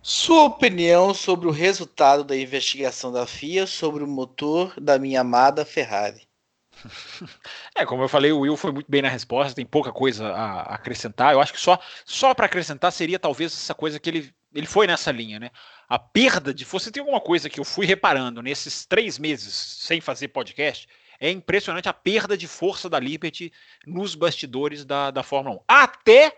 Sua 0.00 0.44
opinião 0.44 1.12
sobre 1.12 1.48
o 1.48 1.50
resultado 1.50 2.22
da 2.22 2.36
investigação 2.36 3.10
da 3.10 3.26
FIA 3.26 3.66
sobre 3.66 4.04
o 4.04 4.06
motor 4.06 4.78
da 4.80 4.96
minha 4.96 5.22
amada 5.22 5.64
Ferrari. 5.64 6.28
É, 7.76 7.84
como 7.84 8.04
eu 8.04 8.08
falei, 8.08 8.30
o 8.30 8.40
Will 8.40 8.56
foi 8.56 8.70
muito 8.70 8.88
bem 8.88 9.02
na 9.02 9.08
resposta, 9.08 9.52
tem 9.52 9.66
pouca 9.66 9.90
coisa 9.90 10.28
a 10.28 10.74
acrescentar. 10.74 11.32
Eu 11.32 11.40
acho 11.40 11.52
que 11.52 11.60
só, 11.60 11.76
só 12.04 12.32
para 12.32 12.46
acrescentar 12.46 12.92
seria 12.92 13.18
talvez 13.18 13.52
essa 13.52 13.74
coisa 13.74 13.98
que 13.98 14.08
ele, 14.08 14.32
ele 14.54 14.66
foi 14.66 14.86
nessa 14.86 15.10
linha, 15.10 15.40
né? 15.40 15.50
A 15.88 15.98
perda 15.98 16.54
de. 16.54 16.64
Você 16.64 16.90
tem 16.90 17.00
alguma 17.00 17.20
coisa 17.20 17.50
que 17.50 17.58
eu 17.58 17.64
fui 17.64 17.84
reparando 17.84 18.40
nesses 18.40 18.86
três 18.86 19.18
meses 19.18 19.52
sem 19.52 20.00
fazer 20.00 20.28
podcast? 20.28 20.88
É 21.18 21.30
impressionante 21.30 21.88
a 21.88 21.92
perda 21.92 22.36
de 22.36 22.46
força 22.46 22.88
da 22.88 22.98
Liberty 22.98 23.52
nos 23.86 24.14
bastidores 24.14 24.84
da, 24.84 25.10
da 25.10 25.22
Fórmula 25.22 25.56
1. 25.56 25.60
Até 25.66 26.36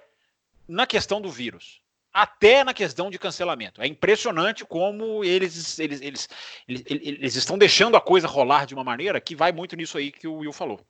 na 0.69 0.87
questão 0.87 1.21
do 1.21 1.31
vírus. 1.31 1.81
Até 2.13 2.65
na 2.65 2.73
questão 2.73 3.11
de 3.11 3.19
cancelamento. 3.19 3.83
É 3.83 3.87
impressionante 3.87 4.65
como 4.65 5.23
eles, 5.23 5.79
eles, 5.79 6.01
eles, 6.01 6.29
eles, 6.67 6.85
eles 6.89 7.37
estão 7.37 7.59
deixando 7.59 7.97
a 7.97 8.01
coisa 8.01 8.27
rolar 8.27 8.65
de 8.65 8.75
uma 8.75 8.85
maneira 8.85 9.21
que 9.21 9.37
vai 9.37 9.53
muito 9.53 9.77
nisso 9.77 9.99
aí 9.99 10.11
que 10.11 10.27
o 10.27 10.37
Will 10.37 10.53
falou. 10.53 10.81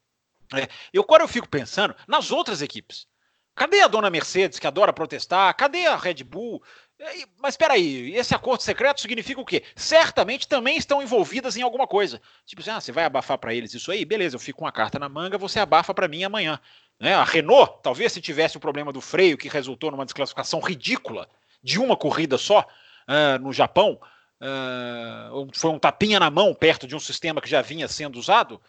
É, 0.54 0.68
eu, 0.92 1.02
agora 1.02 1.24
eu 1.24 1.28
fico 1.28 1.48
pensando 1.48 1.94
nas 2.06 2.30
outras 2.30 2.62
equipes. 2.62 3.08
Cadê 3.56 3.80
a 3.80 3.88
dona 3.88 4.10
Mercedes, 4.10 4.58
que 4.58 4.66
adora 4.66 4.92
protestar? 4.92 5.56
Cadê 5.56 5.86
a 5.86 5.96
Red 5.96 6.22
Bull? 6.22 6.62
É, 6.98 7.26
Mas 7.38 7.54
espera 7.54 7.74
aí, 7.74 8.14
esse 8.14 8.34
acordo 8.34 8.62
secreto 8.62 9.00
significa 9.00 9.40
o 9.40 9.44
quê? 9.44 9.62
Certamente 9.74 10.48
também 10.48 10.78
estão 10.78 11.02
envolvidas 11.02 11.56
em 11.56 11.62
alguma 11.62 11.86
coisa. 11.86 12.20
Tipo 12.46 12.62
assim, 12.62 12.70
ah, 12.70 12.80
você 12.80 12.90
vai 12.90 13.04
abafar 13.04 13.38
para 13.38 13.54
eles 13.54 13.74
isso 13.74 13.92
aí? 13.92 14.04
Beleza, 14.04 14.36
eu 14.36 14.40
fico 14.40 14.60
com 14.60 14.64
uma 14.64 14.72
carta 14.72 14.98
na 14.98 15.08
manga, 15.08 15.36
você 15.36 15.60
abafa 15.60 15.92
para 15.92 16.08
mim 16.08 16.24
amanhã. 16.24 16.58
Né? 16.98 17.14
A 17.14 17.24
Renault, 17.24 17.80
talvez 17.82 18.12
se 18.12 18.20
tivesse 18.20 18.56
o 18.56 18.60
problema 18.60 18.92
do 18.92 19.00
freio 19.00 19.36
que 19.36 19.48
resultou 19.48 19.90
numa 19.90 20.06
desclassificação 20.06 20.60
ridícula 20.60 21.28
de 21.62 21.78
uma 21.78 21.96
corrida 21.96 22.38
só 22.38 22.66
ah, 23.06 23.38
no 23.38 23.52
Japão, 23.52 24.00
ah, 24.40 25.30
foi 25.52 25.70
um 25.70 25.78
tapinha 25.78 26.18
na 26.18 26.30
mão 26.30 26.54
perto 26.54 26.86
de 26.86 26.96
um 26.96 27.00
sistema 27.00 27.42
que 27.42 27.48
já 27.48 27.60
vinha 27.60 27.88
sendo 27.88 28.18
usado. 28.18 28.60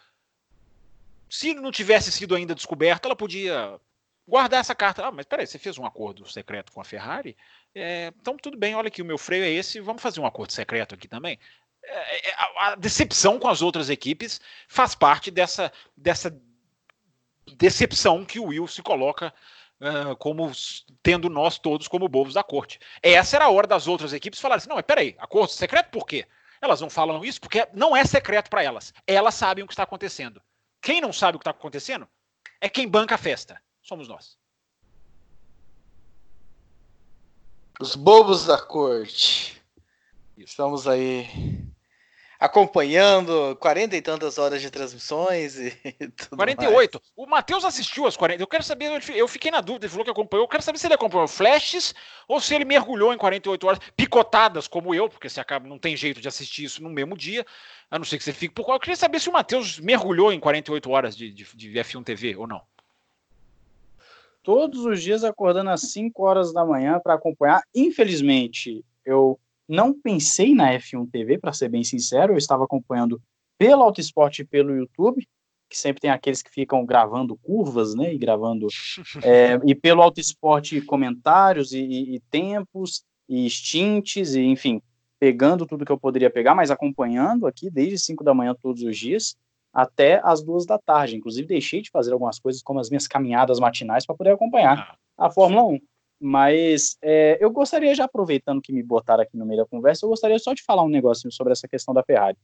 Se 1.30 1.54
não 1.54 1.70
tivesse 1.70 2.12
sido 2.12 2.34
ainda 2.34 2.54
descoberto, 2.54 3.06
ela 3.06 3.16
podia 3.16 3.78
guardar 4.26 4.60
essa 4.60 4.74
carta. 4.74 5.06
Ah, 5.06 5.10
mas 5.10 5.24
peraí, 5.24 5.46
você 5.46 5.58
fez 5.58 5.78
um 5.78 5.86
acordo 5.86 6.30
secreto 6.30 6.70
com 6.70 6.80
a 6.80 6.84
Ferrari? 6.84 7.36
É, 7.74 8.12
então 8.20 8.36
tudo 8.36 8.56
bem, 8.56 8.74
olha 8.74 8.88
aqui, 8.88 9.02
o 9.02 9.04
meu 9.04 9.18
freio 9.18 9.44
é 9.44 9.50
esse, 9.50 9.80
vamos 9.80 10.02
fazer 10.02 10.20
um 10.20 10.26
acordo 10.26 10.52
secreto 10.52 10.94
aqui 10.94 11.06
também. 11.06 11.38
É, 11.84 12.28
é, 12.28 12.34
a, 12.34 12.68
a 12.68 12.74
decepção 12.74 13.38
com 13.38 13.48
as 13.48 13.62
outras 13.62 13.88
equipes 13.88 14.40
faz 14.66 14.94
parte 14.94 15.30
dessa, 15.30 15.72
dessa 15.96 16.36
decepção 17.56 18.24
que 18.24 18.40
o 18.40 18.46
Will 18.46 18.66
se 18.66 18.82
coloca 18.82 19.32
ah, 19.80 20.16
como 20.16 20.50
tendo 21.02 21.30
nós 21.30 21.58
todos 21.58 21.86
como 21.86 22.08
bobos 22.08 22.34
da 22.34 22.42
corte. 22.42 22.80
Essa 23.02 23.36
era 23.36 23.44
a 23.44 23.50
hora 23.50 23.66
das 23.66 23.86
outras 23.86 24.12
equipes 24.12 24.40
falarem 24.40 24.58
assim: 24.58 24.68
não, 24.68 24.76
mas 24.76 24.84
peraí, 24.84 25.14
acordo 25.18 25.52
secreto 25.52 25.90
por 25.90 26.06
quê? 26.06 26.26
Elas 26.60 26.80
não 26.80 26.90
falam 26.90 27.24
isso 27.24 27.40
porque 27.40 27.66
não 27.72 27.96
é 27.96 28.04
secreto 28.04 28.50
para 28.50 28.62
elas. 28.62 28.92
Elas 29.06 29.34
sabem 29.34 29.62
o 29.62 29.66
que 29.66 29.72
está 29.72 29.84
acontecendo. 29.84 30.42
Quem 30.82 31.00
não 31.00 31.12
sabe 31.12 31.36
o 31.36 31.38
que 31.38 31.42
está 31.42 31.52
acontecendo 31.52 32.08
é 32.60 32.68
quem 32.68 32.88
banca 32.88 33.14
a 33.14 33.18
festa. 33.18 33.62
Somos 33.80 34.08
nós. 34.08 34.36
Os 37.80 37.94
bobos 37.94 38.44
da 38.44 38.58
corte. 38.58 39.62
Estamos 40.36 40.88
aí 40.88 41.28
acompanhando 42.40 43.56
40 43.60 43.96
e 43.96 44.02
tantas 44.02 44.36
horas 44.36 44.60
de 44.60 44.68
transmissões 44.68 45.56
e 45.56 45.70
tudo 46.16 46.36
48. 46.36 47.00
O 47.16 47.24
Matheus 47.24 47.64
assistiu 47.64 48.04
às 48.04 48.16
40. 48.16 48.42
Eu 48.42 48.48
quero 48.48 48.64
saber, 48.64 49.00
eu 49.14 49.28
fiquei 49.28 49.52
na 49.52 49.60
dúvida, 49.60 49.86
ele 49.86 49.90
falou 49.90 50.04
que 50.04 50.10
acompanhou. 50.10 50.44
Eu 50.44 50.48
quero 50.48 50.62
saber 50.62 50.78
se 50.78 50.88
ele 50.88 50.94
acompanhou 50.94 51.28
flashes 51.28 51.94
ou 52.26 52.40
se 52.40 52.52
ele 52.52 52.64
mergulhou 52.64 53.12
em 53.14 53.18
48 53.18 53.66
horas, 53.66 53.78
picotadas 53.96 54.66
como 54.66 54.92
eu, 54.92 55.08
porque 55.08 55.28
você 55.28 55.40
acaba, 55.40 55.68
não 55.68 55.78
tem 55.78 55.96
jeito 55.96 56.20
de 56.20 56.26
assistir 56.26 56.64
isso 56.64 56.82
no 56.82 56.90
mesmo 56.90 57.16
dia, 57.16 57.46
a 57.88 57.96
não 57.96 58.04
ser 58.04 58.18
que 58.18 58.24
você 58.24 58.32
fique 58.32 58.54
por 58.54 58.64
qual. 58.64 58.76
Eu 58.76 58.80
queria 58.80 58.96
saber 58.96 59.20
se 59.20 59.28
o 59.28 59.32
Matheus 59.32 59.78
mergulhou 59.78 60.32
em 60.32 60.40
48 60.40 60.90
horas 60.90 61.16
de, 61.16 61.32
de, 61.32 61.44
de 61.44 61.72
F1 61.74 62.02
TV 62.04 62.34
ou 62.34 62.48
não. 62.48 62.60
Todos 64.48 64.86
os 64.86 65.02
dias 65.02 65.24
acordando 65.24 65.68
às 65.68 65.92
5 65.92 66.24
horas 66.24 66.54
da 66.54 66.64
manhã 66.64 66.98
para 67.04 67.12
acompanhar. 67.12 67.60
Infelizmente, 67.74 68.82
eu 69.04 69.38
não 69.68 69.92
pensei 69.92 70.54
na 70.54 70.72
F1 70.72 71.06
TV, 71.10 71.36
para 71.36 71.52
ser 71.52 71.68
bem 71.68 71.84
sincero, 71.84 72.32
eu 72.32 72.38
estava 72.38 72.64
acompanhando 72.64 73.20
pelo 73.58 73.82
Autosport 73.82 74.38
e 74.38 74.46
pelo 74.46 74.74
YouTube, 74.74 75.28
que 75.68 75.76
sempre 75.76 76.00
tem 76.00 76.10
aqueles 76.10 76.40
que 76.40 76.50
ficam 76.50 76.82
gravando 76.86 77.36
curvas, 77.36 77.94
né, 77.94 78.14
e 78.14 78.16
gravando, 78.16 78.68
é, 79.22 79.60
e 79.66 79.74
pelo 79.74 80.00
Autosport 80.00 80.80
comentários 80.86 81.74
e, 81.74 81.80
e- 81.80 82.14
e 82.16 82.20
tempos, 82.30 83.04
e 83.28 83.50
stints, 83.50 84.34
e 84.34 84.40
enfim, 84.40 84.80
pegando 85.20 85.66
tudo 85.66 85.84
que 85.84 85.92
eu 85.92 86.00
poderia 86.00 86.30
pegar, 86.30 86.54
mas 86.54 86.70
acompanhando 86.70 87.46
aqui 87.46 87.68
desde 87.68 87.98
5 87.98 88.24
da 88.24 88.32
manhã 88.32 88.56
todos 88.62 88.82
os 88.82 88.96
dias, 88.96 89.36
até 89.78 90.20
as 90.24 90.42
duas 90.42 90.66
da 90.66 90.76
tarde. 90.76 91.14
Inclusive, 91.14 91.46
deixei 91.46 91.80
de 91.80 91.88
fazer 91.88 92.12
algumas 92.12 92.40
coisas, 92.40 92.60
como 92.60 92.80
as 92.80 92.90
minhas 92.90 93.06
caminhadas 93.06 93.60
matinais, 93.60 94.04
para 94.04 94.16
poder 94.16 94.32
acompanhar 94.32 94.98
a 95.16 95.30
Fórmula 95.30 95.62
1. 95.66 95.80
Mas 96.20 96.96
é, 97.00 97.38
eu 97.40 97.48
gostaria, 97.48 97.94
já 97.94 98.06
aproveitando 98.06 98.60
que 98.60 98.72
me 98.72 98.82
botaram 98.82 99.22
aqui 99.22 99.36
no 99.36 99.46
meio 99.46 99.60
da 99.60 99.68
conversa, 99.68 100.04
eu 100.04 100.08
gostaria 100.10 100.36
só 100.40 100.52
de 100.52 100.64
falar 100.64 100.82
um 100.82 100.88
negocinho 100.88 101.30
sobre 101.30 101.52
essa 101.52 101.68
questão 101.68 101.94
da 101.94 102.02
Ferrari. 102.02 102.36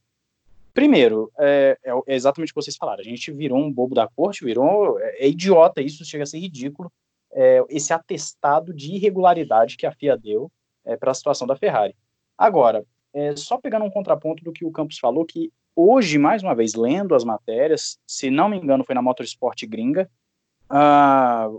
Primeiro, 0.73 1.29
é, 1.37 1.77
é 2.07 2.15
exatamente 2.15 2.51
o 2.51 2.53
que 2.53 2.61
vocês 2.61 2.77
falaram. 2.77 3.01
A 3.01 3.03
gente 3.03 3.29
virou 3.33 3.57
um 3.57 3.71
bobo 3.71 3.93
da 3.93 4.07
corte, 4.07 4.45
virou. 4.45 4.97
É, 5.01 5.25
é 5.25 5.27
idiota 5.27 5.81
isso, 5.81 6.05
chega 6.05 6.23
a 6.23 6.27
ser 6.27 6.39
ridículo. 6.39 6.89
é, 7.33 7.61
esse 7.67 7.91
atestado 7.91 8.73
de 8.73 8.93
irregularidade 8.93 9.75
que 9.75 9.85
a 9.85 9.91
FIA 9.91 10.15
deu 10.15 10.49
é, 10.85 10.95
para 10.95 11.11
a 11.11 11.13
situação 11.13 11.45
da 11.45 11.57
Ferrari. 11.57 11.93
Agora, 12.37 12.85
é, 13.13 13.35
só 13.35 13.57
pegando 13.57 13.83
um 13.83 13.91
contraponto 13.91 14.41
do 14.41 14.53
que 14.53 14.63
o 14.63 14.71
Campos 14.71 14.97
falou, 14.97 15.25
que 15.25 15.51
hoje, 15.75 16.17
mais 16.17 16.41
uma 16.41 16.55
vez, 16.55 16.73
lendo 16.73 17.13
as 17.13 17.23
matérias, 17.23 17.99
se 18.07 18.29
não 18.29 18.49
me 18.49 18.57
engano, 18.57 18.83
foi 18.83 18.95
na 18.95 19.01
Motorsport 19.01 19.61
Gringa, 19.65 20.09
ah, 20.69 21.49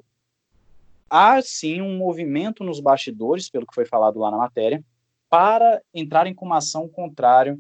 há 1.11 1.41
sim 1.43 1.81
um 1.81 1.97
movimento 1.97 2.65
nos 2.65 2.81
bastidores, 2.81 3.51
pelo 3.51 3.67
que 3.67 3.75
foi 3.75 3.85
falado 3.85 4.19
lá 4.19 4.31
na 4.31 4.39
matéria, 4.39 4.83
para 5.29 5.83
entrarem 5.93 6.35
com 6.35 6.47
uma 6.47 6.59
ação 6.59 6.89
contrária 6.89 7.59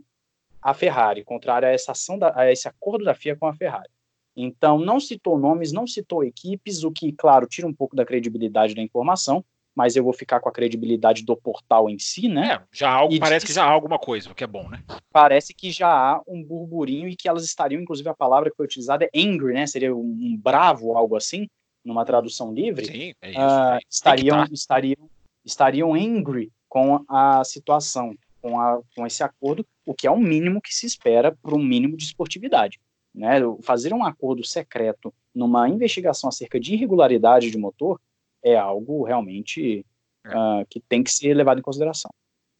à 0.62 0.72
Ferrari, 0.72 1.24
contrária 1.24 1.68
a 1.68 1.72
essa 1.72 1.92
ação 1.92 2.18
da, 2.18 2.32
a 2.38 2.50
esse 2.50 2.66
acordo 2.66 3.04
da 3.04 3.14
FIA 3.14 3.36
com 3.36 3.46
a 3.46 3.54
Ferrari. 3.54 3.90
Então, 4.36 4.78
não 4.78 5.00
citou 5.00 5.38
nomes, 5.38 5.72
não 5.72 5.86
citou 5.86 6.22
equipes, 6.22 6.84
o 6.84 6.90
que, 6.90 7.10
claro, 7.12 7.46
tira 7.46 7.66
um 7.66 7.72
pouco 7.72 7.96
da 7.96 8.04
credibilidade 8.04 8.74
da 8.74 8.82
informação, 8.82 9.44
mas 9.76 9.94
eu 9.94 10.02
vou 10.02 10.14
ficar 10.14 10.40
com 10.40 10.48
a 10.48 10.52
credibilidade 10.52 11.22
do 11.22 11.36
portal 11.36 11.90
em 11.90 11.98
si, 11.98 12.28
né? 12.28 12.54
É, 12.54 12.62
já 12.72 12.88
há 12.88 12.94
algo, 12.94 13.12
E 13.12 13.20
parece 13.20 13.44
que 13.44 13.52
já 13.52 13.62
há 13.62 13.70
alguma 13.70 13.98
coisa, 13.98 14.32
o 14.32 14.34
que 14.34 14.42
é 14.42 14.46
bom, 14.46 14.66
né? 14.70 14.82
Parece 15.12 15.52
que 15.52 15.70
já 15.70 15.88
há 15.88 16.22
um 16.26 16.42
burburinho 16.42 17.06
e 17.06 17.14
que 17.14 17.28
elas 17.28 17.44
estariam, 17.44 17.82
inclusive 17.82 18.08
a 18.08 18.14
palavra 18.14 18.50
que 18.50 18.56
foi 18.56 18.64
utilizada 18.64 19.04
é 19.04 19.10
angry, 19.14 19.52
né? 19.52 19.66
Seria 19.66 19.94
um, 19.94 20.40
bravo, 20.42 20.96
algo 20.96 21.14
assim, 21.14 21.46
numa 21.84 22.06
tradução 22.06 22.54
livre. 22.54 22.86
Sim, 22.86 23.12
é 23.20 23.30
isso. 23.30 23.38
é. 23.38 23.78
estariam, 23.90 24.46
que 24.46 24.54
estariam, 24.54 25.10
estariam 25.44 25.94
angry 25.94 26.50
com 26.70 27.04
a 27.06 27.44
situação, 27.44 28.16
com, 28.40 28.58
a, 28.58 28.80
com 28.94 29.06
esse 29.06 29.22
acordo, 29.22 29.66
o 29.84 29.92
que 29.92 30.06
é 30.06 30.10
o 30.10 30.18
mínimo 30.18 30.62
que 30.62 30.74
se 30.74 30.86
espera 30.86 31.36
para 31.42 31.54
um 31.54 31.62
mínimo 31.62 31.98
de 31.98 32.04
esportividade. 32.04 32.80
Né? 33.14 33.40
Fazer 33.62 33.92
um 33.92 34.04
acordo 34.04 34.42
secreto 34.42 35.12
numa 35.34 35.68
investigação 35.68 36.28
acerca 36.28 36.58
de 36.58 36.72
irregularidade 36.72 37.50
de 37.50 37.58
motor 37.58 38.00
é 38.46 38.56
algo 38.56 39.04
realmente 39.04 39.84
É. 40.24 40.30
ah, 40.32 40.64
que 40.68 40.80
tem 40.80 41.02
que 41.04 41.10
ser 41.10 41.34
levado 41.34 41.58
em 41.58 41.62
consideração. 41.62 42.10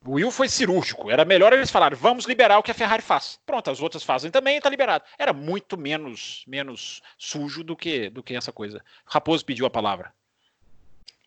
O 0.05 0.13
Will 0.13 0.31
foi 0.31 0.49
cirúrgico. 0.49 1.11
Era 1.11 1.25
melhor 1.25 1.53
eles 1.53 1.71
falarem, 1.71 1.99
vamos 1.99 2.27
liberar 2.27 2.59
o 2.59 2.63
que 2.63 2.71
a 2.71 2.75
Ferrari 2.75 3.03
faz. 3.03 3.41
Pronto, 3.45 3.71
as 3.71 3.81
outras 3.81 4.05
fazem 4.05 4.31
também, 4.31 4.61
tá 4.61 4.71
liberado. 4.71 5.05
Era 5.19 5.33
muito 5.33 5.77
menos 5.77 6.45
menos 6.47 7.01
sujo 7.19 7.65
do 7.65 7.77
que 7.77 8.09
do 8.11 8.23
que 8.23 8.37
essa 8.37 8.53
coisa. 8.53 8.85
Raposo 9.05 9.45
pediu 9.45 9.67
a 9.67 9.71
palavra. 9.71 10.13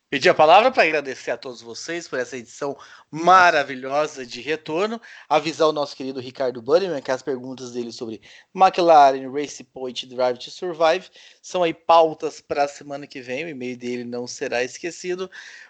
Pedir 0.09 0.29
a 0.29 0.33
palavra 0.33 0.71
para 0.71 0.81
agradecer 0.81 1.29
a 1.29 1.37
todos 1.37 1.61
vocês 1.61 2.07
por 2.07 2.17
essa 2.17 2.35
edição 2.35 2.75
maravilhosa 3.11 4.25
de 4.25 4.41
retorno. 4.41 4.99
Avisar 5.29 5.67
o 5.67 5.71
nosso 5.71 5.95
querido 5.95 6.19
Ricardo 6.19 6.63
Bunnyman 6.63 6.99
que 6.99 7.11
as 7.11 7.21
perguntas 7.21 7.73
dele 7.73 7.91
sobre 7.91 8.19
McLaren, 8.51 9.31
Race 9.31 9.63
Point 9.63 10.07
Drive 10.07 10.39
to 10.39 10.49
Survive 10.49 11.07
são 11.43 11.61
aí 11.61 11.75
pautas 11.75 12.41
para 12.41 12.63
a 12.63 12.67
semana 12.67 13.05
que 13.05 13.21
vem. 13.21 13.45
O 13.45 13.49
e-mail 13.49 13.77
dele 13.77 14.03
não 14.03 14.25
será 14.25 14.63
esquecido. 14.63 15.29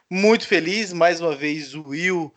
Muito 0.09 0.47
feliz, 0.47 0.93
mais 0.93 1.19
uma 1.19 1.35
vez, 1.35 1.75
o 1.75 1.89
Will 1.89 2.33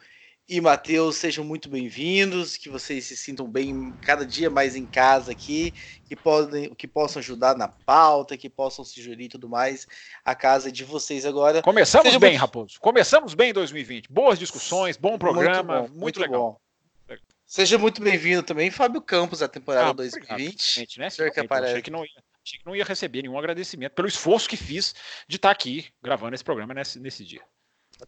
e 0.49 0.61
Matheus, 0.61 1.17
sejam 1.17 1.45
muito 1.45 1.69
bem-vindos, 1.69 2.57
que 2.57 2.69
vocês 2.69 3.05
se 3.05 3.17
sintam 3.17 3.49
bem 3.49 3.93
cada 4.03 4.27
dia 4.27 4.51
mais 4.51 4.77
em 4.77 4.85
casa 4.85 5.33
aqui, 5.33 5.73
que, 6.05 6.17
podem, 6.17 6.75
que 6.75 6.87
possam 6.87 7.21
ajudar 7.21 7.57
na 7.57 7.69
pauta, 7.69 8.37
que 8.37 8.51
possam 8.51 8.85
se 8.85 9.01
jurir 9.01 9.27
e 9.27 9.29
tudo 9.29 9.49
mais. 9.49 9.87
A 10.25 10.35
casa 10.35 10.69
é 10.69 10.73
de 10.73 10.85
vocês 10.85 11.25
agora. 11.25 11.63
Começamos 11.63 12.09
Seja 12.09 12.19
bem, 12.19 12.31
muito... 12.31 12.41
Raposo. 12.41 12.81
Começamos 12.81 13.35
bem 13.35 13.51
em 13.51 13.55
2020. 13.55 14.13
Boas 14.13 14.39
discussões, 14.39 14.97
bom 14.97 15.17
programa, 15.17 15.53
muito, 15.53 15.65
bom, 15.65 15.81
muito, 15.81 16.01
muito 16.01 16.21
legal. 16.21 16.61
Bom. 17.09 17.17
Seja 17.47 17.77
muito 17.77 18.03
bem-vindo 18.03 18.43
também, 18.43 18.71
Fábio 18.71 19.01
Campos, 19.01 19.41
da 19.41 19.49
temporada 19.49 19.91
ah, 19.91 19.93
2020. 19.93 20.81
Obrigado, 20.81 20.99
né? 20.99 21.11
Senhor 21.11 21.31
que 21.31 21.41
aparece. 21.41 21.73
Achei 21.73 21.83
que, 21.83 21.91
não 21.91 22.03
ia, 22.03 22.23
achei 22.45 22.59
que 22.59 22.67
não 22.67 22.75
ia 22.75 22.85
receber 22.85 23.23
nenhum 23.23 23.39
agradecimento 23.39 23.93
pelo 23.93 24.09
esforço 24.09 24.49
que 24.49 24.57
fiz 24.57 24.95
de 25.29 25.37
estar 25.37 25.51
aqui 25.51 25.87
gravando 26.03 26.35
esse 26.35 26.43
programa 26.43 26.73
nesse, 26.73 26.99
nesse 26.99 27.25
dia. 27.25 27.43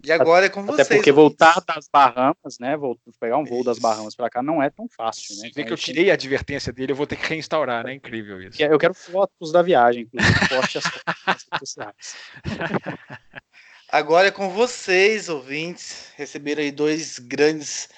E 0.02 0.10
agora 0.10 0.46
é 0.46 0.48
com 0.48 0.64
vocês. 0.64 0.86
Até 0.86 0.96
porque 0.96 1.12
voltar 1.12 1.62
das 1.66 1.88
Bahamas, 1.92 2.58
né? 2.58 2.76
Vou 2.76 2.98
pegar 3.20 3.38
um 3.38 3.44
voo 3.44 3.62
das 3.62 3.78
Bahamas 3.78 4.14
para 4.14 4.30
cá 4.30 4.42
não 4.42 4.62
é 4.62 4.70
tão 4.70 4.88
fácil, 4.88 5.36
né? 5.36 5.42
Vê 5.42 5.48
então, 5.48 5.64
que 5.64 5.72
eu 5.72 5.76
tirei 5.76 6.10
a 6.10 6.14
advertência 6.14 6.72
dele, 6.72 6.92
eu 6.92 6.96
vou 6.96 7.06
ter 7.06 7.16
que 7.16 7.26
reinstaurar, 7.26 7.84
né? 7.84 7.94
Incrível 7.94 8.40
isso. 8.42 8.62
Eu 8.62 8.78
quero 8.78 8.94
fotos 8.94 9.52
da 9.52 9.62
viagem, 9.62 10.02
inclusive, 10.02 10.48
poste 10.48 10.78
as 10.78 10.84
fotos 10.84 11.46
sociais. 11.58 12.14
Agora 13.90 14.28
é 14.28 14.30
com 14.30 14.48
vocês, 14.50 15.28
ouvintes. 15.28 16.08
Receberam 16.16 16.62
aí 16.62 16.72
dois 16.72 17.18
grandes 17.18 17.88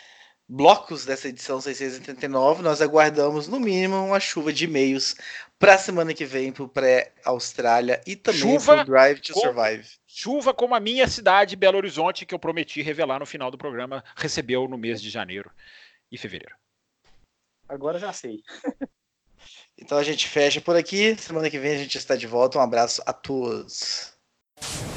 blocos 0.48 1.04
dessa 1.04 1.28
edição 1.28 1.60
689. 1.60 2.62
Nós 2.62 2.82
aguardamos, 2.82 3.48
no 3.48 3.58
mínimo, 3.58 3.96
uma 3.96 4.20
chuva 4.20 4.52
de 4.52 4.64
e-mails 4.64 5.16
para 5.58 5.74
a 5.74 5.78
semana 5.78 6.12
que 6.12 6.24
vem 6.24 6.52
para 6.52 6.64
o 6.64 6.68
pré-Austrália 6.68 8.00
e 8.06 8.14
também 8.14 8.58
para 8.60 8.82
o 8.82 8.84
Drive 8.84 9.20
to 9.20 9.38
Survive. 9.38 9.88
Chuva 10.06 10.52
como 10.52 10.74
a 10.74 10.80
minha 10.80 11.08
cidade, 11.08 11.56
Belo 11.56 11.78
Horizonte, 11.78 12.26
que 12.26 12.34
eu 12.34 12.38
prometi 12.38 12.82
revelar 12.82 13.20
no 13.20 13.26
final 13.26 13.50
do 13.50 13.58
programa, 13.58 14.04
recebeu 14.14 14.68
no 14.68 14.78
mês 14.78 15.00
de 15.00 15.10
janeiro 15.10 15.50
e 16.10 16.18
fevereiro. 16.18 16.54
Agora 17.68 17.98
já 17.98 18.12
sei. 18.12 18.42
então 19.76 19.98
a 19.98 20.02
gente 20.02 20.28
fecha 20.28 20.60
por 20.60 20.76
aqui. 20.76 21.16
Semana 21.16 21.50
que 21.50 21.58
vem 21.58 21.74
a 21.74 21.78
gente 21.78 21.98
está 21.98 22.16
de 22.16 22.26
volta. 22.26 22.58
Um 22.58 22.62
abraço 22.62 23.02
a 23.04 23.12
todos. 23.12 24.15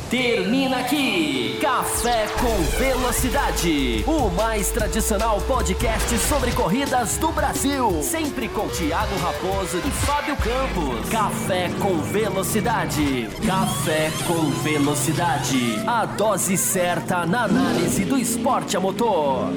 Termina 0.10 0.80
aqui 0.80 1.60
Café 1.62 2.26
com 2.40 2.80
Velocidade, 2.80 4.04
o 4.08 4.28
mais 4.32 4.72
tradicional 4.72 5.40
podcast 5.42 6.18
sobre 6.18 6.52
corridas 6.52 7.18
do 7.18 7.32
Brasil. 7.32 8.02
Sempre 8.02 8.50
com 8.50 8.68
Thiago 8.70 9.16
Raposo 9.18 9.78
e 9.78 9.92
Fábio 9.92 10.36
Campos. 10.38 11.08
Café 11.10 11.70
com 11.80 12.00
Velocidade. 12.00 13.30
Café 13.46 14.10
com 14.26 14.50
Velocidade. 14.64 15.76
A 15.86 16.06
dose 16.06 16.58
certa 16.58 17.28
na 17.28 17.44
análise 17.44 18.04
do 18.04 18.18
esporte 18.18 18.76
a 18.76 18.80
motor. 18.80 19.52